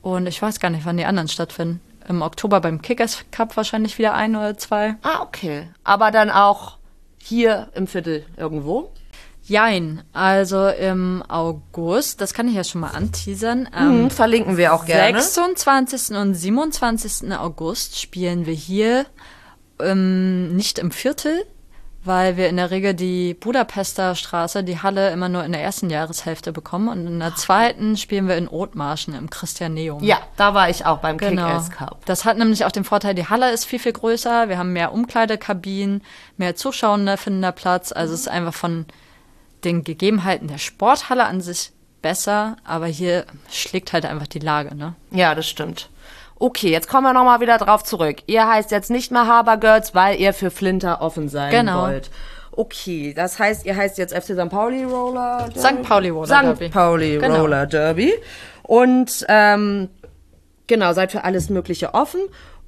[0.00, 1.80] und ich weiß gar nicht, wann die anderen stattfinden.
[2.08, 4.94] Im Oktober beim Kickers Cup wahrscheinlich wieder ein oder zwei.
[5.02, 5.70] Ah, okay.
[5.82, 6.76] Aber dann auch
[7.24, 8.92] hier im Viertel irgendwo.
[9.46, 13.68] Jein, also im August, das kann ich ja schon mal anteasern.
[13.72, 15.20] Am Hm, verlinken wir auch gerne.
[15.20, 16.16] 26.
[16.16, 17.32] und 27.
[17.34, 19.04] August spielen wir hier
[19.80, 21.44] ähm, nicht im Viertel,
[22.04, 25.88] weil wir in der Regel die Budapester Straße, die Halle, immer nur in der ersten
[25.90, 26.88] Jahreshälfte bekommen.
[26.88, 30.02] Und in der zweiten spielen wir in Othmarschen im Christianeum.
[30.04, 31.46] Ja, da war ich auch beim Genau.
[31.46, 32.04] Kick-Ass Cup.
[32.04, 34.48] Das hat nämlich auch den Vorteil, die Halle ist viel, viel größer.
[34.48, 36.02] Wir haben mehr Umkleidekabinen,
[36.36, 37.92] mehr Zuschauende finden da Platz.
[37.92, 38.86] Also es ist einfach von
[39.64, 42.56] den Gegebenheiten der Sporthalle an sich besser.
[42.64, 44.94] Aber hier schlägt halt einfach die Lage, ne?
[45.10, 45.88] Ja, das stimmt.
[46.38, 48.16] Okay, jetzt kommen wir nochmal wieder drauf zurück.
[48.26, 51.82] Ihr heißt jetzt nicht mehr Haber Girls, weil ihr für Flinter offen sein Genau.
[51.82, 52.10] wollt.
[52.52, 54.48] Okay, das heißt, ihr heißt jetzt FC St.
[54.48, 55.58] Pauli Roller Derby?
[55.58, 55.82] St.
[55.82, 56.42] Pauli Roller St.
[56.44, 56.68] Derby.
[56.68, 57.40] Pauli Genau.
[57.40, 58.12] Roller Derby.
[58.62, 59.88] Und ähm,
[60.66, 62.20] genau, seid für alles Mögliche offen.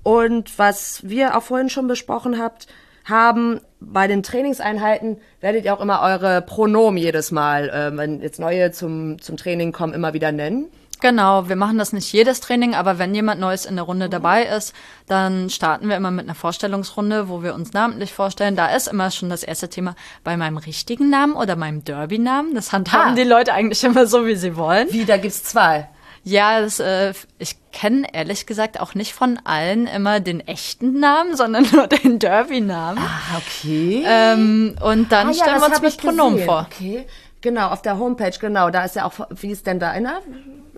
[0.03, 2.67] Und was wir auch vorhin schon besprochen habt,
[3.05, 8.41] haben bei den Trainingseinheiten werdet ihr auch immer eure Pronomen jedes Mal, ähm, wenn jetzt
[8.41, 10.67] neue zum, zum Training kommen, immer wieder nennen.
[11.01, 14.45] Genau, wir machen das nicht jedes Training, aber wenn jemand Neues in der Runde dabei
[14.45, 14.73] ist,
[15.07, 18.57] dann starten wir immer mit einer Vorstellungsrunde, wo wir uns namentlich vorstellen.
[18.57, 19.95] Da ist immer schon das erste Thema
[20.25, 22.55] bei meinem richtigen Namen oder meinem Derby-Namen.
[22.55, 23.15] Das handhaben Ah.
[23.15, 24.89] die Leute eigentlich immer so, wie sie wollen.
[24.91, 25.89] Wie, da gibt's zwei.
[26.25, 31.37] Ja, das, äh, ich kenne ehrlich gesagt auch nicht von allen immer den echten Namen,
[31.37, 32.99] sondern nur den Derby-Namen.
[32.99, 34.03] Ah, okay.
[34.05, 36.47] Ähm, und dann Ah, ja, stellen das wir uns mit Pronomen gesehen.
[36.49, 36.67] vor.
[36.73, 37.07] Okay,
[37.43, 40.21] genau, auf der Homepage, genau, da ist ja auch, wie ist denn da einer?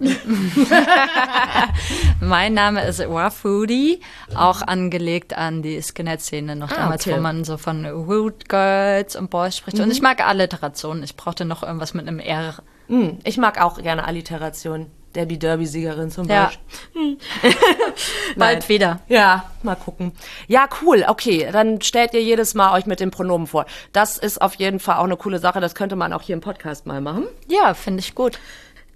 [2.20, 4.00] Mein Name ist Wafudi,
[4.34, 7.16] auch angelegt an die Skinhead-Szene noch Ah, damals, okay.
[7.16, 9.78] wo man so von Root Girls und Boys spricht.
[9.80, 11.02] Und ich mag Alliterationen.
[11.02, 12.56] Ich brauchte noch irgendwas mit einem R.
[12.88, 14.86] Hm, ich mag auch gerne Alliteration.
[15.14, 16.44] Debbie Derby-Siegerin zum Ja.
[16.44, 17.16] Beispiel.
[18.36, 19.00] Bald wieder.
[19.08, 20.12] Ja, mal gucken.
[20.48, 21.04] Ja, cool.
[21.08, 23.64] Okay, dann stellt ihr jedes Mal euch mit den Pronomen vor.
[23.92, 25.60] Das ist auf jeden Fall auch eine coole Sache.
[25.60, 27.24] Das könnte man auch hier im Podcast mal machen.
[27.48, 28.38] Ja, finde ich gut.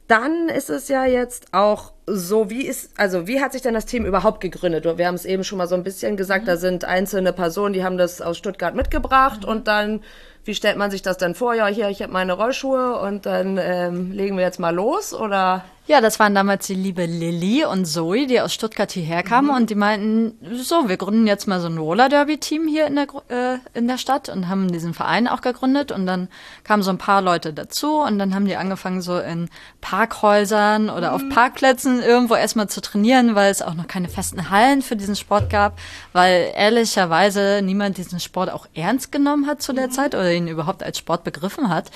[0.08, 3.86] Dann ist es ja jetzt auch so, wie ist, also wie hat sich denn das
[3.86, 4.84] Team überhaupt gegründet?
[4.84, 7.84] Wir haben es eben schon mal so ein bisschen gesagt, da sind einzelne Personen, die
[7.84, 10.00] haben das aus Stuttgart mitgebracht und dann,
[10.44, 11.54] wie stellt man sich das denn vor?
[11.54, 15.64] Ja, hier, ich habe meine Rollschuhe und dann ähm, legen wir jetzt mal los oder?
[15.88, 19.68] Ja, das waren damals die liebe Lilly und Zoe, die aus Stuttgart hierher kamen und
[19.68, 23.08] die meinten, so, wir gründen jetzt mal so ein Roller Derby Team hier in der,
[23.28, 26.28] äh, in der Stadt und haben diesen Verein auch gegründet und dann
[26.62, 31.14] kamen so ein paar Leute dazu und dann haben die angefangen so in Parkhäusern oder
[31.14, 35.16] auf Parkplätzen irgendwo erstmal zu trainieren, weil es auch noch keine festen Hallen für diesen
[35.16, 35.80] Sport gab,
[36.12, 40.84] weil ehrlicherweise niemand diesen Sport auch ernst genommen hat zu der Zeit oder ihn überhaupt
[40.84, 41.90] als Sport begriffen hat.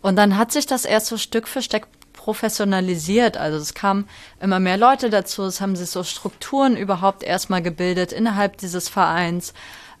[0.00, 1.86] Und dann hat sich das erst so Stück für Stück
[2.28, 3.38] professionalisiert.
[3.38, 4.06] Also es kamen
[4.38, 9.54] immer mehr Leute dazu, es haben sich so Strukturen überhaupt erstmal gebildet innerhalb dieses Vereins,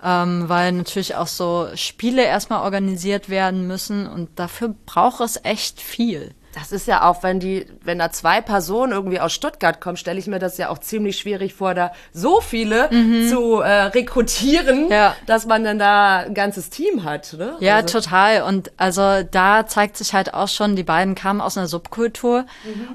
[0.04, 5.80] ähm, weil natürlich auch so Spiele erstmal organisiert werden müssen und dafür braucht es echt
[5.80, 6.34] viel.
[6.58, 10.18] Das ist ja auch, wenn die, wenn da zwei Personen irgendwie aus Stuttgart kommen, stelle
[10.18, 12.88] ich mir das ja auch ziemlich schwierig vor, da so viele
[13.30, 15.14] zu äh, rekrutieren, Ja.
[15.26, 17.34] dass man dann da ein ganzes Team hat.
[17.38, 17.56] Ne?
[17.60, 18.42] Ja, also, total.
[18.42, 22.44] Und also da zeigt sich halt auch schon, die beiden kamen aus einer Subkultur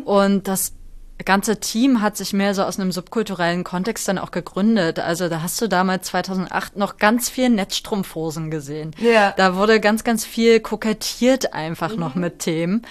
[0.05, 0.74] und das
[1.26, 4.99] ganze Team hat sich mehr so aus einem subkulturellen Kontext dann auch gegründet.
[4.99, 8.91] Also da hast du damals 2008 noch ganz viel Netzstrumpfhosen gesehen.
[8.97, 9.34] Ja.
[9.38, 12.82] Da wurde ganz, ganz viel kokettiert einfach noch mit Themen.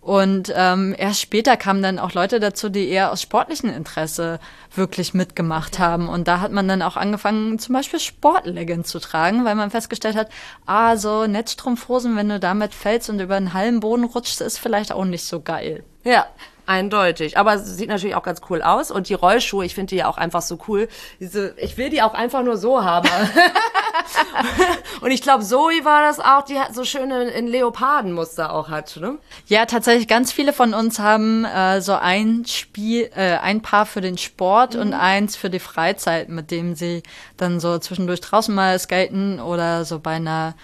[0.00, 4.38] Und ähm, erst später kamen dann auch Leute dazu, die eher aus sportlichem Interesse
[4.74, 6.08] wirklich mitgemacht haben.
[6.08, 10.16] Und da hat man dann auch angefangen, zum Beispiel Sportleggings zu tragen, weil man festgestellt
[10.16, 10.30] hat,
[10.66, 15.04] ah, so Netzstrumpfhosen, wenn du damit fällst und über einen Hallenboden rutschst, ist vielleicht auch
[15.04, 15.84] nicht so geil.
[16.04, 16.26] ja,
[16.68, 17.38] eindeutig.
[17.38, 18.90] Aber es sieht natürlich auch ganz cool aus.
[18.90, 20.88] Und die Rollschuhe, ich finde die ja auch einfach so cool.
[21.18, 23.08] Diese, ich will die auch einfach nur so haben.
[25.00, 28.96] Und ich glaube, Zoe war das auch, die hat so schöne in Leopardenmuster auch hat,
[28.96, 29.18] ne?
[29.46, 34.00] Ja, tatsächlich, ganz viele von uns haben äh, so ein Spiel, äh, ein Paar für
[34.00, 37.02] den Sport und eins für die Freizeit, mit dem sie
[37.36, 40.54] dann so zwischendurch draußen mal skaten oder so bei einer,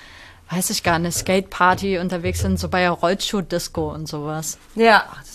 [0.50, 4.58] weiß ich gar nicht, Skateparty unterwegs sind, so bei einer Rollschuh-Disco und sowas.
[4.74, 5.33] Ja, das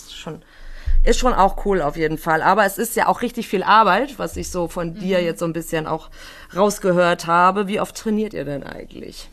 [1.04, 2.42] ist schon, auch cool auf jeden Fall.
[2.42, 5.46] Aber es ist ja auch richtig viel Arbeit, was ich so von dir jetzt so
[5.46, 6.10] ein bisschen auch
[6.54, 7.68] rausgehört habe.
[7.68, 9.28] Wie oft trainiert ihr denn eigentlich?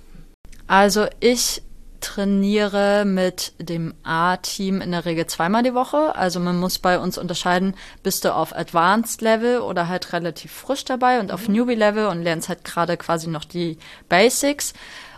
[0.68, 1.61] Also ich
[1.99, 6.15] trainiere mit dem A-Team in der Regel zweimal die Woche.
[6.15, 10.86] Also man muss bei uns unterscheiden, bist du auf Advanced Level oder halt relativ frisch
[10.86, 13.78] dabei und auf Newbie Level und lernst halt gerade quasi noch die
[14.09, 14.74] Basics.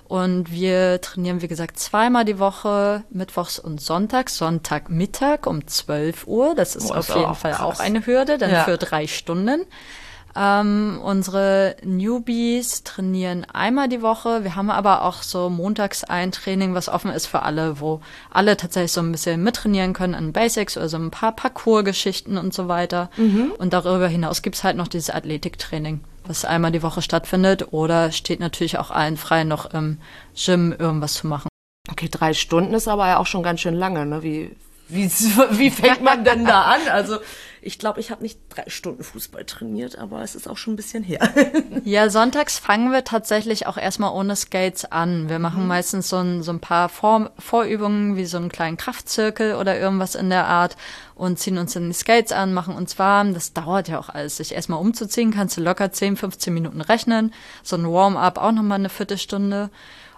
[0.09, 4.37] Und wir trainieren, wie gesagt, zweimal die Woche, mittwochs und sonntags.
[4.37, 6.55] Sonntagmittag um 12 Uhr.
[6.55, 7.61] Das ist Boah, auf ist jeden auch Fall krass.
[7.61, 8.63] auch eine Hürde, dann Ja.
[8.63, 9.61] für drei Stunden.
[10.35, 14.43] Ähm, unsere Newbies trainieren einmal die Woche.
[14.43, 18.01] Wir haben aber auch so montags ein Training, was offen ist für alle, wo
[18.31, 22.53] alle tatsächlich so ein bisschen mittrainieren können an Basics oder so ein paar Parcours-Geschichten und
[22.53, 23.09] so weiter.
[23.59, 25.99] Und darüber hinaus gibt's halt noch dieses Athletiktraining,
[26.29, 29.97] was einmal die Woche stattfindet oder steht natürlich auch allen frei, noch im
[30.35, 31.49] Gym irgendwas zu machen.
[31.91, 34.21] Okay, drei Stunden ist aber ja auch schon ganz schön lange, ne?
[34.21, 34.55] Wie,
[34.87, 35.05] wie,
[35.51, 36.81] wie fängt man denn da an?
[36.91, 37.17] Also,
[37.61, 40.77] ich glaube, ich habe nicht drei Stunden Fußball trainiert, aber es ist auch schon ein
[40.77, 41.19] bisschen her.
[41.85, 45.29] Ja, sonntags fangen wir tatsächlich auch erstmal ohne Skates an.
[45.29, 49.55] Wir machen meistens so ein, so ein paar Vor Vorübungen wie so einen kleinen Kraftzirkel
[49.55, 50.77] oder irgendwas in der Art
[51.15, 53.33] und ziehen uns dann die Skates an, machen uns warm.
[53.33, 54.37] Das dauert ja auch alles.
[54.37, 57.33] Sich erstmal umzuziehen, kannst du locker 10, 15 Minuten rechnen.
[57.63, 59.69] So ein Warm-up auch nochmal eine Viertelstunde.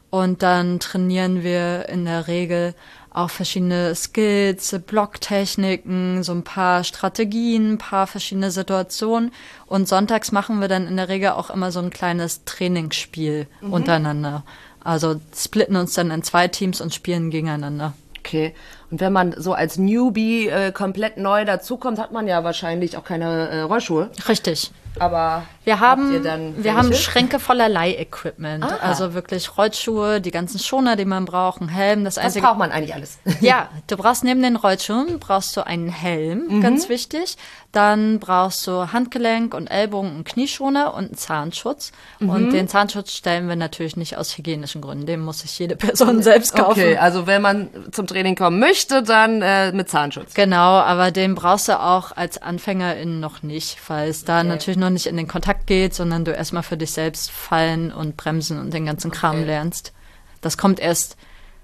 [0.10, 2.76] Und dann trainieren wir in der Regel
[3.14, 9.32] auch verschiedene Skills, Blocktechniken, so ein paar Strategien, ein paar verschiedene Situationen.
[9.66, 14.44] Und sonntags machen wir dann in der Regel auch immer so ein kleines Trainingsspiel untereinander.
[14.84, 17.94] Also splitten uns dann in zwei Teams und spielen gegeneinander.
[18.20, 18.56] Okay.
[18.92, 23.04] Und wenn man so als Newbie äh, komplett neu dazukommt, hat man ja wahrscheinlich auch
[23.06, 24.10] keine äh, Rollschuhe.
[24.28, 24.72] Richtig.
[25.00, 26.22] Aber Wir haben,
[26.58, 26.94] wir haben?
[26.94, 28.66] Schränke voller Leih-Equipment.
[28.66, 28.78] Ah.
[28.82, 32.04] Also wirklich Rollschuhe, die ganzen Schoner, die man braucht, ein Helm.
[32.04, 33.18] Das einzige, braucht man eigentlich alles?
[33.40, 36.62] Ja, du brauchst neben den Rollschuhen brauchst du einen Helm, Mhm.
[36.62, 37.38] ganz wichtig.
[37.72, 41.94] Dann brauchst du Handgelenk und Ellbogen und Knieschoner und einen Zahnschutz.
[42.20, 42.30] Mhm.
[42.30, 45.06] Und den Zahnschutz stellen wir natürlich nicht aus hygienischen Gründen.
[45.06, 46.72] Den muss sich jede Person selbst kaufen.
[46.72, 50.34] Okay, also wenn man zum Training kommen möchte, möchte, dann äh, mit Zahnschutz.
[50.34, 54.90] Genau, aber den brauchst du auch als Anfängerin noch nicht, weil es da natürlich noch
[54.90, 58.74] nicht in den Kontakt geht, sondern du erstmal für dich selbst fallen und bremsen und
[58.74, 59.46] den ganzen Kram Okay.
[59.46, 59.94] lernst.
[60.42, 61.18] Das kommt erst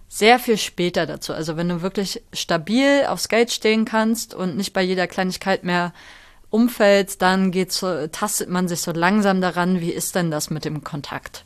[0.08, 1.34] sehr viel später dazu.
[1.34, 5.94] Also wenn du wirklich stabil auf Skate stehen kannst und nicht bei jeder Kleinigkeit mehr
[6.50, 10.64] umfällst, dann geht's so, tastet man sich so langsam daran, wie ist denn das mit
[10.64, 11.44] dem Kontakt?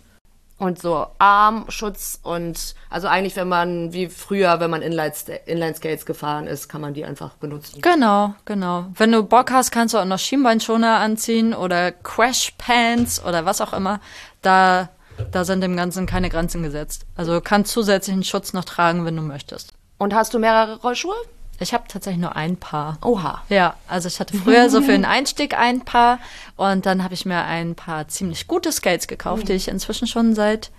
[0.61, 5.11] Und so Armschutz und also eigentlich, wenn man wie früher, wenn man Inline,
[5.47, 7.81] Inline Skates gefahren ist, kann man die einfach benutzen.
[7.81, 8.85] Genau, genau.
[8.93, 13.59] Wenn du Bock hast, kannst du auch noch Schienbeinschoner anziehen oder Crash Pants oder was
[13.59, 14.01] auch immer.
[14.43, 14.89] Da,
[15.31, 17.07] da sind dem Ganzen keine Grenzen gesetzt.
[17.15, 19.73] Also du kannst zusätzlichen Schutz noch tragen, wenn du möchtest.
[19.97, 21.15] Und hast du mehrere Rollschuhe?
[21.61, 22.97] Ich habe tatsächlich nur ein Paar.
[23.03, 23.43] Oha.
[23.49, 26.19] Ja, also ich hatte früher so für den Einstieg ein Paar
[26.57, 30.33] und dann habe ich mir ein paar ziemlich gute Skates gekauft, die ich inzwischen schon
[30.33, 30.71] seit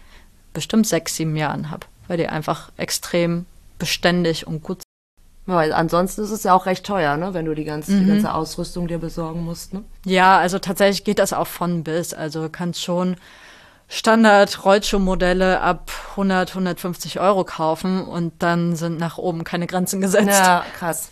[0.52, 3.46] bestimmt sechs, sieben Jahren habe, weil die einfach extrem
[3.78, 5.56] beständig und gut sind.
[5.56, 8.32] Weil ansonsten ist es ja auch recht teuer, ne, wenn du die ganze, die ganze
[8.32, 9.82] Ausrüstung dir besorgen musst, ne?
[10.04, 12.14] Ja, also tatsächlich geht das auch von bis.
[12.14, 13.16] Also du kannst schon
[13.92, 20.28] Standard-Rollschuhmodelle ab 100, 150 Euro kaufen und dann sind nach oben keine Grenzen gesetzt.
[20.30, 21.10] Ja, krass.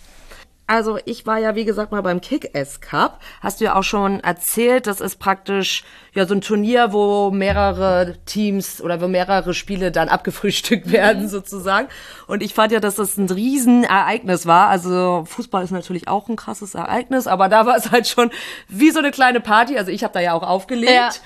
[0.66, 3.20] Also ich war ja, wie gesagt, mal beim Kick-Ass Cup.
[3.42, 8.14] Hast du ja auch schon erzählt, das ist praktisch ja so ein Turnier, wo mehrere
[8.24, 11.88] Teams oder wo mehrere Spiele dann abgefrühstückt werden sozusagen.
[12.28, 14.68] Und ich fand ja, dass das ein Riesenereignis war.
[14.68, 18.30] Also Fußball ist natürlich auch ein krasses Ereignis, aber da war es halt schon
[18.68, 19.76] wie so eine kleine Party.
[19.76, 21.20] Also ich habe da ja auch aufgelegt.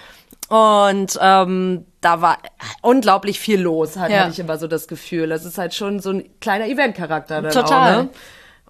[0.55, 2.39] Und ähm, da war
[2.81, 4.21] unglaublich viel los, halt, Ja.
[4.21, 5.29] hatte ich immer so das Gefühl.
[5.29, 7.93] Das ist halt schon so ein kleiner Eventcharakter Total.
[7.99, 8.09] auch, ne?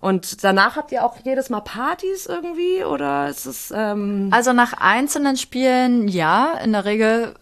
[0.00, 4.72] Und danach habt ihr auch jedes Mal Partys irgendwie oder ist es ähm, Also nach
[4.74, 7.34] einzelnen Spielen, ja, in der Regel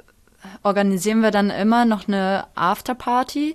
[0.64, 3.54] organisieren wir dann immer noch eine Afterparty.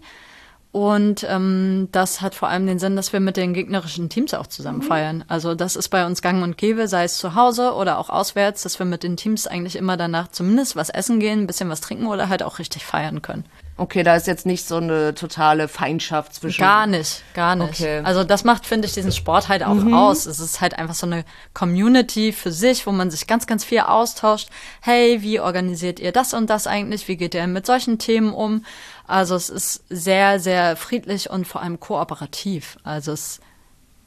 [0.78, 4.46] Und ähm, das hat vor allem den Sinn, dass wir mit den gegnerischen Teams auch
[4.46, 5.24] zusammen feiern.
[5.28, 8.62] Also das ist bei uns gang und gäbe, sei es zu Hause oder auch auswärts,
[8.62, 11.82] dass wir mit den Teams eigentlich immer danach zumindest was essen gehen, ein bisschen was
[11.82, 13.46] trinken oder halt auch richtig feiern können.
[13.78, 17.80] Okay, da ist jetzt nicht so eine totale Feindschaft zwischen Gar nicht, gar nicht.
[17.80, 18.02] Okay.
[18.04, 20.26] Also das macht, finde ich, diesen Sport halt auch aus.
[20.26, 21.24] Es ist halt einfach so eine
[21.54, 24.50] Community für sich, wo man sich ganz, ganz viel austauscht.
[24.82, 27.08] Hey, wie organisiert ihr das und das eigentlich?
[27.08, 28.66] Wie geht ihr mit solchen Themen um?
[29.06, 32.78] Also es ist sehr, sehr friedlich und vor allem kooperativ.
[32.84, 33.40] Also es,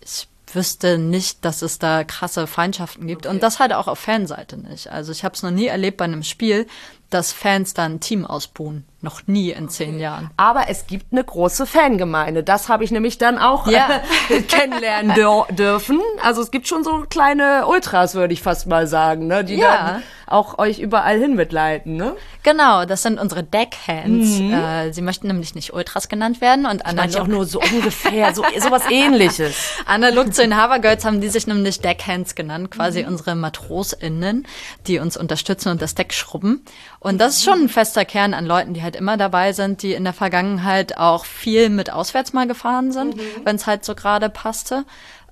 [0.00, 3.26] ich wüsste nicht, dass es da krasse Feindschaften gibt.
[3.26, 4.90] Und das halt auch auf Fanseite nicht.
[4.90, 6.66] Also ich habe es noch nie erlebt bei einem Spiel,
[7.10, 8.84] dass Fans da ein Team ausbuhen.
[9.02, 10.30] Noch nie in zehn Jahren.
[10.36, 12.42] Aber es gibt eine große Fangemeinde.
[12.42, 14.02] Das habe ich nämlich dann auch Ja.
[14.28, 15.98] äh, kennenlernen dür dürfen.
[16.22, 19.42] Also es gibt schon so kleine Ultras, würde ich fast mal sagen, ne?
[19.42, 19.74] die Ja.
[19.92, 21.96] dann auch euch überall hin mitleiten.
[21.96, 22.14] Ne?
[22.42, 24.38] Genau, das sind unsere Deckhands.
[24.38, 28.34] Äh, sie möchten nämlich nicht Ultras genannt werden und Manche auch analog, nur so ungefähr,
[28.34, 29.56] so sowas ähnliches.
[29.86, 34.46] analog zu den Havergirls haben die sich nämlich Deckhands genannt, quasi unsere MatrosInnen,
[34.86, 36.64] die uns unterstützen und das Deck schrubben.
[37.00, 39.94] Und das ist schon ein fester Kern an Leuten, die halt immer dabei sind, die
[39.94, 44.28] in der Vergangenheit auch viel mit auswärts mal gefahren sind, wenn es halt so gerade
[44.28, 44.84] passte.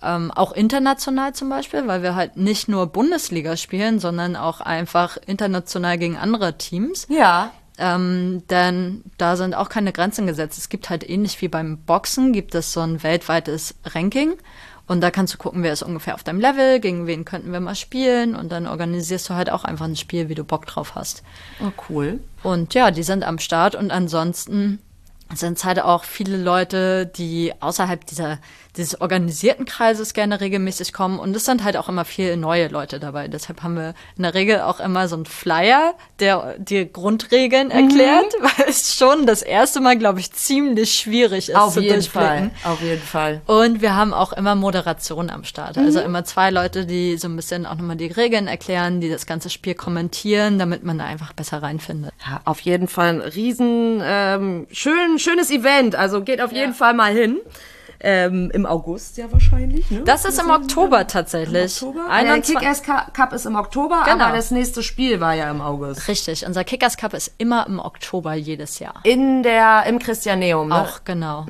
[0.02, 5.18] Ähm, auch international zum Beispiel, weil wir halt nicht nur Bundesliga spielen, sondern auch einfach
[5.26, 7.06] international gegen andere Teams.
[7.10, 7.52] Ja.
[7.76, 10.58] Ähm, denn da sind auch keine Grenzen gesetzt.
[10.58, 14.34] Es gibt halt ähnlich wie beim Boxen, gibt es so ein weltweites Ranking.
[14.88, 17.60] Und da kannst du gucken, wer ist ungefähr auf deinem Level, gegen wen könnten wir
[17.60, 18.34] mal spielen.
[18.34, 21.22] Und dann organisierst du halt auch einfach ein Spiel, wie du Bock drauf hast.
[21.60, 22.20] Oh, cool.
[22.42, 23.74] Und ja, die sind am Start.
[23.74, 24.78] Und ansonsten
[25.34, 28.38] sind es halt auch viele Leute, die außerhalb dieser,
[28.78, 31.18] dieses organisierten Kreises gerne regelmäßig kommen.
[31.18, 33.28] Und es sind halt auch immer viele neue Leute dabei.
[33.28, 38.34] Deshalb haben wir in der Regel auch immer so einen Flyer, der die Grundregeln erklärt,
[38.40, 42.50] weil es schon das erste Mal, glaube ich, ziemlich schwierig ist Auf jeden Fall.
[42.64, 43.42] Auf jeden Fall.
[43.46, 45.76] Und wir haben auch immer Moderation am Start.
[45.76, 49.26] Also immer zwei Leute, die so ein bisschen auch nochmal die Regeln erklären, die das
[49.26, 52.12] ganze Spiel kommentieren, damit man da einfach besser reinfindet.
[52.24, 55.96] Ja, auf jeden Fall ein riesen, ähm, schön, schönes Event.
[55.96, 57.38] Also geht auf jeden Fall mal hin.
[58.00, 60.02] Ähm, Im August ja wahrscheinlich, ne?
[60.04, 61.82] Das ist im Oktober tatsächlich.
[61.82, 62.06] Oktober?
[62.08, 64.24] Ah, 21 Der Kick-Ass Cup ist im Oktober, Genau.
[64.26, 66.06] aber das nächste Spiel war ja im August.
[66.06, 68.94] Richtig, unser Kickers Cup ist immer im Oktober jedes Jahr.
[69.02, 70.76] In der, im Christianeum, ne?
[70.82, 71.44] Auch genau.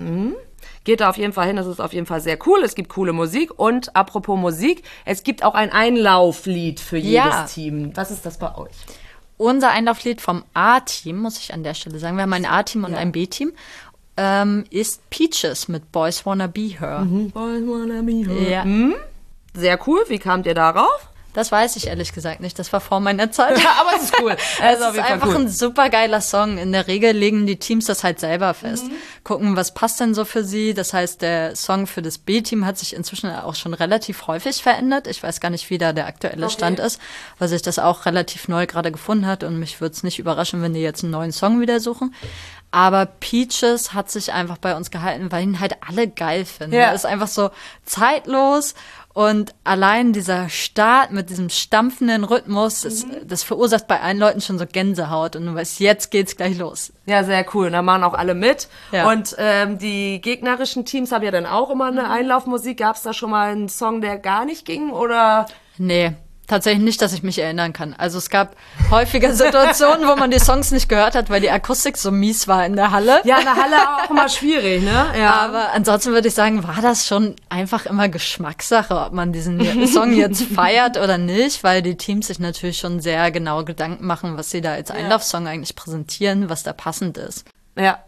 [0.85, 2.61] Geht da auf jeden Fall hin, das ist auf jeden Fall sehr cool.
[2.65, 7.45] Es gibt coole Musik und apropos Musik, es gibt auch ein Einlauflied für jedes Ja.
[7.45, 7.93] Team.
[7.95, 8.73] Was ist das bei euch?
[9.37, 12.95] Unser Einlauflied vom A-Team, muss ich an der Stelle sagen, wir haben ein A-Team und
[12.95, 13.53] ein B-Team,
[14.19, 17.07] ähm, ist Peaches mit Boys Wanna Be Her.
[17.09, 18.65] Boys wanna be her.
[18.65, 18.97] Ja.
[19.55, 21.09] Sehr cool, wie kamt ihr darauf?
[21.35, 22.59] Das weiß ich ehrlich gesagt nicht.
[22.59, 23.61] Das war vor meiner Zeit.
[23.81, 24.37] aber es ist cool.
[24.61, 25.37] Es ist einfach cool.
[25.37, 26.59] ein super geiler Song.
[26.59, 28.87] In der Regel legen die Teams das halt selber fest.
[28.87, 28.93] Mhm.
[29.23, 30.75] Gucken, was passt denn so für sie.
[30.75, 35.07] Das heißt, der Song für das B-Team hat sich inzwischen auch schon relativ häufig verändert.
[35.07, 36.55] Ich weiß gar nicht, wie da der aktuelle okay.
[36.55, 37.01] Stand ist,
[37.39, 39.45] weil sich das auch relativ neu gerade gefunden hat.
[39.45, 42.15] Und mich würde es nicht überraschen, wenn die jetzt einen neuen Song wieder suchen.
[42.71, 46.75] Aber Peaches hat sich einfach bei uns gehalten, weil ihn halt alle geil finden.
[46.75, 46.91] Ja.
[46.91, 47.51] ist einfach so
[47.85, 48.75] zeitlos
[49.19, 53.27] und allein dieser Start mit diesem stampfenden Rhythmus, das, mhm.
[53.27, 55.35] das, verursacht bei allen Leuten schon so Gänsehaut.
[55.35, 56.93] Und du weißt, jetzt geht's gleich los.
[57.05, 57.67] Ja, sehr cool.
[57.67, 58.69] Und da machen auch alle mit.
[58.93, 59.11] Ja.
[59.11, 62.79] Und ähm, die gegnerischen Teams haben ja dann auch immer eine Einlaufmusik.
[62.79, 64.91] Gab es da schon mal einen Song, der gar nicht ging?
[64.91, 65.47] Oder?
[65.79, 66.15] Nee,
[66.49, 67.95] Tatsächlich nicht, dass ich mich erinnern kann.
[67.99, 68.57] Also es gab
[68.91, 72.65] häufige Situationen, wo man die Songs nicht gehört hat, weil die Akustik so mies war
[72.65, 73.21] in der Halle.
[73.25, 75.09] Ja, in der Halle auch immer schwierig, ne?
[75.19, 75.33] Ja.
[75.33, 80.15] Aber ansonsten würde ich sagen, war das schon einfach immer Geschmackssache, ob man diesen Song
[80.15, 84.51] jetzt feiert oder nicht, weil die Teams sich natürlich schon sehr genau Gedanken machen, was
[84.51, 87.45] sie da als Einlaufsong eigentlich präsentieren, was da passend ist.
[87.77, 87.99] Ja.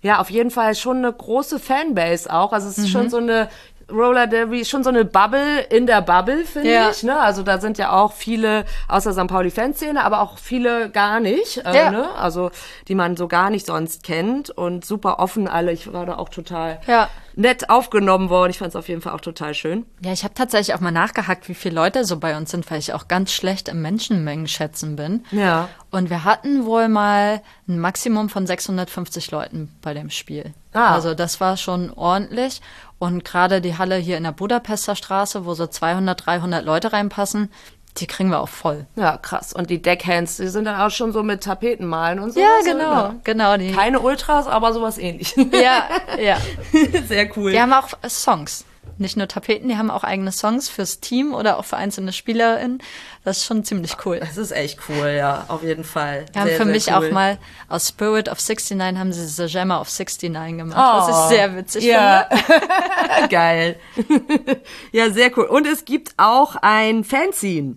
[0.00, 2.52] Ja, auf jeden Fall schon eine große Fanbase auch.
[2.52, 2.90] Also es ist mhm.
[2.90, 3.48] schon so eine
[3.90, 6.90] Roller Derby schon so eine Bubble in der Bubble, finde ja.
[6.90, 7.02] ich.
[7.02, 7.18] Ne?
[7.18, 9.26] Also da sind ja auch viele aus der St.
[9.26, 11.58] Pauli-Fanszene, aber auch viele gar nicht.
[11.64, 11.90] Äh, ja.
[11.90, 12.14] ne?
[12.16, 12.50] Also
[12.88, 15.72] die man so gar nicht sonst kennt und super offen alle.
[15.72, 17.08] Ich war da auch total ja.
[17.34, 18.50] nett aufgenommen worden.
[18.50, 19.86] Ich fand es auf jeden Fall auch total schön.
[20.04, 22.78] Ja, ich habe tatsächlich auch mal nachgehakt, wie viele Leute so bei uns sind, weil
[22.78, 25.24] ich auch ganz schlecht im Menschenmengen schätzen bin.
[25.30, 25.68] Ja.
[25.90, 30.52] Und wir hatten wohl mal ein Maximum von 650 Leuten bei dem Spiel.
[30.74, 30.94] Ah.
[30.94, 32.60] Also das war schon ordentlich.
[32.98, 37.50] Und gerade die Halle hier in der Budapester Straße, wo so 200, 300 Leute reinpassen,
[37.98, 38.86] die kriegen wir auch voll.
[38.96, 39.52] Ja, krass.
[39.52, 42.40] Und die Deckhands, die sind dann auch schon so mit Tapetenmalen und so.
[42.40, 43.20] Ja, genau, ne?
[43.24, 43.56] genau.
[43.56, 43.72] Die.
[43.72, 45.46] Keine Ultras, aber sowas ähnliches.
[45.52, 45.84] Ja,
[46.20, 46.38] ja.
[47.06, 47.52] Sehr cool.
[47.52, 48.64] Die haben auch Songs
[49.00, 52.78] nicht nur Tapeten, die haben auch eigene Songs fürs Team oder auch für einzelne SpielerInnen.
[53.24, 54.18] Das ist schon ziemlich cool.
[54.20, 56.26] Das ist echt cool, ja, auf jeden Fall.
[56.32, 56.94] Wir haben für mich cool.
[56.94, 57.38] auch mal
[57.68, 61.56] aus Spirit of 69 haben sie The Jammer of 69 gemacht, oh, was ich sehr
[61.56, 62.28] witzig ja.
[62.30, 63.28] finde.
[63.28, 63.76] Geil.
[64.92, 65.44] ja, sehr cool.
[65.44, 67.76] Und es gibt auch ein Fanzine.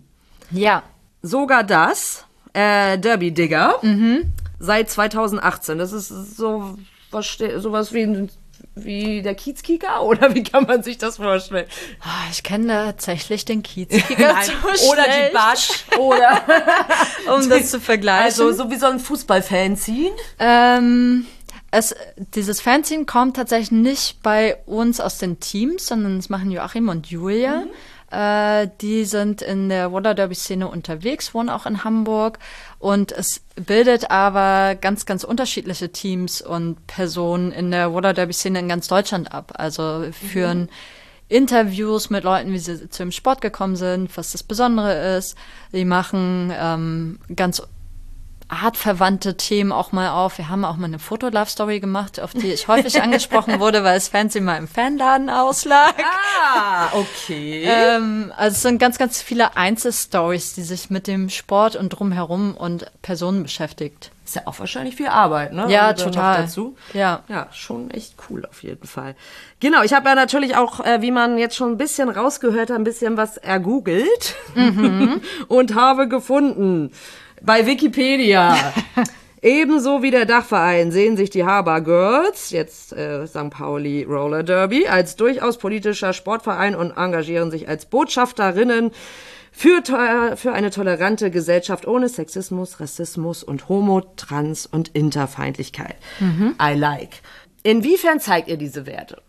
[0.51, 0.84] Ja.
[1.22, 3.76] Sogar das, äh, Derby Digger.
[3.82, 4.34] Mhm.
[4.59, 5.78] Seit 2018.
[5.78, 6.78] Das ist so
[7.11, 8.30] was, sowas wie ein
[8.76, 11.67] wie der Kiezkicker oder wie kann man sich das vorstellen?
[12.01, 14.49] Ah, ich kenne tatsächlich den Kiezkicker Nein,
[14.89, 16.41] Oder die Basch oder
[17.36, 18.26] um das zu vergleichen.
[18.26, 20.11] Also so wie so ein Fußballfanzine?
[20.39, 21.26] Ähm,
[21.72, 21.95] es,
[22.36, 27.07] dieses Fanzine kommt tatsächlich nicht bei uns aus den Teams, sondern es machen Joachim und
[27.07, 27.61] Julia.
[27.61, 27.69] Mhm.
[28.12, 32.39] Äh, die sind in der Roller Derby Szene unterwegs, wohnen auch in Hamburg
[32.78, 38.59] und es bildet aber ganz, ganz unterschiedliche Teams und Personen in der Roller Derby Szene
[38.59, 39.53] in ganz Deutschland ab.
[39.55, 40.70] Also führen mhm.
[41.30, 45.38] Interviews mit Leuten, wie sie zu dem Sport gekommen sind, was das Besondere ist.
[45.72, 47.64] Die machen ähm, ganz
[48.52, 50.38] artverwandte Themen auch mal auf.
[50.38, 54.10] Wir haben auch mal eine Foto-Love-Story gemacht, auf die ich häufig angesprochen wurde, weil das
[54.10, 55.95] Fancy mal im Fanladen auslag.
[56.54, 57.64] Ah, okay.
[57.66, 62.56] Ähm, also es sind ganz, ganz viele Einzelstories, die sich mit dem Sport und drumherum
[62.56, 64.12] und Personen beschäftigt.
[64.26, 65.66] Ist ja auch wahrscheinlich viel Arbeit, ne?
[65.70, 66.43] Ja, total.
[66.43, 66.76] Dazu.
[66.93, 67.24] Ja.
[67.28, 69.16] Ja, schon echt cool auf jeden Fall.
[69.60, 72.78] Genau, ich habe ja natürlich auch, äh, wie man jetzt schon ein bisschen rausgehört hat,
[72.78, 75.22] ein bisschen was ergoogelt mhm.
[75.47, 76.91] und habe gefunden
[77.42, 78.74] bei Wikipedia.
[79.42, 83.50] Ebenso wie der Dachverein sehen sich die Haber Girls, jetzt äh, St.
[83.50, 88.92] Pauli Roller Derby, als durchaus politischer Sportverein und engagieren sich als Botschafterinnen
[89.52, 89.82] für,
[90.36, 95.96] für eine tolerante Gesellschaft ohne Sexismus, Rassismus und Homo-, Trans- und Interfeindlichkeit.
[96.20, 96.56] Mhm.
[96.62, 97.22] I like.
[97.64, 99.22] Inwiefern zeigt ihr diese Werte?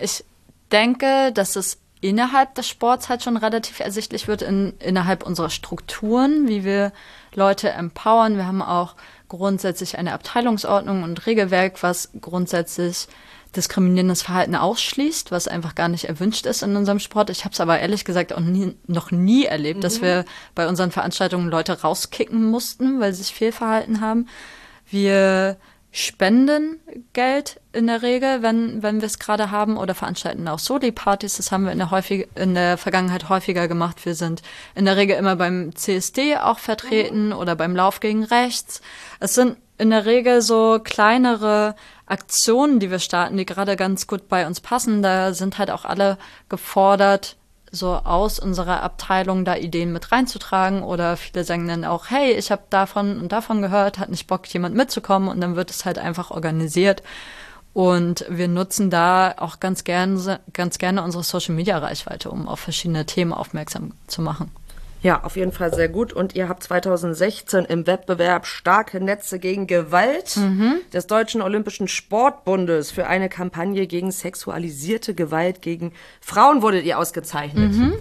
[0.00, 0.24] Ich
[0.72, 6.48] denke, dass es innerhalb des Sports halt schon relativ ersichtlich wird in, innerhalb unserer Strukturen,
[6.48, 6.92] wie wir
[7.34, 8.36] Leute empowern.
[8.36, 8.96] Wir haben auch
[9.28, 13.06] grundsätzlich eine Abteilungsordnung und Regelwerk, was grundsätzlich
[13.54, 17.30] diskriminierendes Verhalten ausschließt, was einfach gar nicht erwünscht ist in unserem Sport.
[17.30, 19.82] Ich habe es aber ehrlich gesagt auch nie, noch nie erlebt, mhm.
[19.82, 20.24] dass wir
[20.54, 24.28] bei unseren Veranstaltungen Leute rauskicken mussten, weil sie sich fehlverhalten haben.
[24.90, 25.56] Wir
[25.94, 26.80] spenden
[27.12, 31.36] Geld in der Regel, wenn, wenn wir es gerade haben, oder veranstalten auch Soli-Partys.
[31.36, 34.04] Das haben wir in der, häufig, in der Vergangenheit häufiger gemacht.
[34.06, 34.42] Wir sind
[34.74, 37.32] in der Regel immer beim CSD auch vertreten mhm.
[37.34, 38.80] oder beim Lauf gegen Rechts.
[39.20, 44.28] Es sind in der Regel so kleinere Aktionen, die wir starten, die gerade ganz gut
[44.28, 45.02] bei uns passen.
[45.02, 46.16] Da sind halt auch alle
[46.48, 47.36] gefordert,
[47.72, 52.52] so aus unserer Abteilung da Ideen mit reinzutragen oder viele sagen dann auch, hey, ich
[52.52, 55.98] habe davon und davon gehört, hat nicht Bock, jemand mitzukommen und dann wird es halt
[55.98, 57.02] einfach organisiert.
[57.72, 62.60] Und wir nutzen da auch ganz gerne, ganz gerne unsere Social Media Reichweite, um auf
[62.60, 64.50] verschiedene Themen aufmerksam zu machen.
[65.02, 66.12] Ja, auf jeden Fall sehr gut.
[66.12, 70.74] Und ihr habt 2016 im Wettbewerb Starke Netze gegen Gewalt Mhm.
[70.92, 77.72] des Deutschen Olympischen Sportbundes für eine Kampagne gegen sexualisierte Gewalt gegen Frauen wurdet ihr ausgezeichnet.
[77.72, 77.94] Mhm.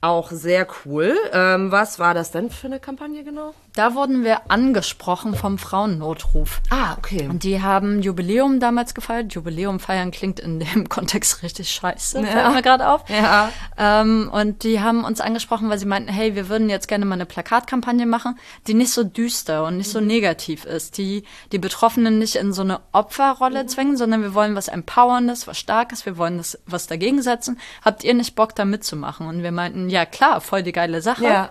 [0.00, 1.16] Auch sehr cool.
[1.32, 3.54] Ähm, was war das denn für eine Kampagne genau?
[3.74, 6.60] Da wurden wir angesprochen vom Frauennotruf.
[6.68, 7.26] Ah, okay.
[7.28, 9.32] Und die haben Jubiläum damals gefeiert.
[9.32, 12.26] Jubiläum feiern klingt in dem Kontext richtig scheiße, Ja.
[12.26, 13.08] fällt mir gerade auf.
[13.08, 13.50] Ja.
[13.78, 17.14] Ähm, und die haben uns angesprochen, weil sie meinten, hey, wir würden jetzt gerne mal
[17.14, 22.18] eine Plakatkampagne machen, die nicht so düster und nicht so negativ ist, die die Betroffenen
[22.18, 26.36] nicht in so eine Opferrolle zwingen, sondern wir wollen was Empowerndes, was Starkes, wir wollen
[26.36, 27.58] das was dagegen setzen.
[27.82, 29.26] Habt ihr nicht Bock, da mitzumachen?
[29.26, 31.24] Und wir meinten, ja klar, voll die geile Sache.
[31.24, 31.50] Ja.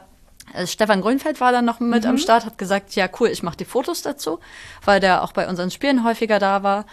[0.53, 2.09] Äh, Stefan Grünfeld war dann noch mit Mhm.
[2.11, 4.39] am Start, hat gesagt, ja cool, ich mache die Fotos dazu,
[4.85, 6.85] weil der auch bei unseren Spielen häufiger da war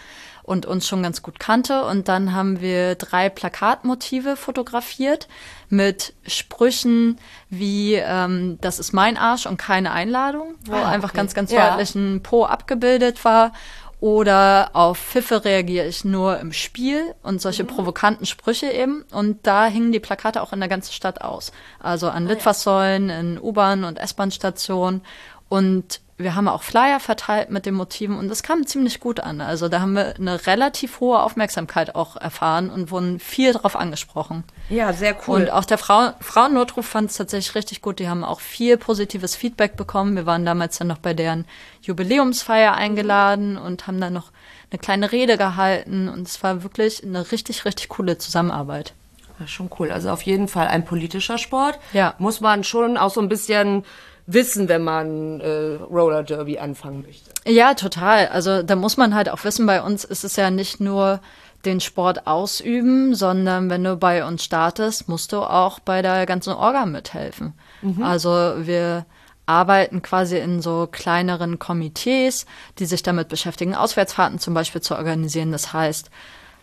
[0.43, 1.85] und uns schon ganz gut kannte.
[1.85, 5.27] Und dann haben wir drei Plakatmotive fotografiert
[5.69, 7.19] mit Sprüchen
[7.49, 11.17] wie ähm, das ist mein Arsch und keine Einladung, wo Ah, einfach okay.
[11.17, 11.69] ganz, ganz Ja.
[11.69, 13.53] deutlich ein Po abgebildet war.
[13.99, 19.03] Oder auf Pfiffe reagiere ich nur im Spiel und solche provokanten Sprüche eben.
[19.11, 21.51] Und da hingen die Plakate auch in der ganzen Stadt aus.
[21.79, 25.01] Also an Litfaßsäulen, in U-Bahn- und S-Bahn-Stationen.
[25.49, 29.39] Und wir haben auch Flyer verteilt mit den Motiven und das kam ziemlich gut an.
[29.39, 34.43] Also da haben wir eine relativ hohe Aufmerksamkeit auch erfahren und wurden viel drauf angesprochen.
[34.69, 35.41] Ja, sehr cool.
[35.41, 37.99] Und auch der Frau Frauennotruf fand es tatsächlich richtig gut.
[37.99, 40.17] Die haben auch viel positives Feedback bekommen.
[40.17, 41.45] Wir waren damals dann noch bei deren
[41.83, 44.31] Jubiläumsfeier eingeladen und haben dann noch
[44.71, 46.09] eine kleine Rede gehalten.
[46.09, 48.93] Und es war wirklich eine richtig, richtig coole Zusammenarbeit.
[49.39, 49.89] Ja, schon cool.
[49.89, 51.79] Also auf jeden Fall ein politischer Sport.
[51.93, 52.13] Ja.
[52.17, 53.85] Muss man schon auch so ein bisschen
[54.33, 57.31] wissen, wenn man äh, Roller Derby anfangen möchte.
[57.45, 58.27] Ja, total.
[58.27, 61.19] Also da muss man halt auch wissen, bei uns ist es ja nicht nur
[61.65, 66.53] den Sport ausüben, sondern wenn du bei uns startest, musst du auch bei der ganzen
[66.53, 67.53] Orga mithelfen.
[68.01, 69.05] Also wir
[69.45, 72.45] arbeiten quasi in so kleineren Komitees,
[72.77, 75.51] die sich damit beschäftigen, Auswärtsfahrten zum Beispiel zu organisieren.
[75.51, 76.11] Das heißt,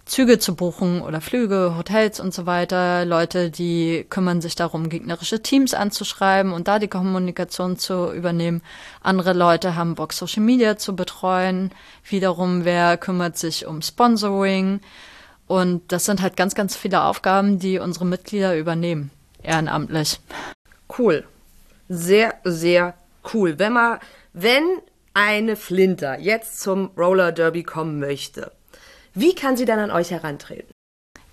[0.06, 3.04] Züge zu buchen oder Flüge, Hotels und so weiter.
[3.04, 8.62] Leute, die kümmern sich darum, gegnerische Teams anzuschreiben und da die Kommunikation zu übernehmen.
[9.02, 11.72] Andere Leute haben Bock, Social Media zu betreuen.
[12.08, 14.80] Wiederum, wer kümmert sich um Sponsoring?
[15.48, 19.10] Und das sind halt ganz, ganz viele Aufgaben, die unsere Mitglieder übernehmen,
[19.42, 20.20] ehrenamtlich.
[20.96, 21.24] Cool.
[21.88, 22.94] Sehr, sehr
[23.34, 23.58] cool.
[23.58, 23.98] Wenn man,
[24.32, 24.62] wenn
[25.14, 28.52] eine Flinter jetzt zum Roller Derby kommen möchte,
[29.16, 30.70] wie kann sie dann an euch herantreten?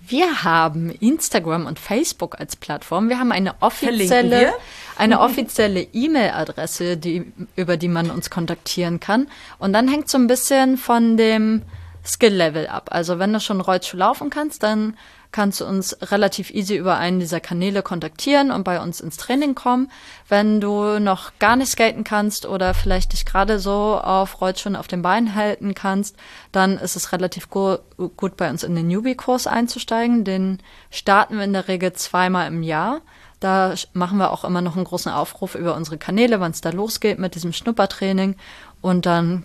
[0.06, 3.08] Wir haben Instagram und Facebook als Plattform.
[3.08, 4.54] Wir haben eine offizielle,
[4.98, 9.28] eine offizielle E-Mail-Adresse, die, über die man uns kontaktieren kann.
[9.60, 11.62] Und dann hängt so ein bisschen von dem
[12.06, 12.90] Skill-Level ab.
[12.92, 14.98] Also wenn du schon Rollschuh laufen kannst, dann
[15.34, 19.56] kannst du uns relativ easy über einen dieser Kanäle kontaktieren und bei uns ins Training
[19.56, 19.92] kommen.
[20.30, 24.88] Wenn du noch gar nicht skaten kannst oder vielleicht dich gerade so auf Rollschuhen auf
[24.88, 26.16] den Beinen halten kannst,
[26.54, 27.78] dann ist es relativ gu
[28.16, 30.24] gut bei uns in den Newbie-Kurs einzusteigen.
[30.24, 30.60] Den
[30.92, 33.02] starten wir in der Regel zweimal im Jahr.
[33.40, 36.70] Da machen wir auch immer noch einen großen Aufruf über unsere Kanäle, wann es da
[36.70, 38.36] losgeht mit diesem Schnuppertraining.
[38.82, 39.44] Und dann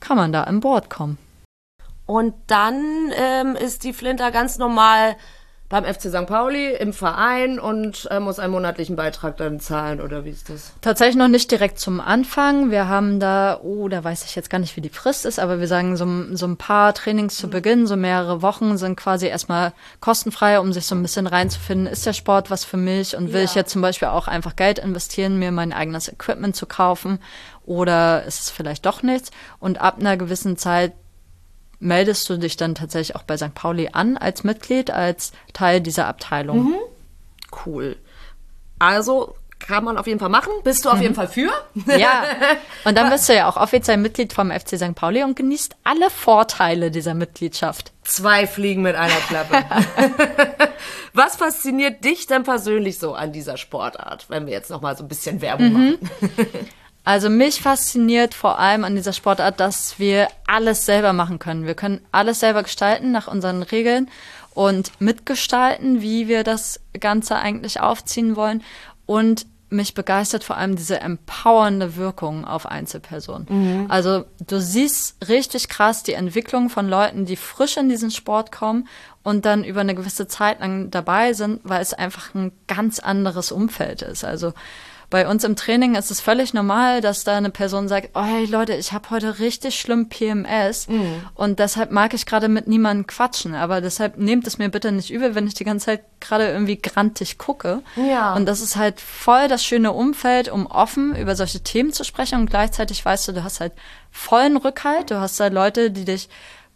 [0.00, 1.18] kann man da an Bord kommen.
[2.06, 5.16] Und dann ähm, ist die Flinter ganz normal
[5.70, 6.26] beim FC St.
[6.26, 10.72] Pauli im Verein und äh, muss einen monatlichen Beitrag dann zahlen oder wie ist das?
[10.82, 12.70] Tatsächlich noch nicht direkt zum Anfang.
[12.70, 15.60] Wir haben da, oh, da weiß ich jetzt gar nicht, wie die Frist ist, aber
[15.60, 16.06] wir sagen, so,
[16.36, 20.84] so ein paar Trainings zu Beginn, so mehrere Wochen sind quasi erstmal kostenfrei, um sich
[20.86, 21.86] so ein bisschen reinzufinden.
[21.86, 23.44] Ist der Sport was für mich und will Ja.
[23.46, 27.18] ich jetzt zum Beispiel auch einfach Geld investieren, mir mein eigenes Equipment zu kaufen
[27.64, 29.30] oder ist es vielleicht doch nichts?
[29.58, 30.92] Und ab einer gewissen Zeit
[31.84, 33.54] meldest du dich dann tatsächlich auch bei St.
[33.54, 36.74] Pauli an als Mitglied, als Teil dieser Abteilung.
[37.64, 37.96] Cool.
[38.78, 40.52] Also kann man auf jeden Fall machen.
[40.62, 41.50] Bist du auf jeden Fall für?
[41.86, 42.24] Ja,
[42.84, 44.94] und dann bist du ja auch offiziell Mitglied vom FC St.
[44.94, 47.92] Pauli und genießt alle Vorteile dieser Mitgliedschaft.
[48.02, 49.64] Zwei Fliegen mit einer Klappe.
[51.14, 55.04] Was fasziniert dich denn persönlich so an dieser Sportart, wenn wir jetzt noch mal so
[55.04, 56.10] ein bisschen Werbung machen?
[57.04, 61.66] Also mich fasziniert vor allem an dieser Sportart, dass wir alles selber machen können.
[61.66, 64.10] Wir können alles selber gestalten nach unseren Regeln
[64.54, 68.62] und mitgestalten, wie wir das Ganze eigentlich aufziehen wollen.
[69.04, 73.46] Und mich begeistert vor allem diese empowernde Wirkung auf Einzelpersonen.
[73.90, 78.88] Also du siehst richtig krass die Entwicklung von Leuten, die frisch in diesen Sport kommen
[79.22, 83.52] und dann über eine gewisse Zeit lang dabei sind, weil es einfach ein ganz anderes
[83.52, 84.24] Umfeld ist.
[84.24, 84.52] Also
[85.10, 88.46] Bei uns im Training ist es völlig normal, dass da eine Person sagt, oh hey
[88.46, 91.22] Leute, ich habe heute richtig schlimm PMS Mhm.
[91.34, 93.54] und deshalb mag ich gerade mit niemandem quatschen.
[93.54, 96.80] Aber deshalb nehmt es mir bitte nicht übel, wenn ich die ganze Zeit gerade irgendwie
[96.80, 97.82] grantig gucke.
[97.96, 98.34] Ja.
[98.34, 102.40] Und das ist halt voll das schöne Umfeld, um offen über solche Themen zu sprechen
[102.40, 103.72] und gleichzeitig weißt du, du hast halt
[104.10, 106.28] vollen Rückhalt, du hast da Leute, die dich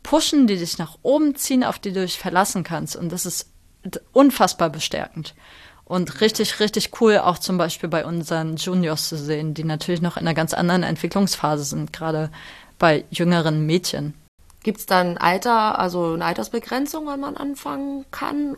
[0.02, 2.94] pushen, die dich nach oben ziehen, auf die du dich verlassen kannst.
[2.96, 3.50] Und das ist
[4.12, 5.34] unfassbar bestärkend.
[5.88, 10.18] Und richtig, richtig cool auch zum Beispiel bei unseren Juniors zu sehen, die natürlich noch
[10.18, 12.30] in einer ganz anderen Entwicklungsphase sind, gerade
[12.78, 14.12] bei jüngeren Mädchen.
[14.62, 18.56] Gibt es dann Alter, also eine Altersbegrenzung, wann man anfangen kann?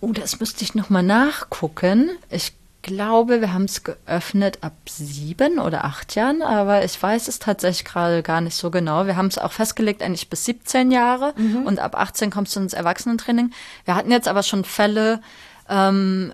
[0.00, 2.10] Oh, das müsste ich nochmal nachgucken.
[2.28, 7.38] Ich glaube, wir haben es geöffnet ab sieben oder acht Jahren, aber ich weiß es
[7.38, 9.06] tatsächlich gerade gar nicht so genau.
[9.06, 11.32] Wir haben es auch festgelegt, eigentlich bis 17 Jahre
[11.64, 13.52] und ab 18 kommst du ins Erwachsenentraining.
[13.84, 15.22] Wir hatten jetzt aber schon Fälle,
[15.68, 16.32] ähm,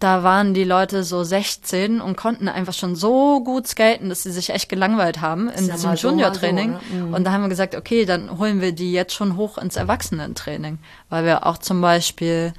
[0.00, 4.32] da waren die Leute so 16 und konnten einfach schon so gut skaten, dass sie
[4.32, 6.78] sich echt gelangweilt haben in ja diesem so, Junior-Training.
[6.90, 7.16] so, ne?
[7.16, 10.78] Und da haben wir gesagt, okay, dann holen wir die jetzt schon hoch ins Erwachsenentraining,
[11.10, 12.54] weil wir auch zum Beispiel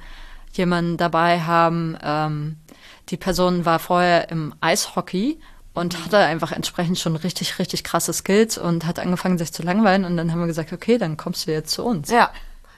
[0.52, 2.56] jemanden dabei haben, ähm,
[3.08, 5.40] die Person war vorher im Eishockey
[5.74, 10.04] und hatte einfach entsprechend schon richtig, richtig krasse Skills und hat angefangen, sich zu langweilen.
[10.04, 12.10] Und dann haben wir gesagt, okay, dann kommst du jetzt zu uns.
[12.10, 12.30] Ja.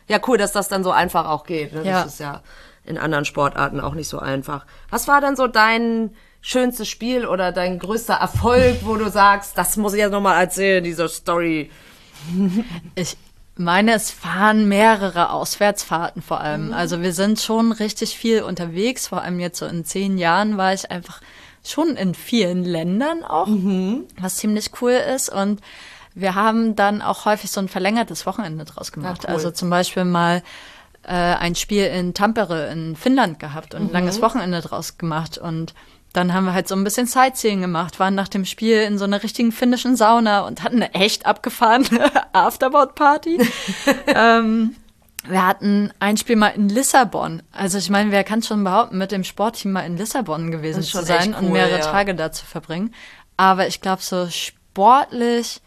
[0.06, 1.72] Ja, cool, dass das dann so einfach auch geht.
[1.72, 1.82] Ne?
[1.84, 2.04] Ja.
[2.04, 2.42] Das ist ja
[2.84, 4.66] in anderen Sportarten auch nicht so einfach.
[4.90, 9.76] Was war denn so dein schönstes Spiel oder dein größter Erfolg, wo du sagst, das
[9.76, 11.70] muss ich jetzt nochmal erzählen, diese Story?
[12.94, 13.16] Ich
[13.56, 16.72] meine, es waren mehrere Auswärtsfahrten vor allem.
[16.72, 19.08] Also wir sind schon richtig viel unterwegs.
[19.08, 21.20] Vor allem jetzt so in zehn Jahren war ich einfach
[21.64, 23.46] schon in vielen Ländern auch,
[24.20, 25.28] was ziemlich cool ist.
[25.28, 25.60] Und
[26.14, 29.22] wir haben dann auch häufig so ein verlängertes Wochenende draus gemacht.
[29.22, 29.34] Ja, cool.
[29.34, 30.42] Also zum Beispiel mal
[31.06, 35.38] äh, ein Spiel in Tampere in Finnland gehabt und ein langes Wochenende draus gemacht.
[35.38, 35.74] Und
[36.12, 39.04] dann haben wir halt so ein bisschen Sightseeing gemacht, waren nach dem Spiel in so
[39.04, 43.40] einer richtigen finnischen Sauna und hatten eine echt abgefahrene Afterboard-Party.
[44.06, 44.76] ähm,
[45.26, 47.42] wir hatten ein Spiel mal in Lissabon.
[47.50, 51.02] Also ich meine, wer kann schon behaupten, mit dem Sportteam mal in Lissabon gewesen zu
[51.02, 51.90] sein echt und cool, mehrere ja.
[51.90, 52.94] Tage da zu verbringen.
[53.36, 55.60] Aber ich glaube, so sportlich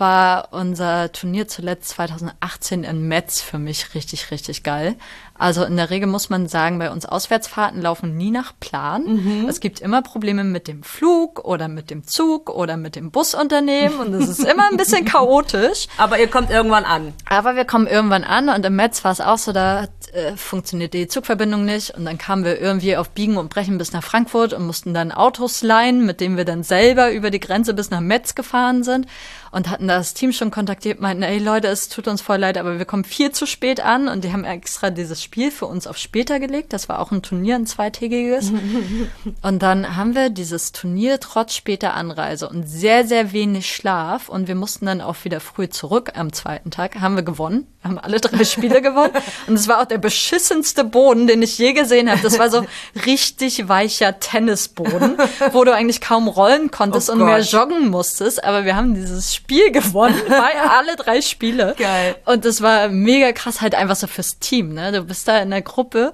[0.00, 4.96] war unser Turnier zuletzt 2018 in Metz für mich richtig, richtig geil.
[5.40, 9.04] Also in der Regel muss man sagen, bei uns Auswärtsfahrten laufen nie nach Plan.
[9.04, 9.48] Mhm.
[9.48, 13.98] Es gibt immer Probleme mit dem Flug oder mit dem Zug oder mit dem Busunternehmen
[14.00, 15.86] und es ist immer ein bisschen chaotisch.
[15.96, 17.14] Aber ihr kommt irgendwann an.
[17.26, 20.92] Aber wir kommen irgendwann an und im Metz war es auch so, da äh, funktioniert
[20.92, 24.52] die Zugverbindung nicht und dann kamen wir irgendwie auf Biegen und Brechen bis nach Frankfurt
[24.52, 28.00] und mussten dann Autos leihen, mit denen wir dann selber über die Grenze bis nach
[28.00, 29.06] Metz gefahren sind
[29.50, 32.78] und hatten das Team schon kontaktiert, meinten, ey Leute, es tut uns voll leid, aber
[32.78, 35.96] wir kommen viel zu spät an und die haben extra dieses Spiel für uns auf
[35.96, 36.72] später gelegt.
[36.72, 38.52] Das war auch ein Turnier, ein zweitägiges.
[39.42, 44.48] Und dann haben wir dieses Turnier trotz später Anreise und sehr, sehr wenig Schlaf und
[44.48, 47.00] wir mussten dann auch wieder früh zurück am zweiten Tag.
[47.00, 49.12] Haben wir gewonnen, haben alle drei Spiele gewonnen
[49.46, 52.20] und es war auch der beschissenste Boden, den ich je gesehen habe.
[52.22, 52.66] Das war so
[53.06, 55.16] richtig weicher Tennisboden,
[55.52, 57.50] wo du eigentlich kaum rollen konntest Oh und mehr Gott.
[57.52, 61.74] joggen musstest, aber wir haben dieses Spiel gewonnen, bei alle drei Spiele.
[61.78, 62.16] Geil.
[62.26, 64.92] Und das war mega krass halt einfach so fürs Team, ne?
[64.92, 66.12] Du bist da in der Gruppe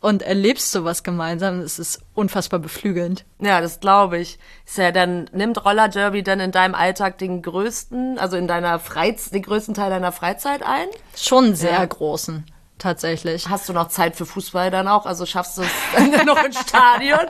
[0.00, 1.60] und erlebst sowas gemeinsam.
[1.60, 3.24] Es ist unfassbar beflügelnd.
[3.40, 4.38] Ja, das glaube ich.
[4.66, 8.78] Ist ja dann, nimmt Roller Derby dann in deinem Alltag den größten, also in deiner
[8.78, 10.86] Freizeit, den größten Teil deiner Freizeit ein?
[11.16, 11.84] Schon sehr Ja.
[11.84, 12.46] großen,
[12.78, 13.48] tatsächlich.
[13.48, 15.04] Hast du noch Zeit für Fußball dann auch?
[15.06, 17.20] Also schaffst du es noch ins Stadion?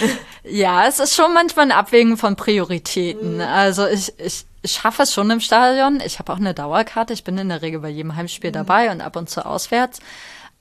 [0.48, 3.40] Ja, es ist schon manchmal ein Abwägen von Prioritäten.
[3.40, 6.00] Also ich, ich, ich schaffe es schon im Stadion.
[6.06, 7.12] Ich habe auch eine Dauerkarte.
[7.12, 9.98] Ich bin in der Regel bei jedem Heimspiel dabei und ab und zu auswärts.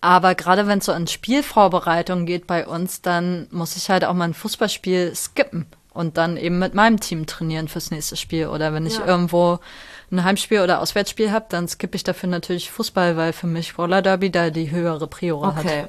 [0.05, 4.13] Aber gerade wenn es so an Spielvorbereitung geht bei uns, dann muss ich halt auch
[4.13, 8.45] mal ein Fußballspiel skippen und dann eben mit meinem Team trainieren fürs nächste Spiel.
[8.47, 9.05] Oder wenn ich Ja.
[9.07, 9.57] irgendwo
[10.11, 14.03] ein Heimspiel oder Auswärtsspiel habe, dann skippe ich dafür natürlich Fußball, weil für mich Roller
[14.03, 15.65] Derby da die höhere Priore hat.
[15.65, 15.85] Okay.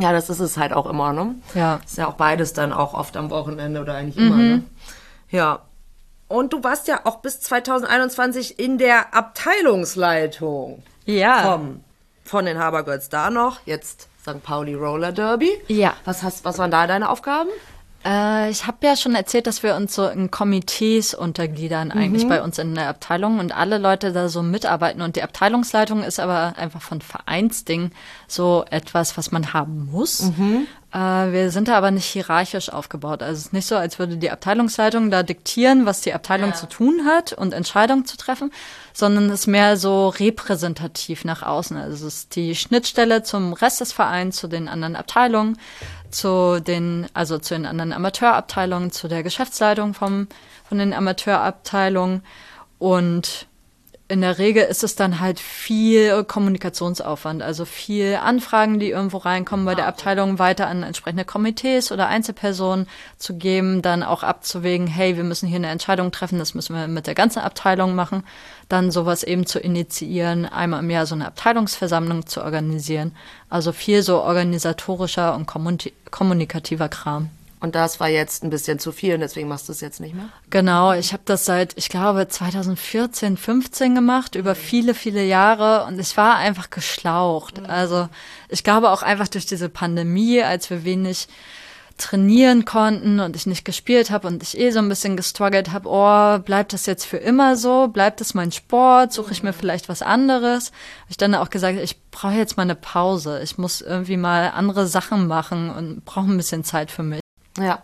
[0.00, 1.34] Ja, das ist es halt auch immer, ne?
[1.54, 1.80] Ja.
[1.84, 4.62] Ist ja auch beides dann auch oft am Wochenende oder eigentlich immer, ne?
[5.28, 5.58] Ja.
[6.28, 11.42] Und du warst ja auch bis 2021 in der Abteilungsleitung Ja.
[11.52, 11.84] vom,
[12.28, 14.42] von den Habergirls da noch, jetzt St.
[14.42, 15.50] Pauli Roller Derby.
[15.68, 15.94] Ja.
[16.04, 17.48] Was, hast, was waren da deine Aufgaben?
[18.08, 22.42] Äh, ich habe ja schon erzählt, dass wir uns so in Komitees untergliedern, eigentlich bei
[22.42, 25.02] uns in der Abteilung und alle Leute da so mitarbeiten.
[25.02, 27.90] Und die Abteilungsleitung ist aber einfach von Vereinsding
[28.26, 30.20] so etwas, was man haben muss.
[30.20, 30.32] Ähm,
[30.92, 33.22] Äh, wir sind da aber nicht hierarchisch aufgebaut.
[33.22, 36.54] Also es ist nicht so, als würde die Abteilungsleitung da diktieren, was die Abteilung ja.
[36.54, 38.50] zu tun hat und Entscheidungen zu treffen,
[38.94, 41.76] sondern es ist mehr so repräsentativ nach außen.
[41.76, 45.58] Also es ist die Schnittstelle zum Rest des Vereins, zu den anderen Abteilungen,
[46.10, 50.28] zu den, also zu den anderen Amateurabteilungen, zu der Geschäftsleitung vom,
[50.68, 52.22] von den Amateurabteilungen.
[52.78, 53.48] Und
[54.10, 59.66] in der Regel ist es dann halt viel Kommunikationsaufwand, also viel Anfragen, die irgendwo reinkommen
[59.66, 62.86] bei der Abteilung, weiter an entsprechende Komitees oder Einzelpersonen
[63.18, 66.88] zu geben, dann auch abzuwägen, hey, wir müssen hier eine Entscheidung treffen, das müssen wir
[66.88, 68.24] mit der ganzen Abteilung machen,
[68.70, 73.14] dann sowas eben zu initiieren, einmal im Jahr so eine Abteilungsversammlung zu organisieren,
[73.50, 75.46] also viel so organisatorischer und
[76.10, 77.30] kommunikativer Kram.
[77.60, 80.14] Und das war jetzt ein bisschen zu viel und deswegen machst du es jetzt nicht
[80.14, 80.28] mehr?
[80.48, 85.98] Genau, ich habe das seit, ich glaube, 2014, 15 gemacht, über viele, viele Jahre und
[85.98, 87.60] ich war einfach geschlaucht.
[87.60, 87.66] Mhm.
[87.66, 88.08] Also
[88.48, 91.26] ich glaube auch einfach durch diese Pandemie, als wir wenig
[91.98, 95.88] trainieren konnten und ich nicht gespielt habe und ich eh so ein bisschen gestruggelt habe,
[95.88, 97.88] oh, bleibt das jetzt für immer so?
[97.88, 99.12] Bleibt das mein Sport?
[99.12, 100.72] Suche ich mir vielleicht was anderes?
[101.02, 103.40] Hab ich dann auch gesagt, ich brauche jetzt mal eine Pause.
[103.42, 107.20] Ich muss irgendwie mal andere Sachen machen und brauche ein bisschen Zeit für mich.
[107.58, 107.82] Ja.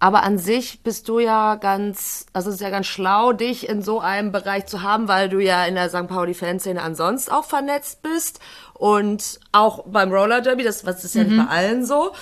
[0.00, 3.82] Aber an sich bist du ja ganz, also es ist ja ganz schlau, dich in
[3.82, 6.06] so einem Bereich zu haben, weil du ja in der St.
[6.06, 8.38] Pauli-Fanszene ansonsten auch vernetzt bist
[8.74, 11.30] und auch beim Roller Derby, das, das ist ja mhm.
[11.30, 12.12] nicht bei allen so.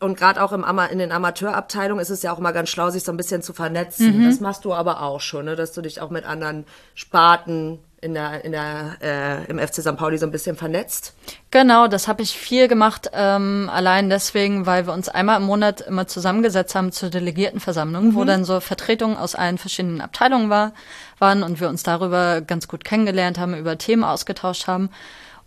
[0.00, 3.02] Und gerade auch im, in den Amateurabteilungen ist es ja auch immer ganz schlau, sich
[3.02, 4.18] so ein bisschen zu vernetzen.
[4.18, 4.26] Mhm.
[4.26, 5.56] Das machst du aber auch schon, ne?
[5.56, 9.96] dass du dich auch mit anderen Sparten in der, in der, äh, im FC St.
[9.96, 11.14] Pauli so ein bisschen vernetzt?
[11.52, 15.80] Genau, das habe ich viel gemacht, ähm, allein deswegen, weil wir uns einmal im Monat
[15.82, 18.14] immer zusammengesetzt haben zur Delegiertenversammlung, mhm.
[18.16, 20.72] wo dann so Vertretungen aus allen verschiedenen Abteilungen war,
[21.20, 24.90] waren und wir uns darüber ganz gut kennengelernt haben, über Themen ausgetauscht haben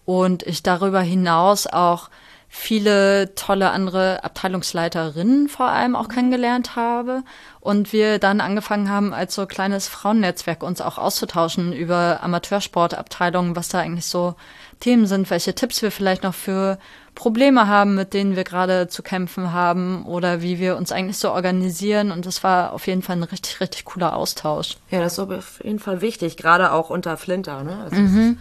[0.06, 2.10] und ich darüber hinaus auch
[2.58, 7.24] viele tolle andere Abteilungsleiterinnen vor allem auch kennengelernt habe
[7.60, 13.68] und wir dann angefangen haben, als so kleines Frauennetzwerk uns auch auszutauschen über Amateursportabteilungen, was
[13.68, 14.36] da eigentlich so
[14.80, 16.80] Themen sind, welche Tipps wir vielleicht noch für
[17.14, 21.32] Probleme haben, mit denen wir gerade zu kämpfen haben oder wie wir uns eigentlich so
[21.32, 22.12] organisieren.
[22.12, 24.78] Und das war auf jeden Fall ein richtig, richtig cooler Austausch.
[24.92, 27.64] Ja, das ist auf jeden Fall wichtig, gerade auch unter Flinter.
[27.64, 27.82] Ne?
[27.84, 28.38] Also mhm.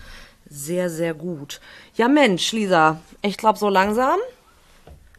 [0.46, 1.60] Sehr, sehr gut.
[1.94, 4.18] Ja, Mensch, Lisa, ich glaube, so langsam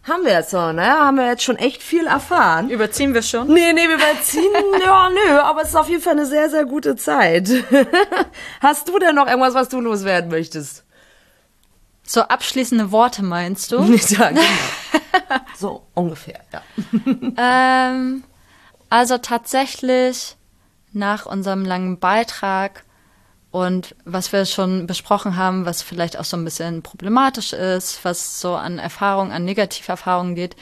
[0.08, 0.86] haben wir jetzt so, ne?
[0.86, 2.70] Haben wir jetzt schon echt viel erfahren.
[2.70, 3.48] Überziehen wir schon?
[3.48, 4.54] Nee, nee, wir überziehen,
[4.86, 7.50] ja, nö, aber es ist auf jeden Fall eine sehr, sehr gute Zeit.
[8.62, 10.84] Hast du denn noch irgendwas, was du loswerden möchtest?
[12.04, 13.82] So abschließende Worte meinst du?
[14.10, 14.42] ja, genau.
[15.58, 16.62] so ungefähr, ja.
[17.38, 18.24] ähm,
[18.92, 20.36] also tatsächlich
[20.94, 22.85] nach unserem langen Beitrag
[23.56, 28.42] und was wir schon besprochen haben, was vielleicht auch so ein bisschen problematisch ist, was
[28.42, 30.58] so an Erfahrungen, an Negativerfahrungen geht,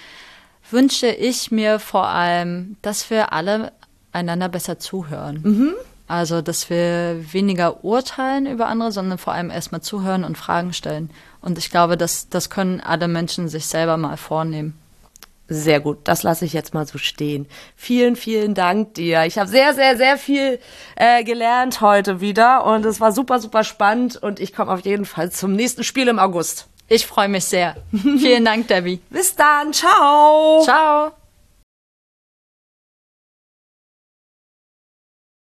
[0.69, 3.71] wünsche ich mir vor allem, dass wir alle
[4.11, 5.39] einander besser zuhören.
[5.41, 5.73] Mhm.
[6.07, 11.09] Also, dass wir weniger urteilen über andere, sondern vor allem erstmal zuhören und Fragen stellen.
[11.41, 14.77] Und ich glaube, dass das können alle Menschen sich selber mal vornehmen.
[15.49, 17.47] Sehr gut, das lasse ich jetzt mal so stehen.
[17.75, 19.25] Vielen, vielen Dank dir.
[19.25, 20.59] Ich habe sehr, sehr, sehr viel
[20.95, 25.05] äh, gelernt heute wieder und es war super, super spannend und ich komme auf jeden
[25.05, 26.67] Fall zum nächsten Spiel im August.
[26.87, 27.75] Ich freue mich sehr.
[27.91, 29.01] vielen Dank, Debbie.
[29.09, 30.61] Bis dann, ciao.
[30.63, 31.22] Ciao.